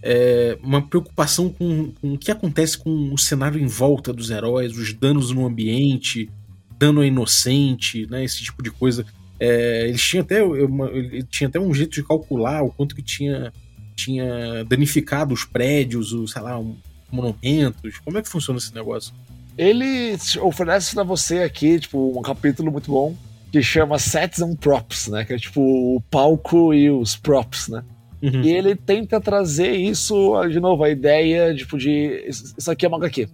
é, 0.02 0.58
uma 0.62 0.82
preocupação 0.82 1.48
com, 1.48 1.92
com 2.00 2.14
o 2.14 2.18
que 2.18 2.30
acontece 2.30 2.78
com 2.78 3.12
o 3.12 3.18
cenário 3.18 3.60
em 3.60 3.66
volta 3.66 4.12
dos 4.12 4.30
heróis, 4.30 4.76
os 4.76 4.92
danos 4.92 5.30
no 5.30 5.46
ambiente, 5.46 6.30
dano 6.78 7.00
a 7.00 7.06
inocente, 7.06 8.06
né? 8.10 8.24
Esse 8.24 8.42
tipo 8.42 8.62
de 8.62 8.70
coisa. 8.70 9.04
É, 9.38 9.88
eles 9.88 10.02
tinham 10.02 10.22
até 10.22 10.42
uma, 10.42 10.88
ele 10.90 11.22
tinha 11.24 11.48
até 11.48 11.60
um 11.60 11.72
jeito 11.74 11.92
de 11.92 12.02
calcular 12.02 12.62
o 12.62 12.70
quanto 12.70 12.94
que 12.94 13.02
tinha, 13.02 13.52
tinha 13.94 14.64
danificado 14.64 15.34
os 15.34 15.44
prédios, 15.44 16.12
os, 16.12 16.32
sei 16.32 16.42
lá, 16.42 16.58
um, 16.58 16.76
monumentos. 17.10 17.98
Como 17.98 18.18
é 18.18 18.22
que 18.22 18.28
funciona 18.28 18.58
esse 18.58 18.74
negócio? 18.74 19.12
Ele 19.58 20.16
oferece 20.42 20.94
pra 20.94 21.02
você 21.02 21.38
aqui, 21.40 21.80
tipo, 21.80 22.18
um 22.18 22.22
capítulo 22.22 22.70
muito 22.70 22.90
bom 22.90 23.16
que 23.50 23.62
chama 23.62 23.98
Sets 23.98 24.40
and 24.40 24.56
Props, 24.56 25.08
né? 25.08 25.24
Que 25.24 25.34
é 25.34 25.38
tipo 25.38 25.60
o 25.96 26.00
palco 26.10 26.74
e 26.74 26.90
os 26.90 27.16
props, 27.16 27.68
né? 27.68 27.82
Uhum. 28.22 28.42
E 28.42 28.50
ele 28.50 28.74
tenta 28.74 29.20
trazer 29.20 29.72
isso, 29.72 30.46
de 30.48 30.58
novo, 30.58 30.82
a 30.82 30.90
ideia, 30.90 31.54
tipo, 31.54 31.76
de 31.76 32.24
isso 32.28 32.70
aqui 32.70 32.86
é 32.86 32.88
uma 32.88 32.98
HQ. 32.98 33.28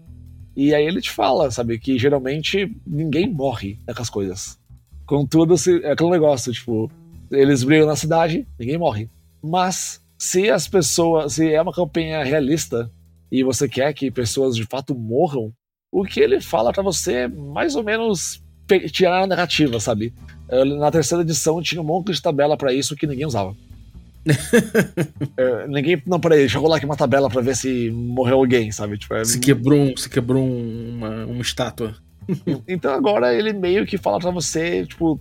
E 0.57 0.75
aí 0.75 0.85
ele 0.85 1.01
te 1.01 1.11
fala, 1.11 1.51
sabe, 1.51 1.79
que 1.79 1.99
geralmente 1.99 2.75
ninguém 2.87 3.31
morre 3.31 3.79
nessas 3.87 4.11
coisas. 4.11 4.59
Contudo, 5.07 5.57
se, 5.57 5.83
é 5.83 5.93
aquele 5.93 6.11
negócio, 6.11 6.53
tipo, 6.53 6.91
eles 7.31 7.63
brigam 7.63 7.87
na 7.87 7.97
cidade, 7.97 8.47
ninguém 8.59 8.77
morre. 8.77 9.09
Mas, 9.43 10.01
se 10.19 10.51
as 10.51 10.69
pessoas, 10.69 11.35
se 11.35 11.53
é 11.53 11.61
uma 11.61 11.73
campanha 11.73 12.23
realista 12.23 12.91
e 13.31 13.43
você 13.43 13.69
quer 13.69 13.93
que 13.95 14.11
pessoas 14.11 14.55
de 14.55 14.65
fato 14.65 14.95
morram, 14.95 15.53
o 15.91 16.05
que 16.05 16.21
ele 16.21 16.41
fala 16.41 16.73
pra 16.73 16.83
você 16.83 17.13
é 17.13 17.29
mais 17.29 17.75
ou 17.75 17.83
menos 17.83 18.43
tirar 18.91 19.23
a 19.23 19.27
narrativa, 19.27 19.79
sabe? 19.81 20.15
Na 20.79 20.91
terceira 20.91 21.23
edição 21.23 21.63
tinha 21.63 21.81
um 21.81 21.85
monte 21.85 22.13
de 22.13 22.23
tabela 22.23 22.57
pra 22.57 22.73
isso 22.73 22.97
que 22.97 23.07
ninguém 23.07 23.27
usava. 23.27 23.55
Eh, 25.37 25.67
ninguém. 25.69 26.03
Não, 26.07 26.21
peraí, 26.21 26.41
deixa 26.41 26.59
eu 26.59 26.63
rolar 26.63 26.77
aqui 26.77 26.87
uma 26.87 26.97
tabela 26.97 27.29
pra 27.29 27.41
ver 27.41 27.57
se 27.57 27.91
morreu 27.91 28.37
alguém, 28.39 28.71
sabe? 28.73 28.99
Tipo, 28.99 29.15
é- 29.15 29.25
Se 29.25 29.39
quebrou, 29.39 29.79
um- 29.79 29.97
se 29.97 30.09
quebrou 30.09 30.43
um- 30.43 30.97
uma, 30.97 31.27
uma 31.27 31.43
estátua. 31.43 31.95
Então 32.69 32.93
agora 32.95 33.35
ele 33.35 33.53
meio 33.53 33.85
que 33.85 33.99
fala 33.99 34.19
pra 34.21 34.31
você, 34.31 34.87
tipo. 34.87 35.21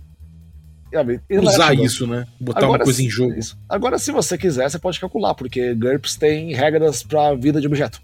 sabe, 0.92 1.20
Usar 1.30 1.74
isso, 1.74 2.06
né? 2.06 2.26
Botar 2.40 2.60
uma 2.60 2.66
Agora 2.66 2.84
coisa 2.84 2.98
sim, 2.98 3.06
em 3.06 3.10
jogo. 3.10 3.34
isso. 3.34 3.58
Agora, 3.68 3.98
se 3.98 4.12
você 4.12 4.36
quiser, 4.38 4.70
você 4.70 4.78
pode 4.78 5.00
calcular, 5.00 5.34
porque 5.34 5.74
GURPS 5.74 6.16
tem 6.16 6.52
regras 6.54 7.02
pra 7.02 7.34
vida 7.34 7.60
de 7.60 7.66
objeto. 7.66 8.00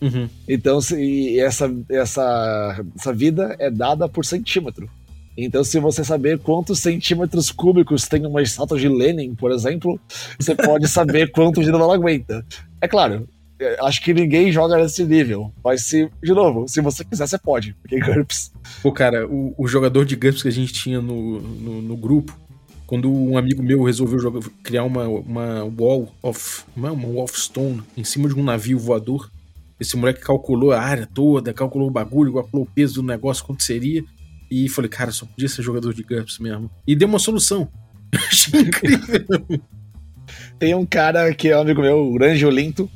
Uhum. 0.00 0.28
Então, 0.48 0.80
se, 0.80 0.96
e 1.00 1.40
essa, 1.40 1.72
essa, 1.88 2.84
essa 2.98 3.12
vida 3.12 3.56
é 3.58 3.70
dada 3.70 4.08
por 4.08 4.24
centímetro. 4.24 4.90
Então, 5.36 5.64
se 5.64 5.78
você 5.80 6.04
saber 6.04 6.38
quantos 6.38 6.80
centímetros 6.80 7.50
cúbicos 7.50 8.06
tem 8.06 8.26
uma 8.26 8.42
estátua 8.42 8.78
de 8.78 8.88
Lenin, 8.88 9.34
por 9.34 9.50
exemplo, 9.50 9.98
você 10.38 10.54
pode 10.54 10.86
saber 10.88 11.30
quanto 11.32 11.60
de 11.62 11.70
dano 11.72 11.84
ela 11.84 11.94
aguenta. 11.94 12.44
É 12.80 12.86
claro, 12.86 13.26
é, 13.58 13.78
acho 13.80 14.02
que 14.02 14.12
ninguém 14.12 14.52
joga 14.52 14.76
nesse 14.76 15.04
nível. 15.04 15.52
Mas, 15.64 15.84
se, 15.84 16.10
de 16.22 16.32
novo, 16.32 16.68
se 16.68 16.80
você 16.80 17.04
quiser, 17.04 17.26
você 17.26 17.38
pode. 17.38 17.74
Porque 17.80 17.98
GURPS. 17.98 18.52
Pô, 18.82 18.92
cara, 18.92 19.26
o, 19.26 19.54
o 19.56 19.66
jogador 19.66 20.04
de 20.04 20.16
GURPS 20.16 20.42
que 20.42 20.48
a 20.48 20.52
gente 20.52 20.72
tinha 20.72 21.00
no, 21.00 21.40
no, 21.40 21.82
no 21.82 21.96
grupo, 21.96 22.36
quando 22.86 23.10
um 23.10 23.38
amigo 23.38 23.62
meu 23.62 23.82
resolveu 23.84 24.18
jogar- 24.18 24.42
criar 24.62 24.84
uma, 24.84 25.06
uma 25.08 25.64
wall 25.64 26.12
of. 26.22 26.64
Uma, 26.76 26.92
uma 26.92 27.08
wall 27.08 27.24
of 27.24 27.40
stone 27.40 27.82
em 27.96 28.04
cima 28.04 28.28
de 28.28 28.34
um 28.34 28.42
navio 28.42 28.78
voador, 28.78 29.30
esse 29.80 29.96
moleque 29.96 30.20
calculou 30.20 30.72
a 30.72 30.80
área 30.80 31.08
toda, 31.12 31.54
calculou 31.54 31.88
o 31.88 31.90
bagulho, 31.90 32.34
calculou 32.34 32.66
o 32.66 32.68
peso 32.70 32.94
do 32.94 33.02
negócio, 33.02 33.44
quanto 33.44 33.62
seria. 33.62 34.04
E 34.54 34.68
falei, 34.68 34.90
cara, 34.90 35.10
só 35.10 35.24
podia 35.24 35.48
ser 35.48 35.62
jogador 35.62 35.94
de 35.94 36.02
GURPS 36.02 36.38
mesmo. 36.38 36.70
E 36.86 36.94
deu 36.94 37.08
uma 37.08 37.18
solução. 37.18 37.66
Achei 38.28 38.60
incrível. 38.60 39.62
Tem 40.58 40.74
um 40.74 40.84
cara 40.84 41.32
que 41.32 41.48
é 41.48 41.56
um 41.56 41.62
amigo 41.62 41.80
meu, 41.80 42.06
o 42.06 42.12
Grande 42.12 42.44
Olinto. 42.44 42.90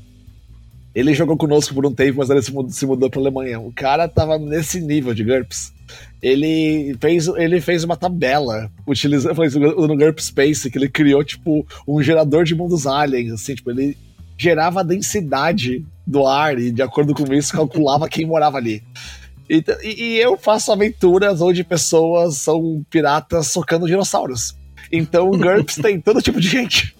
Ele 0.94 1.14
jogou 1.14 1.34
conosco 1.34 1.74
por 1.74 1.86
um 1.86 1.94
tempo, 1.94 2.18
mas 2.18 2.28
ele 2.28 2.42
se 2.42 2.52
mudou, 2.52 2.70
se 2.70 2.84
mudou 2.84 3.08
pra 3.08 3.20
Alemanha. 3.22 3.58
O 3.58 3.72
cara 3.72 4.06
tava 4.06 4.38
nesse 4.38 4.82
nível 4.82 5.14
de 5.14 5.24
GURPS. 5.24 5.72
Ele 6.20 6.94
fez, 7.00 7.26
ele 7.26 7.58
fez 7.62 7.84
uma 7.84 7.96
tabela 7.96 8.70
utilizando 8.86 9.42
isso, 9.42 9.58
no 9.58 9.96
GURPS 9.96 10.26
Space, 10.26 10.70
que 10.70 10.76
ele 10.76 10.90
criou, 10.90 11.24
tipo, 11.24 11.66
um 11.88 12.02
gerador 12.02 12.44
de 12.44 12.54
mundos 12.54 12.86
aliens, 12.86 13.32
assim, 13.32 13.54
tipo, 13.54 13.70
ele 13.70 13.96
gerava 14.36 14.80
a 14.80 14.82
densidade 14.82 15.86
do 16.06 16.26
ar 16.26 16.58
e, 16.58 16.70
de 16.70 16.82
acordo 16.82 17.14
com 17.14 17.32
isso, 17.32 17.52
calculava 17.52 18.10
quem 18.10 18.26
morava 18.26 18.58
ali. 18.58 18.82
Então, 19.48 19.76
E, 19.82 20.02
e 20.02 20.18
eu 20.18 20.36
faço 20.36 20.72
aventuras 20.72 21.40
onde 21.40 21.64
pessoas 21.64 22.38
são 22.38 22.84
piratas 22.90 23.48
socando 23.48 23.86
dinossauros. 23.86 24.56
Então 24.90 25.28
o 25.28 25.36
GURPS 25.38 25.76
tem 25.76 26.00
todo 26.00 26.22
tipo 26.22 26.40
de 26.40 26.48
gente. 26.48 26.94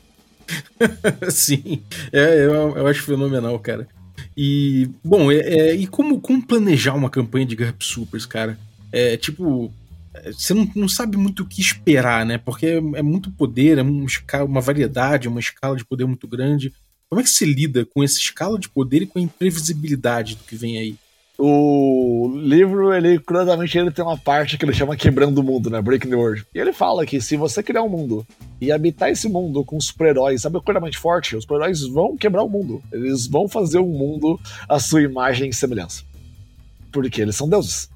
Sim, 1.31 1.83
é, 2.13 2.45
eu, 2.45 2.77
eu 2.77 2.87
acho 2.87 3.03
fenomenal, 3.03 3.59
cara. 3.59 3.89
E, 4.37 4.89
bom, 5.03 5.33
é, 5.33 5.39
é, 5.39 5.75
e 5.75 5.87
como, 5.87 6.21
como 6.21 6.47
planejar 6.47 6.95
uma 6.95 7.11
campanha 7.11 7.47
de 7.47 7.57
GURPS 7.57 7.87
Supers, 7.87 8.27
cara? 8.27 8.59
É 8.93 9.17
tipo, 9.17 9.73
é, 10.15 10.33
você 10.33 10.55
não, 10.55 10.71
não 10.75 10.89
sabe 10.89 11.17
muito 11.17 11.43
o 11.43 11.47
que 11.47 11.61
esperar, 11.61 12.25
né? 12.25 12.39
Porque 12.39 12.67
é, 12.67 12.77
é 12.77 13.03
muito 13.03 13.31
poder, 13.31 13.79
é 13.79 13.83
uma, 13.83 14.05
escala, 14.05 14.45
uma 14.45 14.61
variedade, 14.61 15.29
uma 15.29 15.41
escala 15.41 15.77
de 15.77 15.85
poder 15.85 16.07
muito 16.07 16.29
grande. 16.29 16.73
Como 17.09 17.21
é 17.21 17.25
que 17.25 17.31
se 17.31 17.45
lida 17.45 17.85
com 17.85 18.03
essa 18.03 18.19
escala 18.19 18.59
de 18.59 18.69
poder 18.69 19.03
e 19.03 19.07
com 19.07 19.19
a 19.19 19.23
imprevisibilidade 19.23 20.37
do 20.37 20.45
que 20.45 20.57
vem 20.57 20.79
aí? 20.79 20.97
O 21.39 22.33
livro, 22.35 22.95
ele, 22.95 23.19
curiosamente, 23.19 23.77
ele 23.77 23.91
tem 23.91 24.03
uma 24.03 24.17
parte 24.17 24.57
que 24.57 24.65
ele 24.65 24.73
chama 24.73 24.97
Quebrando 24.97 25.39
o 25.39 25.43
Mundo, 25.43 25.69
né? 25.69 25.83
Breaking 25.83 26.09
the 26.09 26.17
World. 26.17 26.47
E 26.55 26.59
ele 26.59 26.73
fala 26.73 27.05
que 27.05 27.21
se 27.21 27.37
você 27.37 27.63
criar 27.63 27.83
um 27.83 27.91
mundo 27.91 28.27
e 28.59 28.73
habitar 28.73 29.11
esse 29.11 29.29
mundo 29.29 29.63
com 29.63 29.79
super-heróis, 29.79 30.43
sabe, 30.43 30.59
coisa 30.61 30.81
forte, 30.99 31.37
os 31.37 31.43
super-heróis 31.43 31.83
vão 31.83 32.17
quebrar 32.17 32.43
o 32.43 32.49
mundo. 32.49 32.83
Eles 32.91 33.27
vão 33.27 33.49
fazer 33.49 33.79
um 33.79 33.89
mundo 33.89 34.41
à 34.67 34.81
sua 34.81 35.03
imagem 35.03 35.51
e 35.51 35.55
semelhança. 35.55 36.05
Porque 36.91 37.21
eles 37.21 37.37
são 37.37 37.49
deuses. 37.49 37.91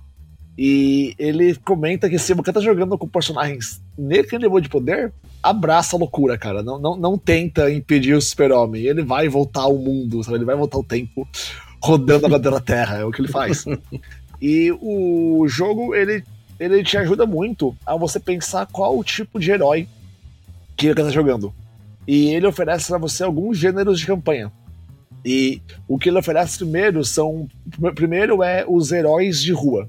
E 0.59 1.14
ele 1.18 1.55
comenta 1.55 2.11
que 2.11 2.18
se 2.18 2.34
você 2.34 2.53
tá 2.53 2.61
jogando 2.61 2.99
com 2.99 3.09
personagens 3.09 3.80
naquele 3.97 4.45
nível 4.45 4.61
de 4.61 4.68
poder, 4.68 5.11
abraça 5.43 5.97
a 5.97 5.99
loucura, 5.99 6.36
cara. 6.36 6.62
Não, 6.62 6.78
não, 6.78 6.95
não 6.95 7.16
tenta 7.16 7.72
impedir 7.72 8.12
o 8.12 8.20
super-homem. 8.20 8.82
Ele 8.82 9.03
vai 9.03 9.26
voltar 9.30 9.62
ao 9.62 9.78
mundo, 9.78 10.22
sabe? 10.22 10.36
Ele 10.36 10.45
vai 10.45 10.57
voltar 10.57 10.76
ao 10.76 10.84
tempo 10.84 11.26
rodando 11.83 12.26
a 12.26 12.28
bandeira 12.28 12.57
da 12.59 12.61
Terra, 12.61 12.99
é 12.99 13.05
o 13.05 13.11
que 13.11 13.20
ele 13.20 13.28
faz. 13.28 13.64
e 14.41 14.70
o 14.81 15.45
jogo, 15.49 15.95
ele, 15.95 16.22
ele 16.59 16.83
te 16.85 16.97
ajuda 16.97 17.26
muito 17.26 17.74
a 17.87 17.97
você 17.97 18.18
pensar 18.20 18.66
qual 18.66 18.99
o 18.99 19.05
tipo 19.05 19.39
de 19.41 19.51
herói 19.51 19.89
que 20.76 20.87
ele 20.87 20.95
tá 20.95 21.09
jogando. 21.11 21.53
E 22.07 22.28
ele 22.35 22.47
oferece 22.47 22.89
para 22.89 22.99
você 22.99 23.22
alguns 23.22 23.59
gêneros 23.59 23.99
de 24.01 24.07
campanha. 24.07 24.51
E 25.24 25.61
o 25.87 25.99
que 25.99 26.09
ele 26.09 26.18
oferece 26.18 26.59
primeiro 26.59 27.05
são. 27.05 27.47
Primeiro 27.95 28.43
é 28.43 28.64
os 28.66 28.91
heróis 28.91 29.43
de 29.43 29.53
rua. 29.53 29.89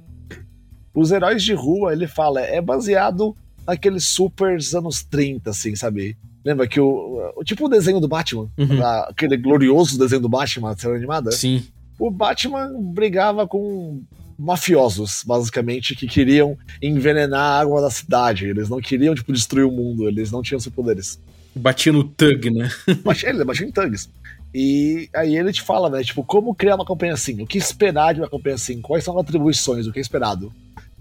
Os 0.93 1.11
heróis 1.11 1.41
de 1.41 1.53
rua, 1.53 1.93
ele 1.93 2.05
fala, 2.05 2.41
é 2.41 2.59
baseado 2.59 3.35
naqueles 3.65 4.05
supers 4.07 4.75
anos 4.75 5.03
30, 5.03 5.49
assim, 5.49 5.73
sabe? 5.73 6.17
Lembra 6.43 6.67
que 6.67 6.81
o. 6.81 7.31
o 7.37 7.43
tipo 7.45 7.65
o 7.65 7.69
desenho 7.69 8.01
do 8.01 8.09
Batman, 8.09 8.49
Uhum. 8.57 8.85
aquele 9.07 9.37
glorioso 9.37 9.97
desenho 9.97 10.21
do 10.21 10.27
Batman, 10.29 10.75
série 10.75 10.95
animada? 10.97 11.31
Sim. 11.31 11.63
O 12.01 12.09
Batman 12.09 12.73
brigava 12.81 13.47
com 13.47 14.01
mafiosos, 14.35 15.23
basicamente, 15.23 15.95
que 15.95 16.07
queriam 16.07 16.57
envenenar 16.81 17.39
a 17.39 17.59
água 17.59 17.79
da 17.79 17.91
cidade. 17.91 18.47
Eles 18.47 18.69
não 18.69 18.81
queriam, 18.81 19.13
tipo, 19.13 19.31
destruir 19.31 19.65
o 19.65 19.71
mundo, 19.71 20.07
eles 20.07 20.31
não 20.31 20.41
tinham 20.41 20.59
superpoderes. 20.59 21.19
Batia 21.55 21.93
no 21.93 22.03
Tug, 22.03 22.49
né? 22.49 22.71
Batia 23.05 23.29
ele, 23.29 23.43
batia 23.43 23.67
em 23.67 23.71
thugs. 23.71 24.09
E 24.51 25.07
aí 25.13 25.37
ele 25.37 25.53
te 25.53 25.61
fala, 25.61 25.91
né, 25.91 26.03
tipo, 26.03 26.23
como 26.23 26.55
criar 26.55 26.73
uma 26.73 26.85
campanha 26.85 27.13
assim, 27.13 27.39
o 27.39 27.45
que 27.45 27.59
esperar 27.59 28.15
de 28.15 28.21
uma 28.21 28.29
campanha 28.29 28.55
assim, 28.55 28.81
quais 28.81 29.03
são 29.03 29.15
as 29.17 29.23
atribuições, 29.23 29.85
o 29.85 29.91
que 29.91 29.99
é 29.99 30.01
esperado. 30.01 30.51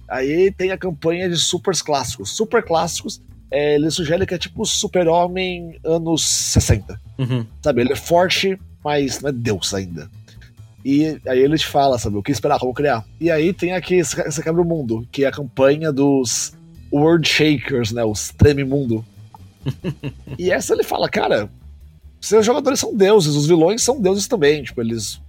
Aí 0.07 0.53
tem 0.53 0.71
a 0.71 0.77
campanha 0.77 1.31
de 1.31 1.37
supers 1.37 1.81
clássicos. 1.81 2.37
Super 2.37 2.63
clássicos, 2.63 3.23
é, 3.51 3.77
ele 3.77 3.91
sugere 3.91 4.27
que 4.27 4.35
é 4.35 4.39
tipo 4.39 4.67
super-homem 4.67 5.81
anos 5.83 6.27
60. 6.27 7.01
Uhum. 7.19 7.47
Sabe, 7.63 7.81
ele 7.81 7.95
é 7.95 7.97
forte, 7.97 8.59
mas 8.85 9.21
não 9.21 9.31
é 9.31 9.33
Deus 9.33 9.73
ainda. 9.73 10.11
E 10.85 11.21
aí 11.27 11.39
ele 11.39 11.59
te 11.59 11.67
fala, 11.67 11.99
sabe, 11.99 12.17
o 12.17 12.23
que 12.23 12.33
esperar, 12.33 12.59
como 12.59 12.73
criar. 12.73 13.05
E 13.21 13.31
aí 13.31 13.53
tem 13.53 13.73
aqui, 13.73 14.03
você 14.03 14.43
quebra 14.43 14.63
o 14.63 14.65
mundo, 14.65 15.07
que 15.13 15.25
é 15.25 15.29
a 15.29 15.33
campanha 15.33 15.93
dos 15.93 16.53
World 16.93 17.29
Shakers, 17.29 17.93
né, 17.93 18.05
os 18.05 18.31
Treme 18.31 18.65
Mundo. 18.65 19.05
e 20.39 20.51
essa 20.51 20.73
ele 20.73 20.83
fala, 20.83 21.09
cara, 21.09 21.51
seus 22.21 22.45
jogadores 22.45 22.81
são 22.81 22.95
deuses, 22.95 23.35
os 23.35 23.47
vilões 23.47 23.83
são 23.83 24.01
deuses 24.01 24.27
também, 24.27 24.63
tipo, 24.63 24.81
eles, 24.81 25.21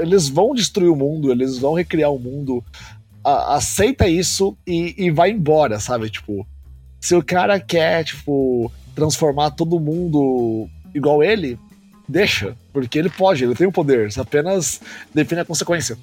eles 0.00 0.28
vão 0.28 0.54
destruir 0.54 0.90
o 0.90 0.96
mundo, 0.96 1.30
eles 1.30 1.58
vão 1.58 1.74
recriar 1.74 2.10
o 2.12 2.18
mundo. 2.18 2.64
A- 3.22 3.56
aceita 3.56 4.08
isso 4.08 4.56
e, 4.66 4.94
e 4.96 5.10
vai 5.10 5.30
embora, 5.30 5.78
sabe, 5.80 6.08
tipo, 6.08 6.46
se 7.00 7.14
o 7.14 7.22
cara 7.22 7.60
quer, 7.60 8.04
tipo, 8.04 8.72
transformar 8.94 9.50
todo 9.50 9.80
mundo 9.80 10.68
igual 10.94 11.22
ele, 11.22 11.58
deixa, 12.08 12.56
porque 12.72 12.98
ele 12.98 13.10
pode, 13.10 13.44
ele 13.44 13.54
tem 13.54 13.66
o 13.66 13.72
poder, 13.72 14.12
você 14.12 14.20
apenas 14.20 14.80
define 15.12 15.40
a 15.40 15.44
consequência. 15.44 15.96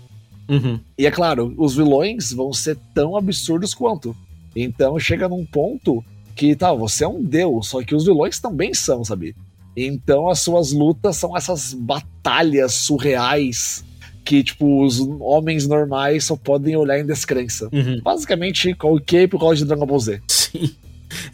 Uhum. 0.49 0.79
E 0.97 1.05
é 1.05 1.11
claro, 1.11 1.53
os 1.57 1.75
vilões 1.75 2.33
vão 2.33 2.51
ser 2.51 2.77
tão 2.93 3.15
absurdos 3.15 3.73
quanto. 3.73 4.15
Então 4.55 4.99
chega 4.99 5.29
num 5.29 5.45
ponto 5.45 6.03
que, 6.35 6.55
tá, 6.55 6.73
você 6.73 7.03
é 7.03 7.07
um 7.07 7.23
deus, 7.23 7.69
só 7.69 7.83
que 7.83 7.95
os 7.95 8.05
vilões 8.05 8.39
também 8.39 8.73
são, 8.73 9.03
sabe? 9.03 9.35
Então 9.75 10.29
as 10.29 10.39
suas 10.39 10.71
lutas 10.71 11.15
são 11.17 11.37
essas 11.37 11.73
batalhas 11.73 12.73
surreais 12.73 13.85
que, 14.23 14.43
tipo, 14.43 14.83
os 14.83 14.99
homens 15.19 15.67
normais 15.67 16.25
só 16.25 16.35
podem 16.35 16.75
olhar 16.75 16.99
em 16.99 17.05
descrença. 17.05 17.69
Uhum. 17.71 17.99
Basicamente, 18.03 18.73
qualquer 18.75 19.23
episódio 19.23 19.63
de 19.63 19.65
Dragon 19.65 19.85
Ball 19.85 19.99
Z. 19.99 20.21
Sim. 20.27 20.75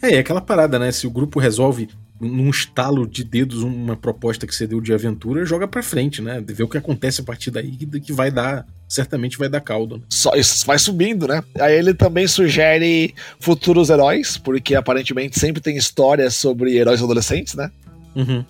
É, 0.02 0.14
é 0.14 0.18
aquela 0.18 0.40
parada, 0.40 0.78
né? 0.78 0.90
Se 0.90 1.06
o 1.06 1.10
grupo 1.10 1.38
resolve 1.38 1.88
num 2.20 2.50
estalo 2.50 3.06
de 3.06 3.22
dedos 3.22 3.62
uma 3.62 3.96
proposta 3.96 4.46
que 4.46 4.54
você 4.54 4.66
deu 4.66 4.80
de 4.80 4.92
aventura, 4.92 5.44
joga 5.44 5.68
pra 5.68 5.82
frente, 5.82 6.20
né? 6.20 6.42
Vê 6.44 6.62
o 6.62 6.68
que 6.68 6.78
acontece 6.78 7.20
a 7.20 7.24
partir 7.24 7.50
daí, 7.50 7.70
que 7.76 8.12
vai 8.12 8.30
dar, 8.30 8.66
certamente 8.88 9.38
vai 9.38 9.48
dar 9.48 9.60
caldo. 9.60 9.98
né? 9.98 10.02
Só 10.08 10.34
isso 10.34 10.66
vai 10.66 10.78
subindo, 10.78 11.28
né? 11.28 11.42
Aí 11.60 11.74
ele 11.76 11.94
também 11.94 12.26
sugere 12.26 13.14
futuros 13.38 13.90
heróis, 13.90 14.36
porque 14.36 14.74
aparentemente 14.74 15.38
sempre 15.38 15.62
tem 15.62 15.76
histórias 15.76 16.34
sobre 16.34 16.76
heróis 16.76 17.02
adolescentes, 17.02 17.54
né? 17.54 17.70
Uhum. 18.16 18.44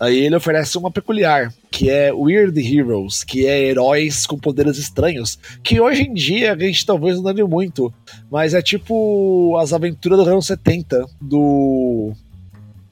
Aí 0.00 0.18
ele 0.18 0.34
oferece 0.34 0.76
uma 0.76 0.90
peculiar, 0.90 1.54
que 1.70 1.88
é 1.88 2.12
Weird 2.12 2.58
Heroes, 2.58 3.22
que 3.22 3.46
é 3.46 3.68
heróis 3.68 4.26
com 4.26 4.36
poderes 4.36 4.76
estranhos, 4.76 5.38
que 5.62 5.80
hoje 5.80 6.02
em 6.02 6.12
dia 6.12 6.54
a 6.54 6.58
gente 6.58 6.84
talvez 6.84 7.16
não 7.16 7.24
lembre 7.24 7.44
muito, 7.44 7.94
mas 8.28 8.52
é 8.52 8.60
tipo 8.60 9.56
as 9.60 9.72
aventuras 9.72 10.18
do 10.18 10.28
anos 10.28 10.46
70 10.46 11.06
do 11.20 12.12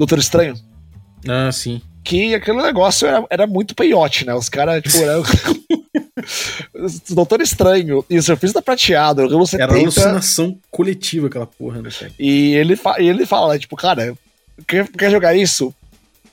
Doutor 0.00 0.18
Estranho. 0.18 0.54
Ah, 1.28 1.52
sim. 1.52 1.82
Que 2.02 2.34
aquele 2.34 2.62
negócio 2.62 3.06
era, 3.06 3.22
era 3.28 3.46
muito 3.46 3.74
peiote, 3.74 4.24
né? 4.24 4.32
Os 4.34 4.48
caras, 4.48 4.82
tipo, 4.82 4.96
eram... 4.96 5.22
Doutor 7.10 7.42
Estranho 7.42 8.02
e 8.08 8.18
o 8.18 8.22
Surfista 8.22 8.62
Prateado, 8.62 9.28
70. 9.28 9.62
Era 9.62 9.74
alucinação 9.74 10.58
coletiva 10.70 11.26
aquela 11.26 11.46
porra, 11.46 11.82
né, 11.82 11.90
cara? 11.90 12.10
E 12.18 12.54
ele, 12.54 12.76
fa 12.76 12.96
e 12.98 13.10
ele 13.10 13.26
fala, 13.26 13.58
tipo, 13.58 13.76
cara, 13.76 14.16
quer, 14.66 14.88
quer 14.88 15.10
jogar 15.10 15.36
isso? 15.36 15.68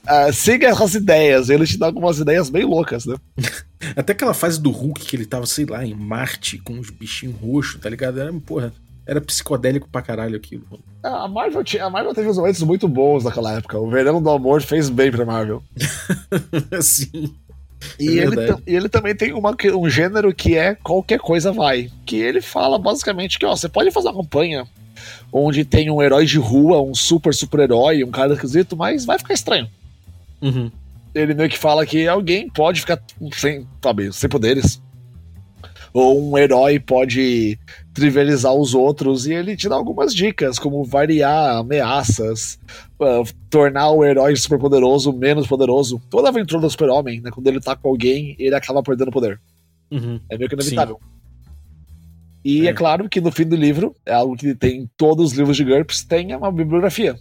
Uh, 0.06 0.32
siga 0.32 0.70
as 0.72 0.94
ideias. 0.94 1.50
Ele 1.50 1.66
te 1.66 1.76
dá 1.76 1.84
algumas 1.84 2.18
ideias 2.18 2.48
bem 2.48 2.64
loucas, 2.64 3.04
né? 3.04 3.16
Até 3.94 4.14
aquela 4.14 4.32
fase 4.32 4.58
do 4.58 4.70
Hulk 4.70 5.04
que 5.04 5.14
ele 5.14 5.26
tava, 5.26 5.44
sei 5.44 5.66
lá, 5.66 5.84
em 5.84 5.94
Marte 5.94 6.56
com 6.56 6.78
os 6.78 6.88
bichinhos 6.88 7.38
roxos, 7.38 7.78
tá 7.82 7.90
ligado? 7.90 8.18
Era, 8.18 8.32
porra, 8.32 8.72
era 9.08 9.22
psicodélico 9.22 9.88
pra 9.88 10.02
caralho 10.02 10.36
aquilo. 10.36 10.64
A 11.02 11.26
Marvel, 11.26 11.64
tinha, 11.64 11.86
a 11.86 11.90
Marvel 11.90 12.14
teve 12.14 12.28
uns 12.28 12.36
momentos 12.36 12.62
muito 12.62 12.86
bons 12.86 13.24
naquela 13.24 13.54
época. 13.54 13.78
O 13.78 13.88
Verão 13.88 14.20
do 14.20 14.28
Amor 14.28 14.60
fez 14.60 14.90
bem 14.90 15.10
pra 15.10 15.24
Marvel. 15.24 15.62
Sim. 16.82 17.34
E, 17.98 18.18
É 18.18 18.22
ele, 18.22 18.36
e 18.66 18.74
ele 18.76 18.88
também 18.88 19.16
tem 19.16 19.32
uma, 19.32 19.56
um 19.74 19.88
gênero 19.88 20.34
que 20.34 20.56
é 20.56 20.74
qualquer 20.74 21.18
coisa 21.20 21.50
vai. 21.50 21.90
Que 22.04 22.16
ele 22.16 22.42
fala 22.42 22.78
basicamente 22.78 23.38
que, 23.38 23.46
ó, 23.46 23.56
você 23.56 23.68
pode 23.68 23.90
fazer 23.90 24.08
uma 24.08 24.22
campanha 24.22 24.68
onde 25.32 25.64
tem 25.64 25.90
um 25.90 26.02
herói 26.02 26.26
de 26.26 26.38
rua, 26.38 26.82
um 26.82 26.94
super 26.94 27.32
super 27.32 27.60
herói, 27.60 28.04
um 28.04 28.10
cara 28.10 28.34
esquisito, 28.34 28.76
mas 28.76 29.06
vai 29.06 29.18
ficar 29.18 29.32
estranho. 29.32 29.70
Uhum. 30.42 30.70
Ele 31.14 31.32
meio 31.32 31.48
que 31.48 31.58
fala 31.58 31.86
que 31.86 32.06
alguém 32.06 32.50
pode 32.50 32.82
ficar 32.82 33.00
sem, 33.32 33.66
sabe, 33.82 34.12
sem 34.12 34.28
poderes. 34.28 34.82
Ou 35.98 36.30
um 36.30 36.38
herói 36.38 36.78
pode 36.78 37.58
trivializar 37.92 38.54
os 38.54 38.72
outros 38.72 39.26
e 39.26 39.32
ele 39.32 39.56
te 39.56 39.68
dá 39.68 39.74
algumas 39.74 40.14
dicas, 40.14 40.56
como 40.56 40.84
variar 40.84 41.56
ameaças, 41.56 42.56
ah, 43.02 43.24
tornar 43.50 43.90
o 43.90 44.04
herói 44.04 44.36
super 44.36 44.60
poderoso 44.60 45.12
menos 45.12 45.48
poderoso. 45.48 46.00
Toda 46.08 46.28
aventura 46.28 46.60
do 46.60 46.70
super-homem, 46.70 47.20
né, 47.20 47.32
quando 47.32 47.48
ele 47.48 47.60
tá 47.60 47.74
com 47.74 47.88
alguém, 47.88 48.36
ele 48.38 48.54
acaba 48.54 48.80
perdendo 48.80 49.10
poder. 49.10 49.40
Uhum. 49.90 50.20
É 50.30 50.38
meio 50.38 50.48
que 50.48 50.54
inevitável. 50.54 51.00
E 52.44 52.68
é. 52.68 52.72
claro 52.72 53.08
que 53.08 53.20
no 53.20 53.32
fim 53.32 53.44
do 53.44 53.56
livro, 53.56 53.92
é 54.06 54.14
algo 54.14 54.36
que 54.36 54.54
tem 54.54 54.82
em 54.82 54.90
todos 54.96 55.32
os 55.32 55.36
livros 55.36 55.56
de 55.56 55.64
GURPS, 55.64 56.04
tem 56.04 56.32
uma 56.32 56.52
bibliografia. 56.52 57.18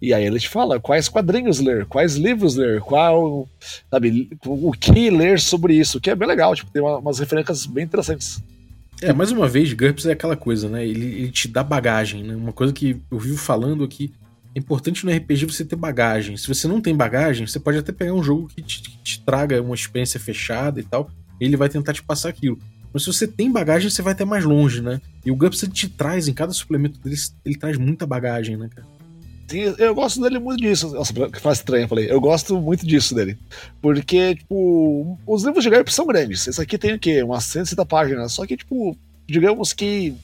E 0.00 0.12
aí 0.12 0.24
ele 0.24 0.38
te 0.38 0.48
fala 0.48 0.78
quais 0.78 1.08
quadrinhos 1.08 1.58
ler, 1.58 1.86
quais 1.86 2.16
livros 2.16 2.54
ler, 2.56 2.80
qual, 2.80 3.48
sabe, 3.90 4.28
o 4.44 4.70
que 4.72 5.08
ler 5.10 5.40
sobre 5.40 5.74
isso, 5.74 6.00
que 6.00 6.10
é 6.10 6.14
bem 6.14 6.28
legal, 6.28 6.54
tipo, 6.54 6.70
tem 6.70 6.82
uma- 6.82 6.98
umas 6.98 7.18
referências 7.18 7.64
bem 7.64 7.84
interessantes. 7.84 8.42
É, 9.02 9.12
mais 9.12 9.30
uma 9.30 9.46
vez, 9.48 9.72
GURPS 9.72 10.06
é 10.06 10.12
aquela 10.12 10.36
coisa, 10.36 10.68
né? 10.68 10.86
Ele, 10.86 11.04
ele 11.04 11.30
te 11.30 11.48
dá 11.48 11.62
bagagem, 11.62 12.22
né? 12.22 12.34
Uma 12.34 12.52
coisa 12.52 12.72
que 12.72 12.96
eu 13.10 13.18
vivo 13.18 13.36
falando 13.36 13.84
aqui. 13.84 14.10
É 14.54 14.58
importante 14.58 15.04
no 15.04 15.12
RPG 15.12 15.44
você 15.44 15.64
ter 15.66 15.76
bagagem. 15.76 16.36
Se 16.38 16.48
você 16.48 16.66
não 16.66 16.80
tem 16.80 16.94
bagagem, 16.96 17.46
você 17.46 17.60
pode 17.60 17.76
até 17.76 17.92
pegar 17.92 18.14
um 18.14 18.22
jogo 18.22 18.48
que 18.48 18.62
te, 18.62 18.80
que 18.80 18.96
te 19.04 19.20
traga 19.20 19.60
uma 19.60 19.74
experiência 19.74 20.18
fechada 20.18 20.80
e 20.80 20.82
tal. 20.82 21.10
E 21.38 21.44
ele 21.44 21.58
vai 21.58 21.68
tentar 21.68 21.92
te 21.92 22.02
passar 22.02 22.30
aquilo. 22.30 22.58
Mas 22.90 23.02
se 23.02 23.12
você 23.12 23.26
tem 23.26 23.52
bagagem, 23.52 23.90
você 23.90 24.00
vai 24.00 24.14
até 24.14 24.24
mais 24.24 24.44
longe, 24.46 24.80
né? 24.80 24.98
E 25.26 25.30
o 25.30 25.36
GURPS 25.36 25.68
te 25.70 25.88
traz, 25.90 26.26
em 26.26 26.32
cada 26.32 26.52
suplemento 26.54 26.98
dele, 27.00 27.16
ele 27.44 27.56
traz 27.56 27.76
muita 27.76 28.06
bagagem, 28.06 28.56
né, 28.56 28.70
cara? 28.74 28.86
Eu 29.78 29.94
gosto 29.94 30.20
dele 30.20 30.38
muito 30.38 30.60
disso. 30.60 30.88
Nossa, 30.90 31.12
que 31.12 31.40
faz 31.40 31.58
estranho, 31.58 31.84
eu 31.84 31.88
falei. 31.88 32.10
Eu 32.10 32.20
gosto 32.20 32.60
muito 32.60 32.86
disso 32.86 33.14
dele. 33.14 33.36
Porque, 33.80 34.34
tipo, 34.36 35.18
os 35.26 35.44
livros 35.44 35.62
de 35.62 35.70
GURPS 35.70 35.94
são 35.94 36.06
grandes. 36.06 36.46
Esse 36.46 36.60
aqui 36.60 36.76
tem 36.76 36.94
o 36.94 36.98
quê? 36.98 37.22
Umas 37.22 37.44
150 37.44 37.86
páginas. 37.86 38.32
Só 38.32 38.44
que, 38.46 38.56
tipo, 38.56 38.96
digamos 39.26 39.72
que 39.72 40.14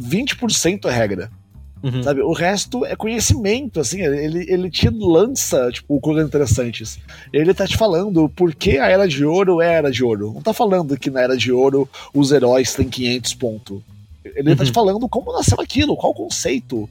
20% 0.00 0.84
é 0.86 0.90
regra. 0.90 1.30
Uhum. 1.82 2.02
Sabe? 2.02 2.20
O 2.22 2.32
resto 2.32 2.84
é 2.84 2.96
conhecimento, 2.96 3.78
assim, 3.80 4.00
ele, 4.00 4.50
ele 4.50 4.70
te 4.70 4.88
lança, 4.88 5.70
tipo, 5.70 6.00
coisas 6.00 6.26
interessantes. 6.26 6.98
Ele 7.32 7.54
tá 7.54 7.66
te 7.66 7.76
falando 7.76 8.28
por 8.30 8.54
que 8.54 8.78
a 8.78 8.86
Era 8.88 9.06
de 9.06 9.24
Ouro 9.24 9.60
é 9.60 9.68
a 9.68 9.72
Era 9.72 9.90
de 9.90 10.02
Ouro. 10.02 10.32
Não 10.34 10.42
tá 10.42 10.52
falando 10.52 10.96
que 10.98 11.10
na 11.10 11.20
Era 11.20 11.36
de 11.36 11.52
Ouro 11.52 11.88
os 12.12 12.32
heróis 12.32 12.74
têm 12.74 12.88
500 12.88 13.34
pontos. 13.34 13.80
Ele 14.24 14.56
tá 14.56 14.62
Uhum. 14.62 14.68
te 14.70 14.72
falando 14.72 15.08
como 15.08 15.32
nasceu 15.32 15.60
aquilo, 15.60 15.96
qual 15.96 16.12
o 16.12 16.14
conceito, 16.16 16.88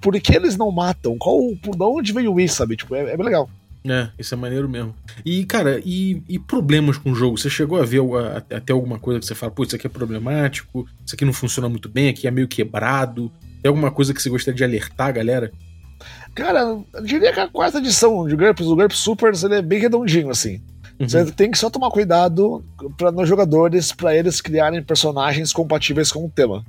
por 0.00 0.18
que 0.20 0.34
eles 0.34 0.56
não 0.56 0.70
matam, 0.70 1.16
qual, 1.18 1.38
por 1.62 1.76
de 1.76 1.82
onde 1.82 2.12
veio 2.12 2.38
isso, 2.40 2.56
sabe? 2.56 2.76
Tipo, 2.76 2.94
é, 2.94 3.12
é 3.12 3.16
bem 3.16 3.24
legal. 3.26 3.48
É, 3.86 4.08
isso 4.18 4.34
é 4.34 4.36
maneiro 4.36 4.68
mesmo. 4.68 4.94
E, 5.24 5.44
cara, 5.44 5.80
e, 5.84 6.22
e 6.28 6.38
problemas 6.38 6.98
com 6.98 7.12
o 7.12 7.14
jogo? 7.14 7.38
Você 7.38 7.48
chegou 7.48 7.80
a 7.80 7.84
ver 7.84 8.00
a- 8.00 8.56
até 8.56 8.72
alguma 8.72 8.98
coisa 8.98 9.18
que 9.20 9.24
você 9.26 9.34
fala, 9.34 9.50
pô, 9.52 9.62
isso 9.62 9.74
aqui 9.74 9.86
é 9.86 9.90
problemático, 9.90 10.86
isso 11.04 11.14
aqui 11.14 11.24
não 11.24 11.32
funciona 11.32 11.68
muito 11.68 11.88
bem, 11.88 12.08
aqui 12.10 12.28
é 12.28 12.30
meio 12.30 12.46
quebrado. 12.46 13.32
Tem 13.62 13.68
alguma 13.68 13.90
coisa 13.90 14.12
que 14.12 14.20
você 14.20 14.28
gostaria 14.28 14.56
de 14.56 14.64
alertar, 14.64 15.08
a 15.08 15.12
galera? 15.12 15.50
Cara, 16.34 16.60
eu 16.60 16.86
diria 17.04 17.32
que 17.32 17.40
a 17.40 17.48
quarta 17.48 17.78
edição 17.78 18.26
de 18.26 18.36
GURPS, 18.36 18.66
o 18.66 18.76
GURPS 18.76 18.98
Supers, 18.98 19.42
ele 19.44 19.54
é 19.56 19.62
bem 19.62 19.80
redondinho, 19.80 20.30
assim. 20.30 20.60
Uhum. 20.98 21.08
Você 21.08 21.32
tem 21.32 21.50
que 21.50 21.58
só 21.58 21.70
tomar 21.70 21.90
cuidado 21.90 22.62
para 22.98 23.10
nos 23.10 23.26
jogadores, 23.28 23.92
para 23.92 24.14
eles 24.14 24.40
criarem 24.40 24.82
personagens 24.82 25.52
compatíveis 25.52 26.12
com 26.12 26.26
o 26.26 26.30
tema. 26.30 26.62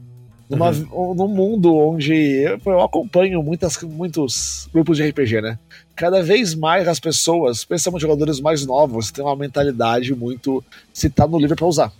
Numa, 0.51 0.71
Num 0.71 1.27
mundo 1.27 1.75
onde 1.75 2.13
eu, 2.13 2.59
eu 2.65 2.81
acompanho 2.81 3.41
muitas, 3.41 3.81
muitos 3.81 4.69
grupos 4.73 4.97
de 4.97 5.07
RPG, 5.09 5.41
né? 5.41 5.57
Cada 5.95 6.21
vez 6.21 6.53
mais 6.55 6.87
as 6.87 6.99
pessoas, 6.99 7.57
especialmente 7.59 8.01
jogadores 8.01 8.39
mais 8.39 8.65
novos, 8.65 9.11
têm 9.11 9.23
uma 9.23 9.35
mentalidade 9.35 10.13
muito 10.15 10.63
se 10.93 11.09
tá 11.09 11.25
no 11.27 11.39
livro 11.39 11.55
para 11.55 11.65
usar. 11.67 11.91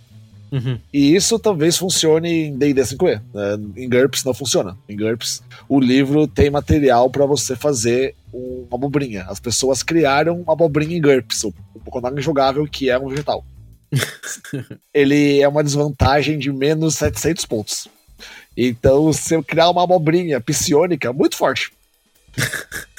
Uhum. 0.50 0.78
E 0.92 1.14
isso 1.16 1.38
talvez 1.38 1.78
funcione 1.78 2.28
em 2.48 2.56
D&D 2.58 2.82
5e. 2.82 3.20
né? 3.32 3.58
Em 3.76 3.88
GURPS 3.88 4.22
não 4.24 4.34
funciona. 4.34 4.76
Em 4.86 4.94
GURPS, 4.94 5.42
o 5.66 5.80
livro 5.80 6.26
tem 6.26 6.50
material 6.50 7.08
para 7.08 7.24
você 7.24 7.56
fazer 7.56 8.14
um- 8.34 8.66
uma 8.68 8.76
abobrinha. 8.76 9.24
As 9.28 9.40
pessoas 9.40 9.82
criaram 9.82 10.42
uma 10.42 10.52
abobrinha 10.52 10.96
em 10.96 11.00
GURPS, 11.00 11.44
o 11.44 11.54
o 11.74 11.80
personagem 11.80 12.22
jogável 12.22 12.66
que 12.66 12.88
é 12.90 12.98
um 12.98 13.08
vegetal. 13.08 13.44
Ele 14.94 15.40
é 15.40 15.48
uma 15.48 15.64
desvantagem 15.64 16.38
de 16.38 16.52
menos 16.52 16.94
700 16.96 17.44
pontos. 17.46 17.88
Então, 18.56 19.12
se 19.12 19.34
eu 19.34 19.42
criar 19.42 19.70
uma 19.70 19.84
abobrinha 19.84 20.40
psiônica, 20.40 21.12
muito 21.12 21.36
forte. 21.36 21.72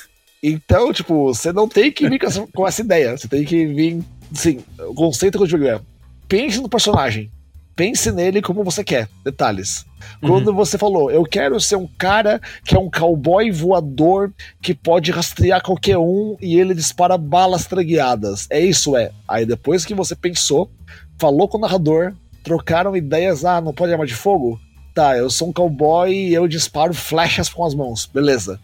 Então, 0.46 0.92
tipo, 0.92 1.34
você 1.34 1.54
não 1.54 1.70
tem 1.70 1.90
que 1.90 2.10
vir 2.10 2.20
com 2.20 2.26
essa, 2.26 2.48
com 2.48 2.68
essa 2.68 2.82
ideia. 2.82 3.18
Você 3.18 3.30
tem 3.30 3.46
que 3.46 3.66
vir, 3.66 4.04
assim, 4.30 4.62
o 4.78 4.94
conceito 4.94 5.38
que 5.38 5.44
eu 5.46 5.48
digo 5.48 5.64
é, 5.64 5.80
pense 6.28 6.60
no 6.60 6.68
personagem. 6.68 7.32
Pense 7.78 8.12
nele 8.12 8.42
como 8.42 8.62
você 8.62 8.84
quer. 8.84 9.08
Detalhes. 9.24 9.86
Quando 10.20 10.54
você 10.54 10.78
falou, 10.78 11.10
eu 11.10 11.24
quero 11.24 11.60
ser 11.62 11.78
um 11.78 11.88
cara 11.98 12.42
que 12.64 12.76
é 12.76 12.80
um 12.80 12.92
cowboy 12.92 13.50
voador 13.52 14.32
que 14.62 14.74
pode 14.74 15.12
rastrear 15.12 15.64
qualquer 15.64 15.98
um 15.98 16.36
e 16.42 16.60
ele 16.60 16.76
dispara 16.76 17.18
balas 17.18 17.66
tragueadas. 17.66 18.46
É 18.50 18.60
isso, 18.60 18.96
é. 18.98 19.12
Aí 19.28 19.46
depois 19.46 19.86
que 19.86 19.96
você 19.96 20.14
pensou, 20.14 20.70
falou 21.18 21.48
com 21.48 21.58
o 21.58 21.62
narrador, 21.62 22.14
trocaram 22.44 22.96
ideias, 22.96 23.44
ah, 23.44 23.62
não 23.62 23.74
pode 23.74 23.92
arma 23.92 24.06
de 24.06 24.14
fogo? 24.14 24.60
Tá, 24.94 25.18
eu 25.18 25.30
sou 25.30 25.50
um 25.50 25.54
cowboy 25.54 26.14
e 26.14 26.34
eu 26.34 26.48
disparo 26.48 26.94
flechas 26.94 27.50
com 27.50 27.66
as 27.66 27.74
mãos. 27.74 28.06
Beleza. 28.06 28.60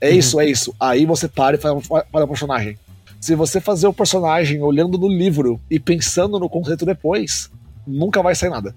É 0.00 0.10
Uhum. 0.10 0.16
isso, 0.18 0.40
é 0.40 0.46
isso. 0.46 0.74
Aí 0.78 1.06
você 1.06 1.28
para 1.28 1.56
e 1.56 1.60
faz, 1.60 1.86
faz 1.86 2.06
o 2.12 2.28
personagem. 2.28 2.78
Se 3.20 3.34
você 3.34 3.60
fazer 3.60 3.86
o 3.86 3.92
personagem 3.92 4.62
olhando 4.62 4.96
no 4.98 5.08
livro 5.08 5.60
e 5.70 5.78
pensando 5.80 6.38
no 6.38 6.48
conceito 6.48 6.84
depois, 6.86 7.50
nunca 7.86 8.22
vai 8.22 8.34
sair 8.34 8.50
nada. 8.50 8.74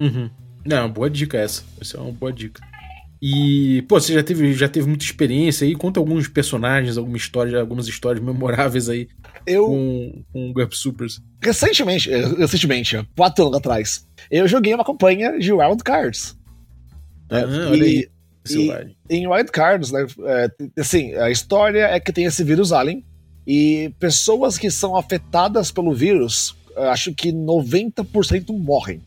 Uhum. 0.00 0.30
Não, 0.64 0.88
boa 0.90 1.10
dica 1.10 1.36
essa. 1.38 1.62
Essa 1.80 1.96
é 1.96 2.00
uma 2.00 2.12
boa 2.12 2.32
dica. 2.32 2.62
E, 3.24 3.82
pô, 3.82 4.00
você 4.00 4.12
já 4.12 4.22
teve, 4.24 4.52
já 4.52 4.68
teve 4.68 4.88
muita 4.88 5.04
experiência 5.04 5.64
aí? 5.64 5.76
Conta 5.76 6.00
alguns 6.00 6.26
personagens, 6.26 6.98
alguma 6.98 7.16
história, 7.16 7.60
algumas 7.60 7.86
histórias 7.86 8.22
memoráveis 8.24 8.88
aí 8.88 9.06
Eu, 9.46 9.66
com, 9.66 10.24
com 10.32 10.52
GURPS 10.52 10.78
Supers. 10.78 11.22
recentemente, 11.40 12.12
eh, 12.12 12.26
recentemente, 12.36 13.00
quatro 13.16 13.44
anos 13.44 13.58
atrás, 13.58 14.08
eu 14.28 14.48
joguei 14.48 14.74
uma 14.74 14.84
campanha 14.84 15.38
de 15.38 15.52
Wild 15.52 15.84
Cards. 15.84 16.36
né? 17.30 17.44
Ah, 17.44 17.70
olha 17.70 17.84
aí. 17.84 18.08
e 18.50 18.72
em 19.08 19.28
Wild 19.28 19.52
Cards, 19.52 19.92
né, 19.92 20.04
é, 20.24 20.80
assim, 20.80 21.14
a 21.14 21.30
história 21.30 21.84
é 21.84 22.00
que 22.00 22.12
tem 22.12 22.24
esse 22.24 22.42
vírus 22.42 22.72
alien 22.72 23.04
e 23.46 23.92
pessoas 24.00 24.58
que 24.58 24.68
são 24.68 24.96
afetadas 24.96 25.70
pelo 25.70 25.94
vírus, 25.94 26.56
acho 26.76 27.14
que 27.14 27.32
90% 27.32 28.50
morrem. 28.58 29.00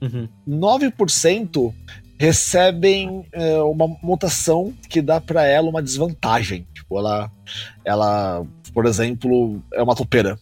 Uhum. 0.00 0.28
9% 0.48 1.72
recebem 2.20 3.24
é, 3.32 3.62
uma 3.62 3.88
mutação 4.02 4.74
que 4.90 5.00
dá 5.00 5.18
pra 5.18 5.46
ela 5.46 5.70
uma 5.70 5.82
desvantagem. 5.82 6.66
Tipo, 6.74 6.98
ela, 6.98 7.32
ela, 7.82 8.44
por 8.74 8.84
exemplo, 8.84 9.62
é 9.72 9.82
uma 9.82 9.96
topeira. 9.96 10.38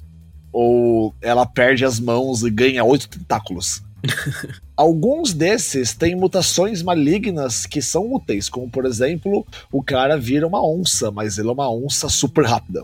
Ou 0.53 1.15
ela 1.23 1.47
perde 1.47 1.85
as 1.85 2.01
mãos 2.01 2.43
e 2.43 2.51
ganha 2.51 2.83
oito 2.83 3.09
tentáculos. 3.09 3.81
Alguns 4.77 5.33
desses 5.33 5.95
têm 5.95 6.17
mutações 6.17 6.83
malignas 6.83 7.65
que 7.65 7.81
são 7.81 8.13
úteis, 8.13 8.49
como 8.49 8.69
por 8.69 8.85
exemplo, 8.85 9.47
o 9.71 9.81
cara 9.81 10.19
vira 10.19 10.49
uma 10.49 10.61
onça, 10.61 11.13
mas 11.13 11.39
ele 11.39 11.49
é 11.49 11.53
uma 11.53 11.71
onça 11.71 12.09
super 12.09 12.45
rápida. 12.45 12.83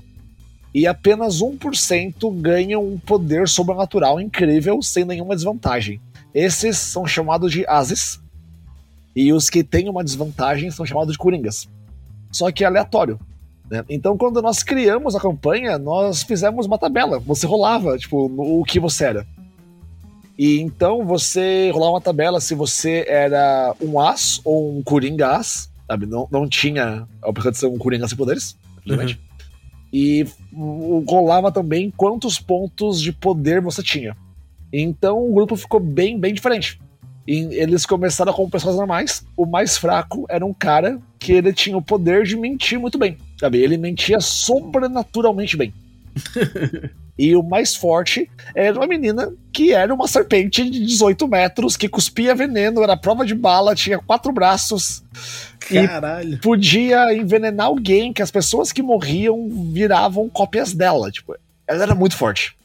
E 0.73 0.87
apenas 0.87 1.41
1% 1.41 2.41
ganham 2.41 2.87
um 2.87 2.97
poder 2.97 3.49
sobrenatural 3.49 4.21
incrível 4.21 4.81
sem 4.81 5.05
nenhuma 5.05 5.35
desvantagem. 5.35 6.01
Esses 6.33 6.79
são 6.79 7.05
chamados 7.05 7.51
de 7.51 7.67
ases. 7.67 8.23
E 9.15 9.33
os 9.33 9.49
que 9.49 9.63
têm 9.63 9.89
uma 9.89 10.03
desvantagem 10.05 10.71
são 10.71 10.85
chamados 10.85 11.13
de 11.13 11.19
coringas. 11.19 11.69
Só 12.33 12.51
que 12.51 12.65
é 12.65 12.67
aleatório. 12.67 13.19
né? 13.71 13.85
Então, 13.89 14.17
quando 14.19 14.43
nós 14.43 14.63
criamos 14.63 15.15
a 15.17 15.21
campanha, 15.21 15.79
nós 15.79 16.23
fizemos 16.23 16.67
uma 16.67 16.77
tabela. 16.79 17.19
Você 17.21 17.47
rolava, 17.47 17.97
tipo, 17.97 18.29
no- 18.29 18.61
o 18.61 18.65
que 18.65 18.79
você 18.81 19.05
era. 19.05 19.27
E 20.39 20.59
então 20.61 21.05
você 21.07 21.71
rolava 21.73 21.93
uma 21.93 22.01
tabela 22.01 22.41
se 22.41 22.55
você 22.57 23.05
era 23.09 23.75
um 23.81 24.01
as 24.01 24.41
ou 24.45 24.77
um 24.77 24.83
coringa 24.83 25.37
as, 25.37 25.71
sabe? 25.87 26.07
Não, 26.07 26.27
não 26.31 26.49
tinha 26.49 27.07
a 27.23 27.29
opção 27.31 27.53
de 27.53 27.59
ser 27.59 27.67
um 27.67 27.79
coringa 27.79 28.09
sem 28.09 28.19
poderes, 28.19 28.57
simplesmente. 28.79 29.21
E 29.93 30.27
rolava 31.07 31.53
também 31.53 31.89
quantos 31.97 32.41
pontos 32.41 33.01
de 33.01 33.13
poder 33.13 33.61
você 33.61 33.81
tinha. 33.83 34.17
Então 34.73 35.25
o 35.25 35.33
grupo 35.33 35.55
ficou 35.57 35.79
bem, 35.79 36.19
bem 36.19 36.35
diferente. 36.35 36.81
E 37.27 37.49
eles 37.55 37.87
começaram 37.87 38.33
como 38.33 38.51
pessoas 38.51 38.77
normais. 38.77 39.25
O 39.37 39.47
mais 39.47 39.77
fraco 39.79 40.27
era 40.29 40.45
um 40.45 40.53
cara 40.53 41.01
que 41.19 41.33
ele 41.33 41.53
tinha 41.53 41.77
o 41.77 41.83
poder 41.83 42.25
de 42.25 42.37
mentir 42.37 42.79
muito 42.79 42.99
bem. 42.99 43.17
Sabe? 43.41 43.59
Ele 43.59 43.77
mentia 43.79 44.21
sobrenaturalmente 44.21 45.57
bem. 45.57 45.73
e 47.19 47.35
o 47.35 47.43
mais 47.43 47.75
forte 47.75 48.31
era 48.55 48.77
uma 48.79 48.87
menina 48.87 49.33
que 49.53 49.73
era 49.73 49.93
uma 49.95 50.07
serpente 50.07 50.69
de 50.69 50.85
18 50.85 51.27
metros, 51.29 51.77
que 51.77 51.89
cuspia 51.89 52.35
veneno, 52.35 52.83
era 52.83 52.97
prova 52.97 53.25
de 53.25 53.35
bala, 53.35 53.75
tinha 53.75 53.99
quatro 53.99 54.33
braços, 54.33 55.03
E- 55.71 55.87
Caralho. 55.87 56.39
podia 56.41 57.13
envenenar 57.15 57.67
alguém, 57.67 58.13
que 58.13 58.23
as 58.23 58.31
pessoas 58.31 58.71
que 58.73 58.83
morriam 58.83 59.49
viravam 59.73 60.29
cópias 60.29 60.73
dela. 60.73 61.11
Tipo, 61.11 61.37
ela 61.67 61.83
era 61.85 61.95
muito 61.95 62.17
forte. 62.17 62.57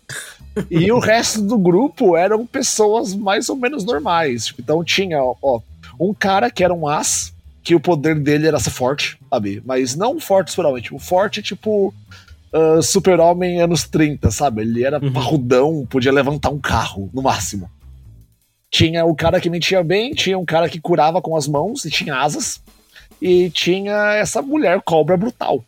E 0.70 0.92
o 0.92 1.00
resto 1.00 1.42
do 1.42 1.58
grupo 1.58 2.18
eram 2.18 2.46
pessoas 2.46 3.14
mais 3.16 3.50
ou 3.50 3.56
menos 3.56 3.84
normais. 3.84 4.48
Tipo, 4.48 4.62
então 4.62 4.84
tinha, 4.84 5.20
ó, 5.22 5.62
um 6.00 6.14
cara 6.14 6.50
que 6.52 6.64
era 6.64 6.74
um 6.74 6.88
as, 6.88 7.34
que 7.64 7.76
o 7.76 7.80
poder 7.80 8.20
dele 8.20 8.48
era 8.48 8.60
ser 8.60 8.72
forte, 8.72 9.18
sabe? 9.30 9.62
Mas 9.66 9.96
não 9.96 10.20
forte 10.20 10.52
superamente. 10.52 10.94
O 10.94 11.00
forte, 11.00 11.42
tipo, 11.42 11.94
ah, 12.52 12.82
super-homem 12.82 13.62
anos 13.62 13.84
30, 13.84 14.32
sabe? 14.32 14.62
Ele 14.64 14.84
era 14.84 15.00
Uhum. 15.04 15.14
parrudão, 15.14 15.88
podia 15.90 16.12
levantar 16.12 16.50
um 16.50 16.60
carro, 16.60 17.10
no 17.14 17.22
máximo. 17.22 17.70
Tinha 18.72 19.06
o 19.06 19.16
cara 19.16 19.40
que 19.40 19.50
mentia 19.50 19.84
bem, 19.84 20.14
tinha 20.14 20.38
um 20.38 20.46
cara 20.46 20.68
que 20.70 20.80
curava 20.82 21.22
com 21.22 21.36
as 21.36 21.48
mãos 21.48 21.86
e 21.86 21.90
tinha 21.90 22.16
asas. 22.16 22.62
E 23.22 23.50
tinha 23.50 24.14
essa 24.16 24.42
mulher 24.42 24.82
cobra 24.84 25.18
brutal. 25.18 25.64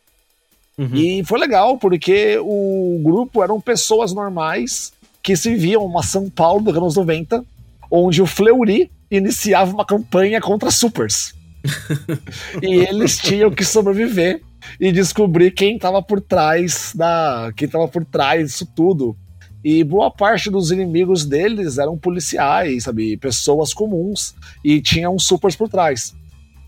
Uhum. 0.78 0.96
E 0.96 1.24
foi 1.26 1.40
legal, 1.40 1.78
porque 1.78 2.38
o 2.40 3.02
grupo 3.04 3.44
eram 3.44 3.60
pessoas 3.60 4.14
normais 4.14 4.94
que 5.22 5.36
se 5.36 5.56
viam 5.56 5.86
uma 5.86 6.04
São 6.04 6.30
Paulo 6.30 6.64
dos 6.64 6.76
anos 6.76 6.96
90, 6.96 7.44
onde 7.90 8.22
o 8.22 8.26
Fleury 8.26 8.90
iniciava 9.10 9.72
uma 9.72 9.86
campanha 9.86 10.40
contra 10.42 10.72
supers. 10.72 11.34
e 12.62 12.68
eles 12.68 13.18
tinham 13.18 13.52
que 13.52 13.64
sobreviver 13.64 14.42
e 14.80 14.92
descobrir 14.92 15.52
quem 15.52 15.76
estava 15.76 16.02
por 16.02 16.22
trás 16.22 16.94
da. 16.96 17.52
quem 17.56 17.66
estava 17.66 17.88
por 17.88 18.06
trás 18.06 18.52
disso 18.52 18.66
tudo. 18.76 19.16
E 19.64 19.84
boa 19.84 20.10
parte 20.10 20.50
dos 20.50 20.72
inimigos 20.72 21.24
deles 21.24 21.78
eram 21.78 21.96
policiais, 21.96 22.86
sabe? 22.86 23.16
Pessoas 23.18 23.74
comuns. 23.74 24.34
E 24.64 24.82
tinham 24.82 25.20
supers 25.20 25.56
por 25.56 25.70
trás. 25.70 26.16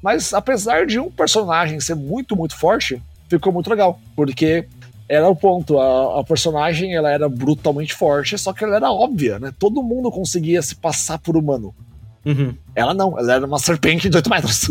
Mas 0.03 0.33
apesar 0.33 0.85
de 0.85 0.99
um 0.99 1.09
personagem 1.09 1.79
ser 1.79 1.95
muito, 1.95 2.35
muito 2.35 2.55
forte, 2.55 3.01
ficou 3.37 3.53
muito 3.53 3.69
legal. 3.69 3.99
Porque 4.15 4.67
era 5.07 5.27
o 5.27 5.35
ponto. 5.35 5.79
A, 5.79 6.19
a 6.19 6.23
personagem 6.23 6.95
ela 6.95 7.11
era 7.11 7.29
brutalmente 7.29 7.93
forte, 7.93 8.37
só 8.37 8.53
que 8.53 8.63
ela 8.63 8.75
era 8.75 8.91
óbvia, 8.91 9.39
né? 9.39 9.53
Todo 9.57 9.83
mundo 9.83 10.11
conseguia 10.11 10.61
se 10.61 10.75
passar 10.75 11.19
por 11.19 11.37
humano. 11.37 11.73
Uhum. 12.25 12.55
Ela 12.73 12.93
não, 12.93 13.19
ela 13.19 13.33
era 13.33 13.45
uma 13.45 13.59
serpente 13.59 14.09
de 14.09 14.15
8 14.15 14.29
metros. 14.29 14.69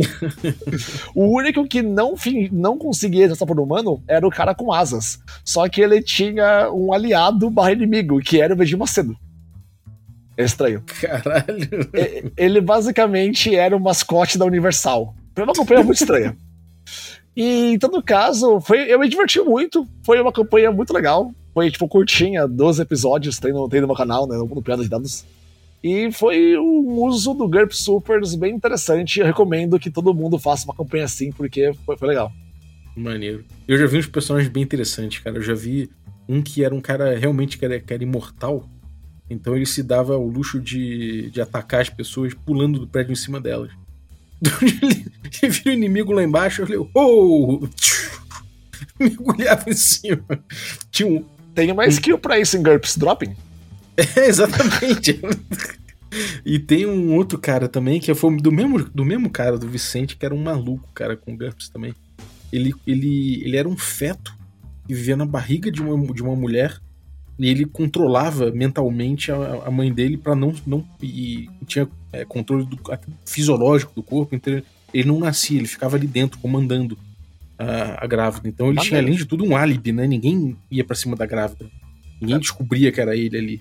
o 1.14 1.24
único 1.36 1.66
que 1.68 1.82
não, 1.82 2.14
não 2.50 2.78
conseguia 2.78 3.28
passar 3.28 3.44
por 3.44 3.60
humano 3.60 4.02
era 4.08 4.26
o 4.26 4.30
cara 4.30 4.54
com 4.54 4.72
asas. 4.72 5.18
Só 5.44 5.68
que 5.68 5.80
ele 5.80 6.02
tinha 6.02 6.70
um 6.72 6.92
aliado 6.92 7.50
barra 7.50 7.72
inimigo, 7.72 8.20
que 8.20 8.40
era 8.40 8.54
o 8.54 8.56
Vegeta 8.56 8.78
Macedo. 8.78 9.16
É 10.36 10.44
estranho. 10.44 10.82
Caralho. 11.00 11.90
Ele 12.36 12.60
basicamente 12.62 13.54
era 13.54 13.76
o 13.76 13.80
mascote 13.80 14.38
da 14.38 14.46
Universal. 14.46 15.14
Foi 15.34 15.44
uma 15.44 15.52
campanha 15.52 15.84
muito 15.84 16.00
estranha. 16.00 16.36
E 17.34 17.72
em 17.72 17.78
todo 17.78 18.02
caso, 18.02 18.60
foi, 18.60 18.92
eu 18.92 18.98
me 18.98 19.08
diverti 19.08 19.40
muito. 19.40 19.86
Foi 20.04 20.20
uma 20.20 20.32
campanha 20.32 20.70
muito 20.70 20.92
legal. 20.92 21.32
Foi 21.54 21.70
tipo 21.70 21.88
curtinha, 21.88 22.46
12 22.46 22.82
episódios, 22.82 23.38
tem 23.38 23.52
no, 23.52 23.68
tem 23.68 23.80
no 23.80 23.86
meu 23.86 23.96
canal, 23.96 24.26
né? 24.26 24.36
No 24.36 24.62
Piada 24.62 24.82
de 24.82 24.88
Dados. 24.88 25.24
E 25.82 26.12
foi 26.12 26.56
um 26.58 27.02
uso 27.02 27.34
do 27.34 27.48
GURP 27.48 27.72
Supers 27.72 28.34
bem 28.34 28.54
interessante. 28.54 29.18
Eu 29.18 29.26
recomendo 29.26 29.78
que 29.78 29.90
todo 29.90 30.14
mundo 30.14 30.38
faça 30.38 30.64
uma 30.64 30.74
campanha 30.74 31.04
assim, 31.04 31.32
porque 31.32 31.72
foi, 31.84 31.96
foi 31.96 32.08
legal. 32.08 32.32
Maneiro. 32.96 33.44
Eu 33.66 33.76
já 33.78 33.86
vi 33.86 33.98
uns 33.98 34.06
personagens 34.06 34.52
bem 34.52 34.62
interessantes, 34.62 35.22
cara. 35.22 35.36
Eu 35.36 35.42
já 35.42 35.54
vi 35.54 35.90
um 36.28 36.40
que 36.40 36.64
era 36.64 36.74
um 36.74 36.80
cara 36.80 37.18
realmente 37.18 37.58
que 37.58 37.64
era, 37.64 37.80
que 37.80 37.92
era 37.92 38.02
imortal. 38.02 38.68
Então 39.28 39.56
ele 39.56 39.66
se 39.66 39.82
dava 39.82 40.16
o 40.16 40.28
luxo 40.28 40.60
de, 40.60 41.30
de 41.30 41.40
atacar 41.40 41.80
as 41.80 41.88
pessoas 41.88 42.34
pulando 42.34 42.78
do 42.78 42.86
prédio 42.86 43.12
em 43.12 43.16
cima 43.16 43.40
delas. 43.40 43.72
Ele, 45.42 45.52
vira 45.52 45.70
o 45.70 45.72
inimigo 45.72 46.12
lá 46.12 46.22
embaixo, 46.22 46.62
eu 46.62 46.66
falei, 46.66 46.90
oh! 46.94 47.68
Mergulhava 48.98 49.70
em 49.70 49.74
cima. 49.74 50.24
Tinha 50.90 51.08
um. 51.08 51.24
Tem 51.54 51.70
uma 51.70 51.86
skill 51.86 52.18
pra 52.18 52.38
isso 52.38 52.56
em 52.56 52.62
GURPS 52.62 52.96
Dropping. 52.96 53.36
É, 53.96 54.20
exatamente. 54.26 55.20
E 56.44 56.58
tem 56.58 56.86
um 56.86 57.14
outro 57.14 57.38
cara 57.38 57.68
também, 57.68 58.00
que 58.00 58.14
foi 58.14 58.36
do 58.36 58.50
mesmo, 58.50 58.82
do 58.84 59.04
mesmo 59.04 59.30
cara, 59.30 59.58
do 59.58 59.68
Vicente, 59.68 60.16
que 60.16 60.24
era 60.24 60.34
um 60.34 60.42
maluco, 60.42 60.88
cara, 60.94 61.16
com 61.16 61.36
GURPS 61.36 61.68
também. 61.68 61.94
Ele, 62.52 62.74
ele, 62.86 63.42
ele 63.44 63.56
era 63.56 63.68
um 63.68 63.76
feto 63.76 64.34
que 64.86 64.94
vivia 64.94 65.16
na 65.16 65.24
barriga 65.24 65.70
de 65.70 65.82
uma, 65.82 66.12
de 66.12 66.22
uma 66.22 66.34
mulher 66.34 66.80
ele 67.38 67.64
controlava 67.64 68.50
mentalmente 68.50 69.32
a, 69.32 69.62
a 69.66 69.70
mãe 69.70 69.92
dele 69.92 70.16
para 70.16 70.34
não, 70.34 70.54
não. 70.66 70.84
E 71.02 71.48
tinha 71.66 71.88
é, 72.12 72.24
controle 72.24 72.64
do, 72.64 72.78
fisiológico 73.24 73.92
do 73.94 74.02
corpo, 74.02 74.34
então 74.34 74.62
ele 74.92 75.08
não 75.08 75.18
nascia, 75.18 75.58
ele 75.58 75.66
ficava 75.66 75.96
ali 75.96 76.06
dentro 76.06 76.38
comandando 76.38 76.98
a, 77.58 78.04
a 78.04 78.06
grávida. 78.06 78.48
Então 78.48 78.68
ele 78.68 78.80
tinha, 78.80 79.00
além 79.00 79.14
de 79.14 79.24
tudo, 79.24 79.44
um 79.44 79.56
álibi, 79.56 79.92
né? 79.92 80.06
Ninguém 80.06 80.56
ia 80.70 80.84
para 80.84 80.96
cima 80.96 81.16
da 81.16 81.26
grávida. 81.26 81.66
Ninguém 82.20 82.38
descobria 82.38 82.92
que 82.92 83.00
era 83.00 83.16
ele 83.16 83.36
ali. 83.36 83.60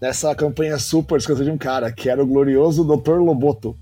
Nessa 0.00 0.34
campanha 0.34 0.78
super, 0.78 1.18
esqueci 1.18 1.44
de 1.44 1.50
um 1.50 1.58
cara, 1.58 1.90
que 1.90 2.08
era 2.08 2.22
o 2.22 2.26
glorioso 2.26 2.84
Dr. 2.84 3.16
Loboto. 3.16 3.76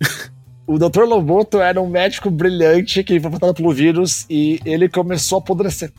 o 0.66 0.78
Dr. 0.78 1.04
Loboto 1.04 1.58
era 1.58 1.80
um 1.80 1.88
médico 1.88 2.30
brilhante 2.30 3.02
que 3.02 3.18
foi 3.18 3.30
afetado 3.30 3.54
pelo 3.54 3.72
vírus 3.72 4.26
e 4.28 4.60
ele 4.64 4.88
começou 4.88 5.38
a 5.38 5.40
apodrecer. 5.40 5.90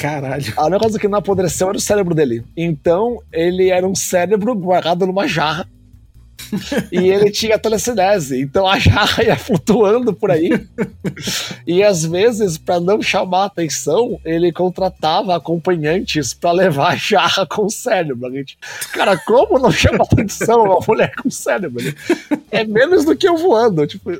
Caralho. 0.00 0.52
A 0.56 0.66
única 0.66 0.80
coisa 0.80 0.98
que 0.98 1.08
não 1.08 1.18
apodreceu 1.18 1.68
era 1.68 1.76
o 1.76 1.80
cérebro 1.80 2.14
dele. 2.14 2.44
Então, 2.56 3.20
ele 3.32 3.68
era 3.68 3.86
um 3.86 3.94
cérebro 3.94 4.54
guardado 4.54 5.06
numa 5.06 5.26
jarra. 5.26 5.66
e 6.90 7.08
ele 7.08 7.30
tinha 7.30 7.58
telecinese. 7.58 8.40
Então 8.40 8.66
a 8.66 8.78
jarra 8.78 9.22
ia 9.22 9.36
flutuando 9.36 10.12
por 10.12 10.30
aí. 10.30 10.50
e 11.66 11.82
às 11.82 12.04
vezes, 12.04 12.56
para 12.56 12.80
não 12.80 13.02
chamar 13.02 13.46
atenção, 13.46 14.18
ele 14.24 14.52
contratava 14.52 15.36
acompanhantes 15.36 16.32
para 16.32 16.52
levar 16.52 16.92
a 16.92 16.96
jarra 16.96 17.46
com 17.46 17.66
o 17.66 17.70
cérebro. 17.70 18.26
A 18.26 18.30
gente, 18.30 18.56
cara, 18.92 19.16
como 19.16 19.58
não 19.58 19.70
chama 19.70 20.04
atenção 20.04 20.64
uma 20.64 20.80
mulher 20.86 21.12
com 21.16 21.30
cérebro? 21.30 21.82
É 22.50 22.64
menos 22.64 23.04
do 23.04 23.16
que 23.16 23.28
eu 23.28 23.36
voando. 23.36 23.86
Tipo, 23.86 24.12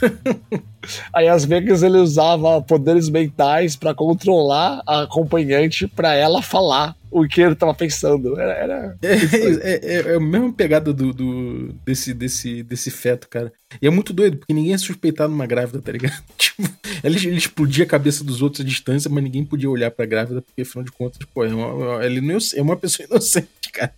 Aí 1.12 1.26
às 1.28 1.44
vezes 1.44 1.82
ele 1.82 1.98
usava 1.98 2.62
poderes 2.62 3.08
mentais 3.08 3.74
pra 3.74 3.94
controlar 3.94 4.82
a 4.86 5.02
acompanhante 5.02 5.88
pra 5.88 6.14
ela 6.14 6.40
falar 6.42 6.94
o 7.10 7.26
que 7.26 7.40
ele 7.40 7.54
tava 7.56 7.74
pensando. 7.74 8.38
Era, 8.38 8.52
era- 8.52 8.98
É, 9.02 9.14
é, 9.14 9.80
é- 9.96 10.12
é 10.12 10.16
a 10.16 10.20
mesma 10.20 10.52
pegada 10.52 10.92
do, 10.92 11.12
do- 11.12 11.72
desse, 11.84 12.14
desse, 12.14 12.62
desse 12.62 12.90
feto, 12.90 13.28
cara. 13.28 13.52
E 13.82 13.86
é 13.86 13.90
muito 13.90 14.12
doido, 14.12 14.36
porque 14.36 14.52
ninguém 14.54 14.74
é 14.74 14.78
suspeitado 14.78 15.30
numa 15.32 15.46
grávida, 15.46 15.80
tá 15.82 15.90
ligado? 15.90 16.22
Tipo, 16.38 16.62
ele, 17.02 17.16
ele 17.26 17.36
explodia 17.36 17.84
a 17.84 17.88
cabeça 17.88 18.22
dos 18.22 18.40
outros 18.40 18.60
à 18.60 18.64
distância, 18.64 19.10
mas 19.10 19.22
ninguém 19.24 19.44
podia 19.44 19.68
olhar 19.68 19.90
pra 19.90 20.06
grávida, 20.06 20.40
porque 20.40 20.62
afinal 20.62 20.84
de 20.84 20.92
contas, 20.92 21.18
pô, 21.34 21.44
é 21.44 21.48
uma, 21.52 22.04
ele 22.04 22.20
não 22.20 22.38
é 22.54 22.62
uma 22.62 22.76
pessoa 22.76 23.06
inocente, 23.08 23.48
cara. 23.72 23.92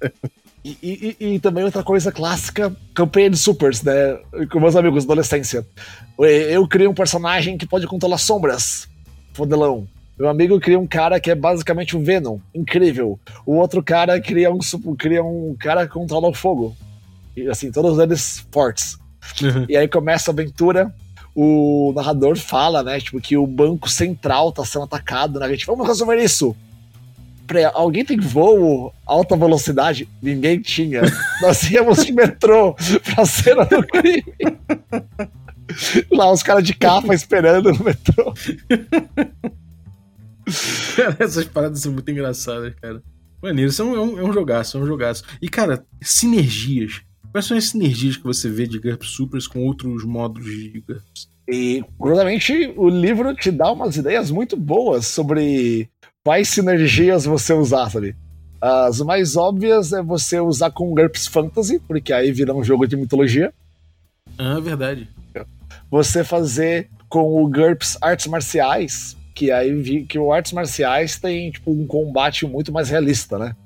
E, 0.64 0.76
e- 0.82 1.34
e- 1.34 1.38
também 1.40 1.64
outra 1.64 1.82
coisa 1.82 2.10
clássica, 2.12 2.74
campanha 2.94 3.30
de 3.30 3.36
supers, 3.38 3.82
né? 3.82 4.18
Com 4.50 4.60
meus 4.60 4.76
amigos, 4.76 5.04
adolescência. 5.04 5.66
Eu 6.50 6.66
criei 6.66 6.88
um 6.88 6.94
personagem 6.94 7.56
que 7.56 7.66
pode 7.66 7.86
controlar 7.86 8.18
sombras. 8.18 8.88
Fodelão. 9.32 9.86
Meu 10.18 10.28
amigo 10.28 10.58
cria 10.58 10.78
um 10.78 10.86
cara 10.86 11.20
que 11.20 11.30
é 11.30 11.34
basicamente 11.34 11.96
um 11.96 12.02
Venom. 12.02 12.38
Incrível. 12.52 13.18
O 13.46 13.54
outro 13.54 13.82
cara 13.82 14.20
cria 14.20 14.50
um, 14.52 14.58
cria 14.98 15.22
um 15.22 15.54
cara 15.58 15.86
que 15.86 15.92
controla 15.92 16.28
o 16.28 16.34
fogo. 16.34 16.76
E 17.36 17.46
assim, 17.48 17.70
todos 17.70 17.98
eles 18.00 18.44
fortes. 18.50 18.98
E 19.68 19.76
aí 19.76 19.86
começa 19.86 20.30
a 20.30 20.32
aventura. 20.32 20.92
O 21.36 21.92
narrador 21.94 22.36
fala, 22.36 22.82
né? 22.82 22.98
Tipo, 22.98 23.20
que 23.20 23.36
o 23.36 23.46
banco 23.46 23.88
central 23.88 24.50
tá 24.50 24.64
sendo 24.64 24.86
atacado, 24.86 25.38
né? 25.38 25.46
A 25.46 25.50
gente, 25.50 25.64
vamos 25.66 25.86
resolver 25.86 26.16
isso. 26.16 26.56
Pra- 27.48 27.72
alguém 27.74 28.04
tem 28.04 28.16
voo 28.18 28.92
alta 29.04 29.36
velocidade? 29.36 30.06
Ninguém 30.22 30.60
tinha. 30.60 31.00
Nós 31.42 31.68
íamos 31.70 32.04
de 32.04 32.12
metrô 32.12 32.76
pra 33.14 33.24
cena 33.24 33.64
do 33.64 33.84
crime. 33.86 34.22
Lá 36.12 36.30
os 36.30 36.42
caras 36.42 36.62
de 36.62 36.74
capa 36.74 37.14
esperando 37.14 37.72
no 37.72 37.82
metrô. 37.84 38.32
Cara, 40.96 41.16
essas 41.24 41.44
paradas 41.46 41.80
são 41.80 41.92
muito 41.92 42.10
engraçadas, 42.10 42.74
cara. 42.80 43.02
Maneiro, 43.42 43.70
isso 43.70 43.82
é 43.82 43.84
um, 43.84 43.94
é 43.94 44.00
um, 44.00 44.18
é 44.18 44.24
um 44.24 44.32
jogaço, 44.32 44.76
é 44.76 44.80
um 44.80 44.86
jogaço. 44.86 45.24
E, 45.40 45.48
cara, 45.48 45.84
sinergias. 46.02 47.00
Quais 47.32 47.46
são 47.46 47.56
as 47.56 47.64
sinergias 47.68 48.16
que 48.16 48.24
você 48.24 48.48
vê 48.48 48.66
de 48.66 48.78
GURPS 48.78 49.08
Supers 49.10 49.46
com 49.46 49.60
outros 49.64 50.04
modos 50.04 50.44
de 50.44 50.82
GURPS? 50.86 51.28
E, 51.50 51.82
curiosamente, 51.96 52.72
o 52.76 52.88
livro 52.88 53.34
te 53.34 53.50
dá 53.50 53.70
umas 53.72 53.96
ideias 53.96 54.30
muito 54.30 54.56
boas 54.56 55.06
sobre 55.06 55.88
quais 56.28 56.48
sinergias 56.50 57.24
você 57.24 57.54
usar, 57.54 57.88
sabe? 57.88 58.14
As 58.60 59.00
mais 59.00 59.34
óbvias 59.34 59.94
é 59.94 60.02
você 60.02 60.38
usar 60.38 60.70
com 60.70 60.92
GURPS 60.94 61.26
Fantasy, 61.26 61.78
porque 61.88 62.12
aí 62.12 62.30
vira 62.30 62.54
um 62.54 62.62
jogo 62.62 62.86
de 62.86 62.98
mitologia. 62.98 63.50
Ah, 64.36 64.60
verdade. 64.60 65.08
Você 65.90 66.22
fazer 66.22 66.90
com 67.08 67.42
o 67.42 67.48
GURPS 67.48 67.96
Artes 68.02 68.26
Marciais, 68.26 69.16
que 69.34 69.50
aí 69.50 70.04
que 70.04 70.18
o 70.18 70.30
Artes 70.30 70.52
Marciais 70.52 71.18
tem 71.18 71.50
tipo, 71.50 71.70
um 71.70 71.86
combate 71.86 72.46
muito 72.46 72.70
mais 72.70 72.90
realista, 72.90 73.38
né? 73.38 73.56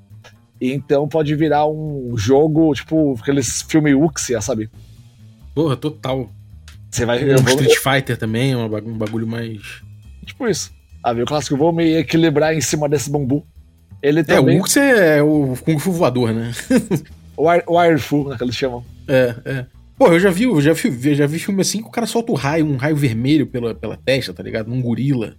E 0.61 0.71
então 0.71 1.05
pode 1.05 1.35
virar 1.35 1.67
um 1.67 2.13
jogo, 2.15 2.73
tipo, 2.73 3.17
aqueles 3.21 3.61
filmes 3.63 3.93
Wuxia, 3.93 4.39
sabe? 4.39 4.69
Porra, 5.53 5.75
total. 5.75 6.31
Você 6.89 7.05
vai. 7.05 7.29
Um 7.29 7.35
vou- 7.39 7.59
Street 7.59 7.77
Fighter 7.77 8.15
também, 8.15 8.55
um 8.55 8.69
bagulho 8.97 9.27
mais. 9.27 9.59
Tipo 10.25 10.47
isso. 10.47 10.71
Ah, 11.03 11.13
viu? 11.13 11.23
O 11.23 11.27
clássico, 11.27 11.57
vou 11.57 11.73
me 11.73 11.95
equilibrar 11.97 12.53
em 12.55 12.61
cima 12.61 12.87
desse 12.87 13.09
bambu. 13.09 13.45
Ele 14.01 14.21
É, 14.21 14.23
também. 14.23 14.57
o 14.57 14.61
Ux 14.61 14.77
é 14.77 15.21
o 15.21 15.55
Kung 15.63 15.77
Fu 15.79 15.91
voador, 15.91 16.33
né? 16.33 16.51
o, 17.37 17.47
Ar, 17.49 17.63
o 17.67 17.77
Airfu, 17.77 18.29
né, 18.29 18.37
que 18.37 18.43
eles 18.43 18.55
chamam. 18.55 18.83
É, 19.07 19.35
é. 19.45 19.65
Pô, 19.97 20.07
eu 20.07 20.19
já 20.19 20.29
vi, 20.29 20.43
eu 20.43 20.59
já 20.61 20.73
vi, 20.73 21.13
já 21.15 21.27
vi 21.27 21.39
filme 21.39 21.61
assim 21.61 21.81
que 21.81 21.87
o 21.87 21.91
cara 21.91 22.07
solta 22.07 22.31
um 22.31 22.35
raio, 22.35 22.65
um 22.65 22.75
raio 22.77 22.95
vermelho 22.95 23.45
pela, 23.47 23.75
pela 23.75 23.95
testa, 23.97 24.33
tá 24.33 24.41
ligado? 24.41 24.67
Num 24.69 24.81
gorila. 24.81 25.35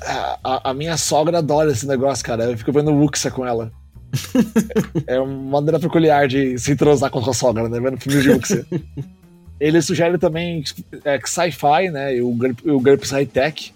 A, 0.00 0.38
a- 0.44 0.70
a 0.70 0.74
minha 0.74 0.96
sogra 0.96 1.38
adora 1.38 1.72
esse 1.72 1.86
negócio, 1.86 2.24
cara. 2.24 2.44
Eu 2.44 2.56
fico 2.58 2.72
vendo 2.72 2.92
Wuxia 2.92 3.30
com 3.30 3.44
ela. 3.44 3.70
é 5.06 5.18
uma 5.20 5.60
maneira 5.60 5.78
peculiar 5.78 6.26
de 6.28 6.58
se 6.58 6.72
entrosar 6.72 7.10
com 7.10 7.18
a 7.18 7.22
sua 7.22 7.34
sogra, 7.34 7.68
né? 7.68 7.80
Vendo 7.80 8.00
filmes 8.00 8.22
de 8.22 8.30
Wuxia. 8.30 8.66
Ele 9.58 9.80
sugere 9.80 10.18
também 10.18 10.62
é, 11.04 11.18
que 11.18 11.28
sci-fi, 11.30 11.90
né? 11.90 12.16
E 12.16 12.22
o, 12.22 12.28
o 12.28 12.80
GURPS 12.80 13.10
High 13.10 13.26
Tech, 13.26 13.72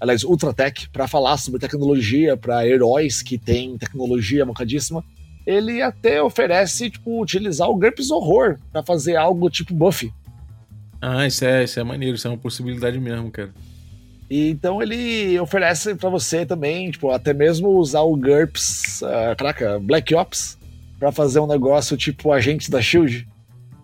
aliás, 0.00 0.24
Ultra 0.24 0.52
Tech, 0.52 0.88
pra 0.90 1.06
falar 1.08 1.36
sobre 1.36 1.60
tecnologia, 1.60 2.36
pra 2.36 2.66
heróis 2.66 3.22
que 3.22 3.38
têm 3.38 3.76
tecnologia 3.78 4.44
mancadíssima. 4.44 5.04
Ele 5.46 5.82
até 5.82 6.22
oferece, 6.22 6.88
tipo, 6.90 7.20
utilizar 7.20 7.68
o 7.68 7.76
GURPS 7.76 8.10
Horror 8.10 8.58
pra 8.72 8.82
fazer 8.82 9.16
algo 9.16 9.50
tipo 9.50 9.74
Buffy. 9.74 10.12
Ah, 11.00 11.26
isso 11.26 11.44
é, 11.44 11.64
isso 11.64 11.78
é 11.78 11.84
maneiro, 11.84 12.16
isso 12.16 12.26
é 12.26 12.30
uma 12.30 12.38
possibilidade 12.38 12.98
mesmo, 12.98 13.30
cara. 13.30 13.52
E 14.30 14.48
então 14.48 14.82
ele 14.82 15.38
oferece 15.38 15.94
pra 15.96 16.08
você 16.08 16.46
também, 16.46 16.90
tipo, 16.90 17.10
até 17.10 17.34
mesmo 17.34 17.68
usar 17.78 18.00
o 18.00 18.16
GURPS, 18.16 19.02
ah, 19.02 19.34
caraca, 19.36 19.78
Black 19.78 20.14
Ops, 20.14 20.56
pra 20.98 21.12
fazer 21.12 21.40
um 21.40 21.46
negócio 21.46 21.94
tipo 21.94 22.32
Agentes 22.32 22.70
da 22.70 22.80
Shield. 22.80 23.28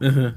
Aham. 0.01 0.35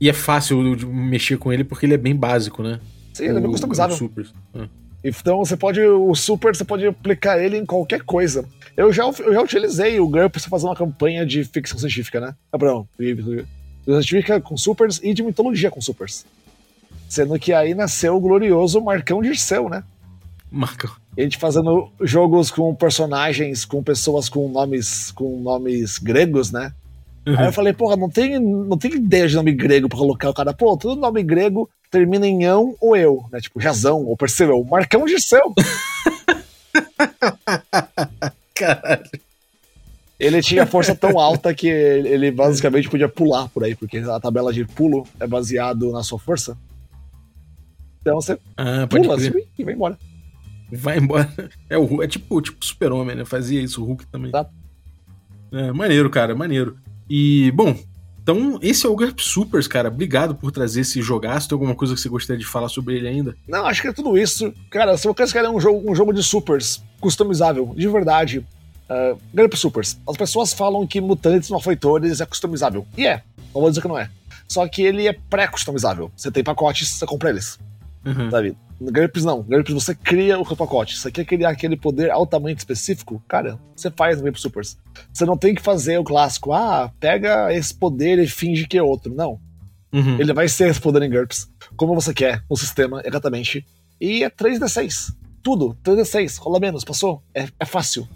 E 0.00 0.08
é 0.08 0.12
fácil 0.14 0.58
mexer 0.88 1.36
com 1.36 1.52
ele 1.52 1.64
porque 1.64 1.84
ele 1.84 1.94
é 1.94 1.98
bem 1.98 2.16
básico, 2.16 2.62
né? 2.62 2.80
Sim, 3.12 3.24
ele 3.24 3.36
é 3.36 3.40
bem 3.40 3.48
O- 3.48 3.52
customizável. 3.52 3.94
o 3.94 3.98
Super. 3.98 4.26
Ah. 4.54 4.68
Então 5.08 5.38
você 5.38 5.56
pode, 5.56 5.80
o 5.80 6.12
Super, 6.16 6.54
você 6.54 6.64
pode 6.64 6.84
aplicar 6.84 7.38
ele 7.38 7.56
em 7.56 7.64
qualquer 7.64 8.02
coisa. 8.02 8.44
Eu 8.76 8.92
já, 8.92 9.04
eu 9.04 9.32
já 9.32 9.40
utilizei 9.40 10.00
o 10.00 10.08
GURPS 10.08 10.42
pra 10.42 10.50
fazer 10.50 10.66
uma 10.66 10.74
campanha 10.74 11.24
de 11.24 11.44
ficção 11.44 11.78
científica, 11.78 12.20
né? 12.20 12.34
Cabrão, 12.50 12.88
ficção 12.96 14.02
científica 14.02 14.40
com 14.40 14.56
Supers 14.56 15.00
e 15.04 15.14
de 15.14 15.22
mitologia 15.22 15.70
com 15.70 15.80
Supers. 15.80 16.26
Sendo 17.08 17.38
que 17.38 17.52
aí 17.52 17.72
nasceu 17.72 18.16
o 18.16 18.20
glorioso 18.20 18.80
Marcão 18.80 19.22
Dirceu, 19.22 19.68
né? 19.68 19.84
Marca. 20.50 20.90
a 21.16 21.20
gente 21.20 21.38
fazendo 21.38 21.88
jogos 22.00 22.50
com 22.50 22.74
personagens, 22.74 23.64
com 23.64 23.84
pessoas 23.84 24.28
com 24.28 24.48
nomes, 24.48 25.12
com 25.12 25.40
nomes 25.40 25.98
gregos, 25.98 26.50
né? 26.50 26.72
Aí 27.26 27.46
eu 27.46 27.52
falei, 27.52 27.72
porra, 27.72 27.96
não 27.96 28.08
tem, 28.08 28.38
não 28.38 28.78
tem 28.78 28.94
ideia 28.94 29.26
de 29.26 29.34
nome 29.34 29.52
grego 29.52 29.88
pra 29.88 29.98
colocar 29.98 30.30
o 30.30 30.34
cara. 30.34 30.54
Pô, 30.54 30.76
todo 30.76 31.00
nome 31.00 31.24
grego 31.24 31.68
termina 31.90 32.26
em 32.26 32.44
ão 32.44 32.76
ou 32.80 32.96
eu, 32.96 33.24
né? 33.32 33.40
Tipo, 33.40 33.60
Jazão 33.60 34.04
ou 34.04 34.16
Perseu. 34.16 34.62
Marcão 34.64 35.04
Dirceu. 35.04 35.52
Caralho. 38.54 39.10
Ele 40.18 40.40
tinha 40.40 40.66
força 40.66 40.94
tão 40.94 41.18
alta 41.18 41.54
que 41.54 41.68
ele 41.68 42.30
basicamente 42.30 42.88
podia 42.88 43.08
pular 43.08 43.48
por 43.48 43.64
aí, 43.64 43.74
porque 43.74 43.98
a 43.98 44.18
tabela 44.18 44.52
de 44.52 44.64
pulo 44.64 45.06
é 45.20 45.26
baseado 45.26 45.92
na 45.92 46.02
sua 46.02 46.18
força. 46.18 46.56
Então 48.00 48.20
você 48.20 48.38
Ah, 48.56 48.86
pula 48.86 49.16
assim, 49.16 49.32
e 49.58 49.64
vai 49.64 49.74
embora. 49.74 49.98
Vai 50.72 50.98
embora. 50.98 51.30
É, 51.68 51.76
o, 51.76 52.02
é 52.02 52.08
tipo, 52.08 52.40
tipo 52.40 52.64
super-homem, 52.64 53.16
né? 53.16 53.24
Fazia 53.24 53.60
isso, 53.60 53.82
o 53.82 53.84
Hulk 53.84 54.06
também. 54.06 54.30
Tá. 54.30 54.46
É, 55.52 55.72
maneiro, 55.72 56.08
cara, 56.08 56.34
maneiro. 56.34 56.78
E, 57.08 57.50
bom, 57.52 57.76
então 58.22 58.58
esse 58.60 58.84
é 58.84 58.88
o 58.88 58.96
GURP 58.96 59.20
Supers, 59.22 59.68
cara. 59.68 59.88
Obrigado 59.88 60.34
por 60.34 60.50
trazer 60.50 60.80
esse 60.80 61.00
jogaço. 61.00 61.48
Tem 61.48 61.54
alguma 61.54 61.74
coisa 61.74 61.94
que 61.94 62.00
você 62.00 62.08
gostaria 62.08 62.40
de 62.40 62.46
falar 62.46 62.68
sobre 62.68 62.96
ele 62.96 63.08
ainda? 63.08 63.36
Não, 63.46 63.66
acho 63.66 63.80
que 63.82 63.88
é 63.88 63.92
tudo 63.92 64.18
isso. 64.18 64.52
Cara, 64.70 64.96
se 64.96 65.06
você 65.06 65.32
quer 65.32 65.48
um 65.48 65.60
jogo, 65.60 65.90
um 65.90 65.94
jogo 65.94 66.12
de 66.12 66.22
supers 66.22 66.82
customizável, 67.00 67.72
de 67.76 67.86
verdade, 67.88 68.38
uh, 68.90 69.18
GURP 69.32 69.56
Supers. 69.56 69.96
As 70.08 70.16
pessoas 70.16 70.52
falam 70.52 70.86
que 70.86 71.00
Mutantes 71.00 71.50
Malfeitores 71.50 72.20
é 72.20 72.26
customizável. 72.26 72.86
E 72.96 73.06
é, 73.06 73.22
não 73.54 73.60
vou 73.60 73.70
dizer 73.70 73.80
que 73.82 73.88
não 73.88 73.98
é. 73.98 74.10
Só 74.48 74.66
que 74.68 74.82
ele 74.82 75.06
é 75.06 75.12
pré-customizável. 75.12 76.10
Você 76.16 76.30
tem 76.30 76.42
pacotes, 76.42 76.88
você 76.88 77.06
compra 77.06 77.30
eles, 77.30 77.58
Uhum. 78.04 78.30
sabe? 78.30 78.56
GURPS 78.80 79.24
não. 79.24 79.42
GURPS 79.42 79.72
você 79.72 79.94
cria 79.94 80.38
o 80.38 80.46
seu 80.46 80.54
pacote. 80.56 80.98
Você 80.98 81.10
quer 81.10 81.24
criar 81.24 81.48
aquele 81.50 81.76
poder 81.76 82.10
altamente 82.10 82.58
específico? 82.58 83.22
Cara, 83.26 83.58
você 83.74 83.90
faz 83.90 84.18
no 84.18 84.24
GURP 84.24 84.38
Supers. 84.40 84.76
Você 85.12 85.24
não 85.24 85.36
tem 85.36 85.54
que 85.54 85.62
fazer 85.62 85.98
o 85.98 86.04
clássico, 86.04 86.52
ah, 86.52 86.90
pega 87.00 87.52
esse 87.52 87.74
poder 87.74 88.18
e 88.18 88.26
finge 88.28 88.66
que 88.66 88.78
é 88.78 88.82
outro. 88.82 89.14
Não. 89.14 89.40
Uhum. 89.92 90.20
Ele 90.20 90.32
vai 90.32 90.48
ser 90.48 90.68
esse 90.68 90.80
poder 90.80 91.02
em 91.02 91.10
GURPS, 91.10 91.48
como 91.76 91.94
você 91.94 92.12
quer, 92.12 92.42
no 92.50 92.56
sistema, 92.56 93.00
exatamente. 93.04 93.64
E 94.00 94.22
é 94.24 94.30
3D6. 94.30 95.14
Tudo, 95.42 95.76
3D6, 95.84 96.38
rola 96.38 96.58
menos, 96.60 96.84
passou. 96.84 97.22
É, 97.34 97.46
é 97.58 97.64
fácil. 97.64 98.06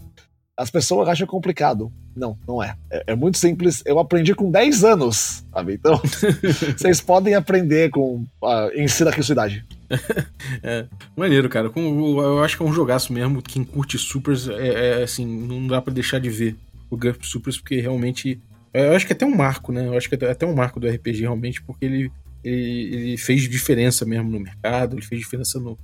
As 0.56 0.70
pessoas 0.70 1.08
acham 1.08 1.26
complicado. 1.26 1.90
Não, 2.14 2.36
não 2.46 2.62
é. 2.62 2.76
é. 2.90 3.04
é 3.06 3.14
muito 3.14 3.38
simples. 3.38 3.82
Eu 3.86 3.98
aprendi 3.98 4.34
com 4.34 4.50
10 4.50 4.84
anos, 4.84 5.42
sabe? 5.50 5.74
Então, 5.74 5.98
vocês 6.76 7.00
podem 7.00 7.34
aprender 7.34 7.88
com. 7.88 8.26
Uh, 8.42 8.70
ensina 8.76 9.08
aqui 9.10 9.20
a 9.20 9.22
sua 9.22 9.32
idade. 9.32 9.64
É, 10.62 10.86
maneiro, 11.16 11.48
cara. 11.48 11.70
Com- 11.70 12.20
Eu 12.20 12.44
acho 12.44 12.56
que 12.56 12.62
é 12.62 12.66
um 12.66 12.72
jogaço 12.72 13.12
mesmo. 13.12 13.40
Quem 13.40 13.64
curte 13.64 13.96
Supers, 13.96 14.48
é, 14.48 15.00
é, 15.00 15.02
assim, 15.02 15.24
não 15.24 15.66
dá 15.66 15.80
pra 15.80 15.92
deixar 15.92 16.18
de 16.20 16.28
ver 16.28 16.56
o 16.90 16.96
GURP 16.96 17.24
Supers, 17.26 17.58
porque 17.58 17.80
realmente. 17.80 18.40
Eu 18.72 18.92
acho 18.94 19.04
que 19.06 19.12
é 19.12 19.16
até 19.16 19.26
um 19.26 19.34
marco, 19.34 19.72
né? 19.72 19.86
Eu 19.86 19.96
acho 19.96 20.08
que 20.08 20.14
é 20.24 20.30
até 20.30 20.46
um 20.46 20.54
marco 20.54 20.78
do 20.78 20.88
RPG, 20.88 21.22
realmente, 21.22 21.60
porque 21.62 21.84
ele, 21.84 22.12
ele, 22.44 22.94
ele 22.94 23.16
fez 23.16 23.42
diferença 23.48 24.04
mesmo 24.04 24.30
no 24.30 24.38
mercado, 24.38 24.94
ele 24.94 25.02
fez 25.04 25.20
diferença 25.20 25.58
no, 25.58 25.76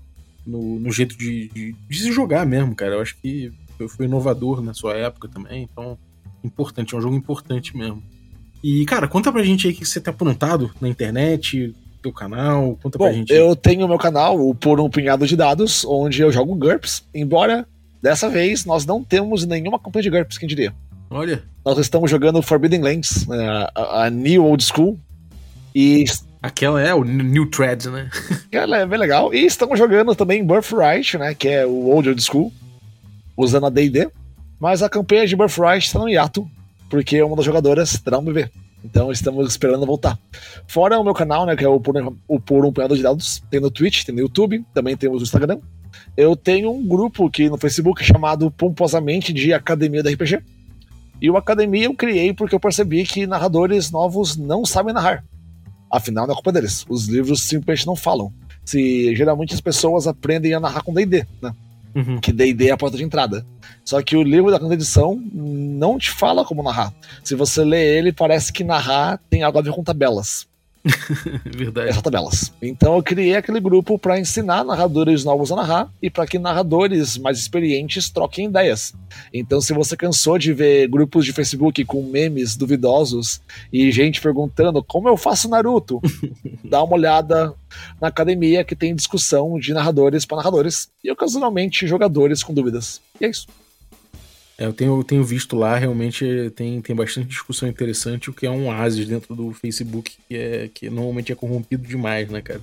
no, 0.46 0.78
no 0.78 0.92
jeito 0.92 1.16
de, 1.18 1.48
de, 1.48 1.72
de 1.88 1.98
se 1.98 2.12
jogar 2.12 2.46
mesmo, 2.46 2.74
cara. 2.76 2.94
Eu 2.94 3.00
acho 3.00 3.16
que 3.16 3.50
foi- 3.88 4.06
inovador 4.06 4.62
na 4.62 4.72
sua 4.72 4.94
época 4.94 5.28
também, 5.28 5.64
então, 5.70 5.98
importante, 6.44 6.94
é 6.94 6.98
um 6.98 7.00
jogo 7.00 7.16
importante 7.16 7.76
mesmo. 7.76 8.00
E, 8.62 8.84
cara, 8.86 9.08
conta 9.08 9.32
pra 9.32 9.42
gente 9.42 9.66
aí 9.66 9.72
o 9.72 9.76
que 9.76 9.84
você 9.84 10.00
tá 10.00 10.12
aprontado 10.12 10.70
na 10.80 10.88
internet, 10.88 11.74
teu 12.00 12.12
canal, 12.12 12.78
conta 12.80 12.96
pra 12.98 13.08
Bom, 13.08 13.12
gente. 13.12 13.32
aí. 13.32 13.38
eu 13.40 13.56
tenho 13.56 13.86
meu 13.88 13.98
canal, 13.98 14.38
o 14.40 14.54
Por 14.54 14.78
um 14.80 14.88
Punhado 14.88 15.26
de 15.26 15.34
Dados, 15.36 15.84
onde 15.84 16.22
eu 16.22 16.30
jogo 16.30 16.54
GURPS, 16.54 17.04
embora 17.12 17.66
dessa 18.00 18.28
vez 18.30 18.64
nós 18.64 18.86
não 18.86 19.02
temos 19.02 19.44
nenhuma 19.44 19.78
campanha 19.78 20.04
de 20.04 20.10
GURPS, 20.10 20.38
quem 20.38 20.48
diria. 20.48 20.72
Olha, 21.10 21.42
Nós 21.64 21.78
estamos 21.78 22.10
jogando 22.10 22.42
Forbidden 22.42 22.82
Lands, 22.82 23.26
né, 23.26 23.68
a, 23.74 24.04
a 24.04 24.10
New 24.10 24.44
Old 24.44 24.64
School, 24.64 24.98
e 25.74 26.04
aquela 26.42 26.80
é 26.80 26.94
o 26.94 27.04
New 27.04 27.48
Threads, 27.50 27.86
né? 27.86 28.10
ela 28.50 28.78
é 28.78 28.86
bem 28.86 28.98
legal. 28.98 29.32
E 29.32 29.44
estamos 29.44 29.78
jogando 29.78 30.14
também 30.14 30.44
Birthright, 30.44 31.16
né, 31.16 31.34
que 31.34 31.48
é 31.48 31.66
o 31.66 31.86
Old 31.88 32.08
Old 32.08 32.22
School, 32.22 32.52
usando 33.36 33.66
a 33.66 33.70
D&D, 33.70 34.08
mas 34.58 34.82
a 34.82 34.88
campanha 34.88 35.26
de 35.26 35.36
Birthright 35.36 35.86
está 35.86 35.98
no 35.98 36.08
hiato, 36.08 36.48
porque 36.90 37.22
uma 37.22 37.36
das 37.36 37.44
jogadoras 37.44 38.00
terá 38.00 38.18
um 38.18 38.24
bebê. 38.24 38.50
Então 38.84 39.10
estamos 39.10 39.48
esperando 39.48 39.84
voltar. 39.84 40.18
Fora 40.68 40.98
o 40.98 41.04
meu 41.04 41.14
canal, 41.14 41.46
né, 41.46 41.56
que 41.56 41.64
é 41.64 41.68
o 41.68 41.80
Por, 41.80 41.94
o 42.28 42.40
Por 42.40 42.64
um 42.64 42.72
Punhado 42.72 42.96
de 42.96 43.02
Dados, 43.02 43.42
tem 43.50 43.60
no 43.60 43.70
Twitch, 43.70 44.04
tem 44.04 44.14
no 44.14 44.20
YouTube, 44.20 44.64
também 44.74 44.96
temos 44.96 45.18
no 45.18 45.24
Instagram. 45.24 45.58
Eu 46.16 46.36
tenho 46.36 46.70
um 46.70 46.86
grupo 46.86 47.26
aqui 47.26 47.48
no 47.48 47.56
Facebook 47.56 48.04
chamado 48.04 48.50
Pomposamente 48.50 49.32
de 49.32 49.52
Academia 49.52 50.02
da 50.02 50.10
RPG. 50.10 50.40
E 51.20 51.30
o 51.30 51.36
Academia 51.36 51.86
eu 51.86 51.94
criei 51.94 52.32
porque 52.32 52.54
eu 52.54 52.60
percebi 52.60 53.04
que 53.04 53.26
narradores 53.26 53.90
novos 53.90 54.36
não 54.36 54.64
sabem 54.64 54.92
narrar. 54.92 55.24
Afinal, 55.90 56.26
não 56.26 56.32
é 56.32 56.34
culpa 56.34 56.52
deles. 56.52 56.84
Os 56.88 57.06
livros 57.06 57.42
simplesmente 57.42 57.86
não 57.86 57.96
falam. 57.96 58.32
Se 58.64 59.14
geralmente 59.14 59.54
as 59.54 59.60
pessoas 59.60 60.06
aprendem 60.06 60.52
a 60.52 60.60
narrar 60.60 60.82
com 60.82 60.92
D&D, 60.92 61.26
né? 61.40 61.54
Uhum. 61.94 62.20
que 62.20 62.30
D&D 62.30 62.68
é 62.68 62.72
a 62.72 62.76
porta 62.76 62.98
de 62.98 63.04
entrada. 63.04 63.46
Só 63.82 64.02
que 64.02 64.16
o 64.16 64.22
livro 64.22 64.50
da 64.50 64.58
quinta 64.58 64.74
edição 64.74 65.18
não 65.32 65.98
te 65.98 66.10
fala 66.10 66.44
como 66.44 66.62
narrar. 66.62 66.92
Se 67.24 67.34
você 67.34 67.64
lê 67.64 67.96
ele, 67.96 68.12
parece 68.12 68.52
que 68.52 68.62
narrar 68.62 69.18
tem 69.30 69.42
algo 69.42 69.58
a 69.58 69.62
ver 69.62 69.72
com 69.72 69.82
tabelas. 69.82 70.46
Verdade. 71.44 71.90
Essas 71.90 72.02
tabelas. 72.02 72.52
Então 72.62 72.96
eu 72.96 73.02
criei 73.02 73.34
aquele 73.34 73.60
grupo 73.60 73.98
para 73.98 74.18
ensinar 74.18 74.64
narradores 74.64 75.24
novos 75.24 75.50
a 75.50 75.56
narrar 75.56 75.92
e 76.00 76.08
para 76.08 76.26
que 76.26 76.38
narradores 76.38 77.18
mais 77.18 77.38
experientes 77.38 78.08
troquem 78.10 78.46
ideias. 78.46 78.94
Então, 79.32 79.60
se 79.60 79.72
você 79.72 79.96
cansou 79.96 80.38
de 80.38 80.52
ver 80.52 80.88
grupos 80.88 81.24
de 81.24 81.32
Facebook 81.32 81.84
com 81.84 82.02
memes 82.02 82.56
duvidosos 82.56 83.40
e 83.72 83.90
gente 83.90 84.20
perguntando 84.20 84.82
como 84.82 85.08
eu 85.08 85.16
faço 85.16 85.48
Naruto, 85.48 86.00
dá 86.64 86.82
uma 86.82 86.94
olhada 86.94 87.54
na 88.00 88.08
academia 88.08 88.64
que 88.64 88.76
tem 88.76 88.94
discussão 88.94 89.58
de 89.58 89.72
narradores 89.72 90.24
para 90.24 90.38
narradores 90.38 90.88
e 91.02 91.10
ocasionalmente 91.10 91.86
jogadores 91.86 92.42
com 92.42 92.54
dúvidas. 92.54 93.00
E 93.20 93.24
é 93.24 93.30
isso. 93.30 93.46
É, 94.58 94.64
eu 94.64 94.72
tenho, 94.72 94.98
eu 94.98 95.04
tenho 95.04 95.22
visto 95.22 95.56
lá, 95.56 95.76
realmente 95.76 96.50
tem, 96.56 96.80
tem 96.80 96.96
bastante 96.96 97.28
discussão 97.28 97.68
interessante, 97.68 98.30
o 98.30 98.32
que 98.32 98.46
é 98.46 98.50
um 98.50 98.68
oásis 98.68 99.06
dentro 99.06 99.34
do 99.34 99.52
Facebook, 99.52 100.16
que, 100.28 100.34
é, 100.34 100.70
que 100.72 100.88
normalmente 100.88 101.30
é 101.30 101.34
corrompido 101.34 101.86
demais, 101.86 102.28
né, 102.30 102.40
cara? 102.40 102.60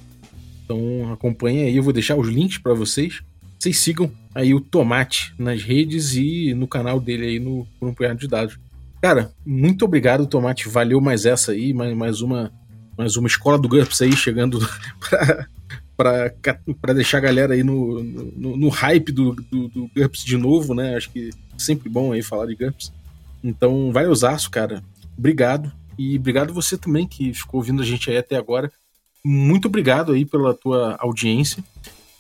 Então 0.66 1.12
acompanha 1.12 1.66
aí, 1.66 1.76
eu 1.76 1.84
vou 1.84 1.94
deixar 1.94 2.16
os 2.16 2.28
links 2.28 2.58
para 2.58 2.74
vocês. 2.74 3.22
Vocês 3.60 3.78
sigam 3.78 4.12
aí 4.34 4.54
o 4.54 4.60
Tomate 4.60 5.34
nas 5.38 5.62
redes 5.62 6.16
e 6.16 6.54
no 6.54 6.68
canal 6.68 7.00
dele 7.00 7.28
aí 7.28 7.40
no 7.40 7.66
Por 7.80 8.16
de 8.16 8.28
Dados. 8.28 8.60
Cara, 9.02 9.32
muito 9.46 9.86
obrigado, 9.86 10.26
Tomate. 10.26 10.68
Valeu 10.68 11.00
mais 11.00 11.26
essa 11.26 11.52
aí, 11.52 11.74
mais, 11.74 11.96
mais 11.96 12.22
uma 12.22 12.52
mais 12.98 13.16
uma 13.18 13.28
escola 13.28 13.58
do 13.58 13.68
GURPS 13.68 14.02
aí 14.04 14.16
chegando 14.16 14.60
pra, 15.00 15.48
pra 15.96 16.94
deixar 16.94 17.20
a 17.20 17.22
galera 17.22 17.54
aí 17.54 17.64
no, 17.64 18.04
no, 18.04 18.58
no 18.58 18.70
hype 18.70 19.12
do, 19.12 19.34
do, 19.34 19.68
do 19.68 19.90
GURPS 19.96 20.24
de 20.24 20.38
novo, 20.38 20.74
né? 20.74 20.96
Acho 20.96 21.10
que 21.10 21.30
sempre 21.58 21.90
bom 21.90 22.12
aí 22.12 22.22
falar 22.22 22.48
de 22.48 22.56
GURPS. 22.56 22.92
Então, 23.44 23.92
vai 23.92 24.08
usaço, 24.08 24.50
cara. 24.50 24.84
Obrigado. 25.18 25.72
E 25.98 26.18
obrigado 26.18 26.54
você 26.54 26.78
também 26.78 27.08
que 27.08 27.34
ficou 27.34 27.60
ouvindo 27.60 27.82
a 27.82 27.86
gente 27.86 28.10
aí 28.10 28.18
até 28.18 28.36
agora. 28.36 28.72
Muito 29.24 29.68
obrigado 29.68 30.12
aí 30.12 30.26
pela 30.26 30.54
tua 30.54 30.98
audiência. 31.00 31.64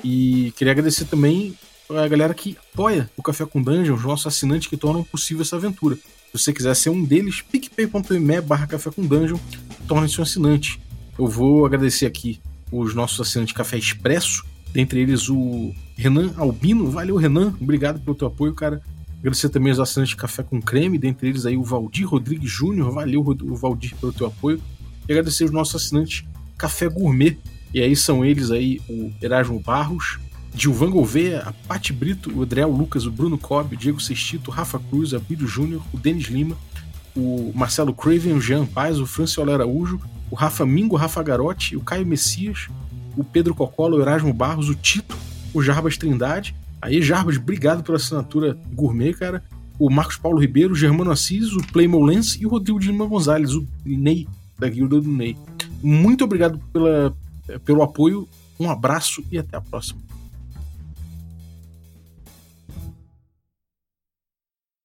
E 0.03 0.53
queria 0.55 0.71
agradecer 0.71 1.05
também 1.05 1.57
a 1.89 2.07
galera 2.07 2.33
que 2.33 2.57
apoia 2.73 3.09
o 3.17 3.23
Café 3.23 3.45
com 3.45 3.61
Dungeon, 3.61 3.95
os 3.95 4.03
nossos 4.03 4.27
assinantes 4.27 4.67
que 4.67 4.77
tornam 4.77 5.03
possível 5.03 5.41
essa 5.41 5.55
aventura. 5.55 5.95
Se 5.95 6.39
você 6.39 6.53
quiser 6.53 6.75
ser 6.75 6.89
um 6.89 7.03
deles, 7.03 7.41
picpay.me 7.41 8.41
barra 8.41 8.65
café 8.65 8.89
com 8.89 9.05
dungeon, 9.05 9.37
torne-se 9.87 10.19
um 10.19 10.23
assinante. 10.23 10.81
Eu 11.17 11.27
vou 11.27 11.63
agradecer 11.63 12.07
aqui 12.07 12.41
os 12.79 12.95
nossos 12.95 13.19
assinantes 13.21 13.53
Café 13.53 13.77
Expresso, 13.77 14.43
dentre 14.71 14.99
eles 14.99 15.29
o 15.29 15.73
Renan 15.95 16.33
Albino. 16.37 16.89
Valeu, 16.89 17.15
Renan. 17.15 17.53
Obrigado 17.61 17.99
pelo 17.99 18.15
teu 18.15 18.27
apoio, 18.27 18.53
cara. 18.53 18.81
Agradecer 19.19 19.49
também 19.49 19.71
os 19.71 19.79
assinantes 19.79 20.15
Café 20.15 20.43
com 20.43 20.61
Creme, 20.61 20.97
dentre 20.97 21.29
eles 21.29 21.45
aí 21.45 21.55
o 21.55 21.63
Valdir 21.63 22.07
Rodrigues 22.07 22.51
Júnior. 22.51 22.91
Valeu, 22.91 23.23
Valdir, 23.55 23.95
pelo 23.95 24.11
teu 24.11 24.27
apoio. 24.27 24.61
E 25.07 25.11
agradecer 25.11 25.45
os 25.45 25.51
nossos 25.51 25.75
assinantes 25.75 26.25
Café 26.57 26.89
Gourmet. 26.89 27.37
E 27.73 27.81
aí 27.81 27.95
são 27.95 28.25
eles 28.25 28.51
aí 28.51 28.81
o 28.89 29.11
Erasmo 29.21 29.59
Barros, 29.59 30.19
Gilvan 30.55 30.91
Gouveia, 30.91 31.39
a 31.41 31.51
Pati 31.51 31.91
Brito, 31.91 32.31
o 32.37 32.43
Adriel 32.43 32.69
Lucas, 32.69 33.05
o 33.05 33.11
Bruno 33.11 33.37
Cobb, 33.37 33.73
o 33.73 33.77
Diego 33.77 33.99
Sextito, 33.99 34.51
o 34.51 34.53
Rafa 34.53 34.79
Cruz, 34.79 35.11
o 35.11 35.15
Abílio 35.15 35.47
Júnior, 35.47 35.81
o 35.91 35.97
Denis 35.97 36.25
Lima, 36.25 36.55
o 37.15 37.51
Marcelo 37.53 37.93
Craven, 37.93 38.33
o 38.33 38.41
Jean 38.41 38.65
Paz, 38.65 38.99
o 38.99 39.05
Franciola 39.05 39.53
Araújo, 39.53 39.99
o 40.31 40.35
Rafa 40.35 40.65
Mingo, 40.65 40.95
o 40.95 40.97
Rafa 40.97 41.21
Garotti, 41.21 41.75
o 41.75 41.81
Caio 41.81 42.05
Messias, 42.05 42.67
o 43.15 43.23
Pedro 43.23 43.53
Cocola, 43.53 43.95
o 43.95 44.01
Erasmo 44.01 44.33
Barros, 44.33 44.69
o 44.69 44.75
Tito, 44.75 45.17
o 45.53 45.61
Jarbas 45.61 45.97
Trindade, 45.97 46.55
Aí, 46.83 47.01
Jarbas, 47.01 47.37
obrigado 47.37 47.81
pela 47.81 47.95
assinatura 47.95 48.57
gourmet, 48.73 49.13
cara. 49.13 49.41
O 49.79 49.89
Marcos 49.89 50.17
Paulo 50.17 50.37
Ribeiro, 50.37 50.73
o 50.73 50.75
Germano 50.75 51.11
Assis, 51.11 51.53
o 51.53 51.65
Playmo 51.71 51.97
Lance 51.97 52.41
e 52.41 52.45
o 52.45 52.49
Rodrigo 52.49 52.77
de 52.77 52.87
Lima 52.87 53.05
Gonzalez, 53.05 53.55
o 53.55 53.65
Ney, 53.85 54.27
da 54.59 54.67
guilda 54.67 54.99
do 54.99 55.09
Ney. 55.09 55.37
Muito 55.81 56.25
obrigado 56.25 56.59
pela, 56.73 57.15
pelo 57.63 57.83
apoio, 57.83 58.27
um 58.59 58.69
abraço 58.69 59.23
e 59.31 59.37
até 59.37 59.55
a 59.55 59.61
próxima. 59.61 60.01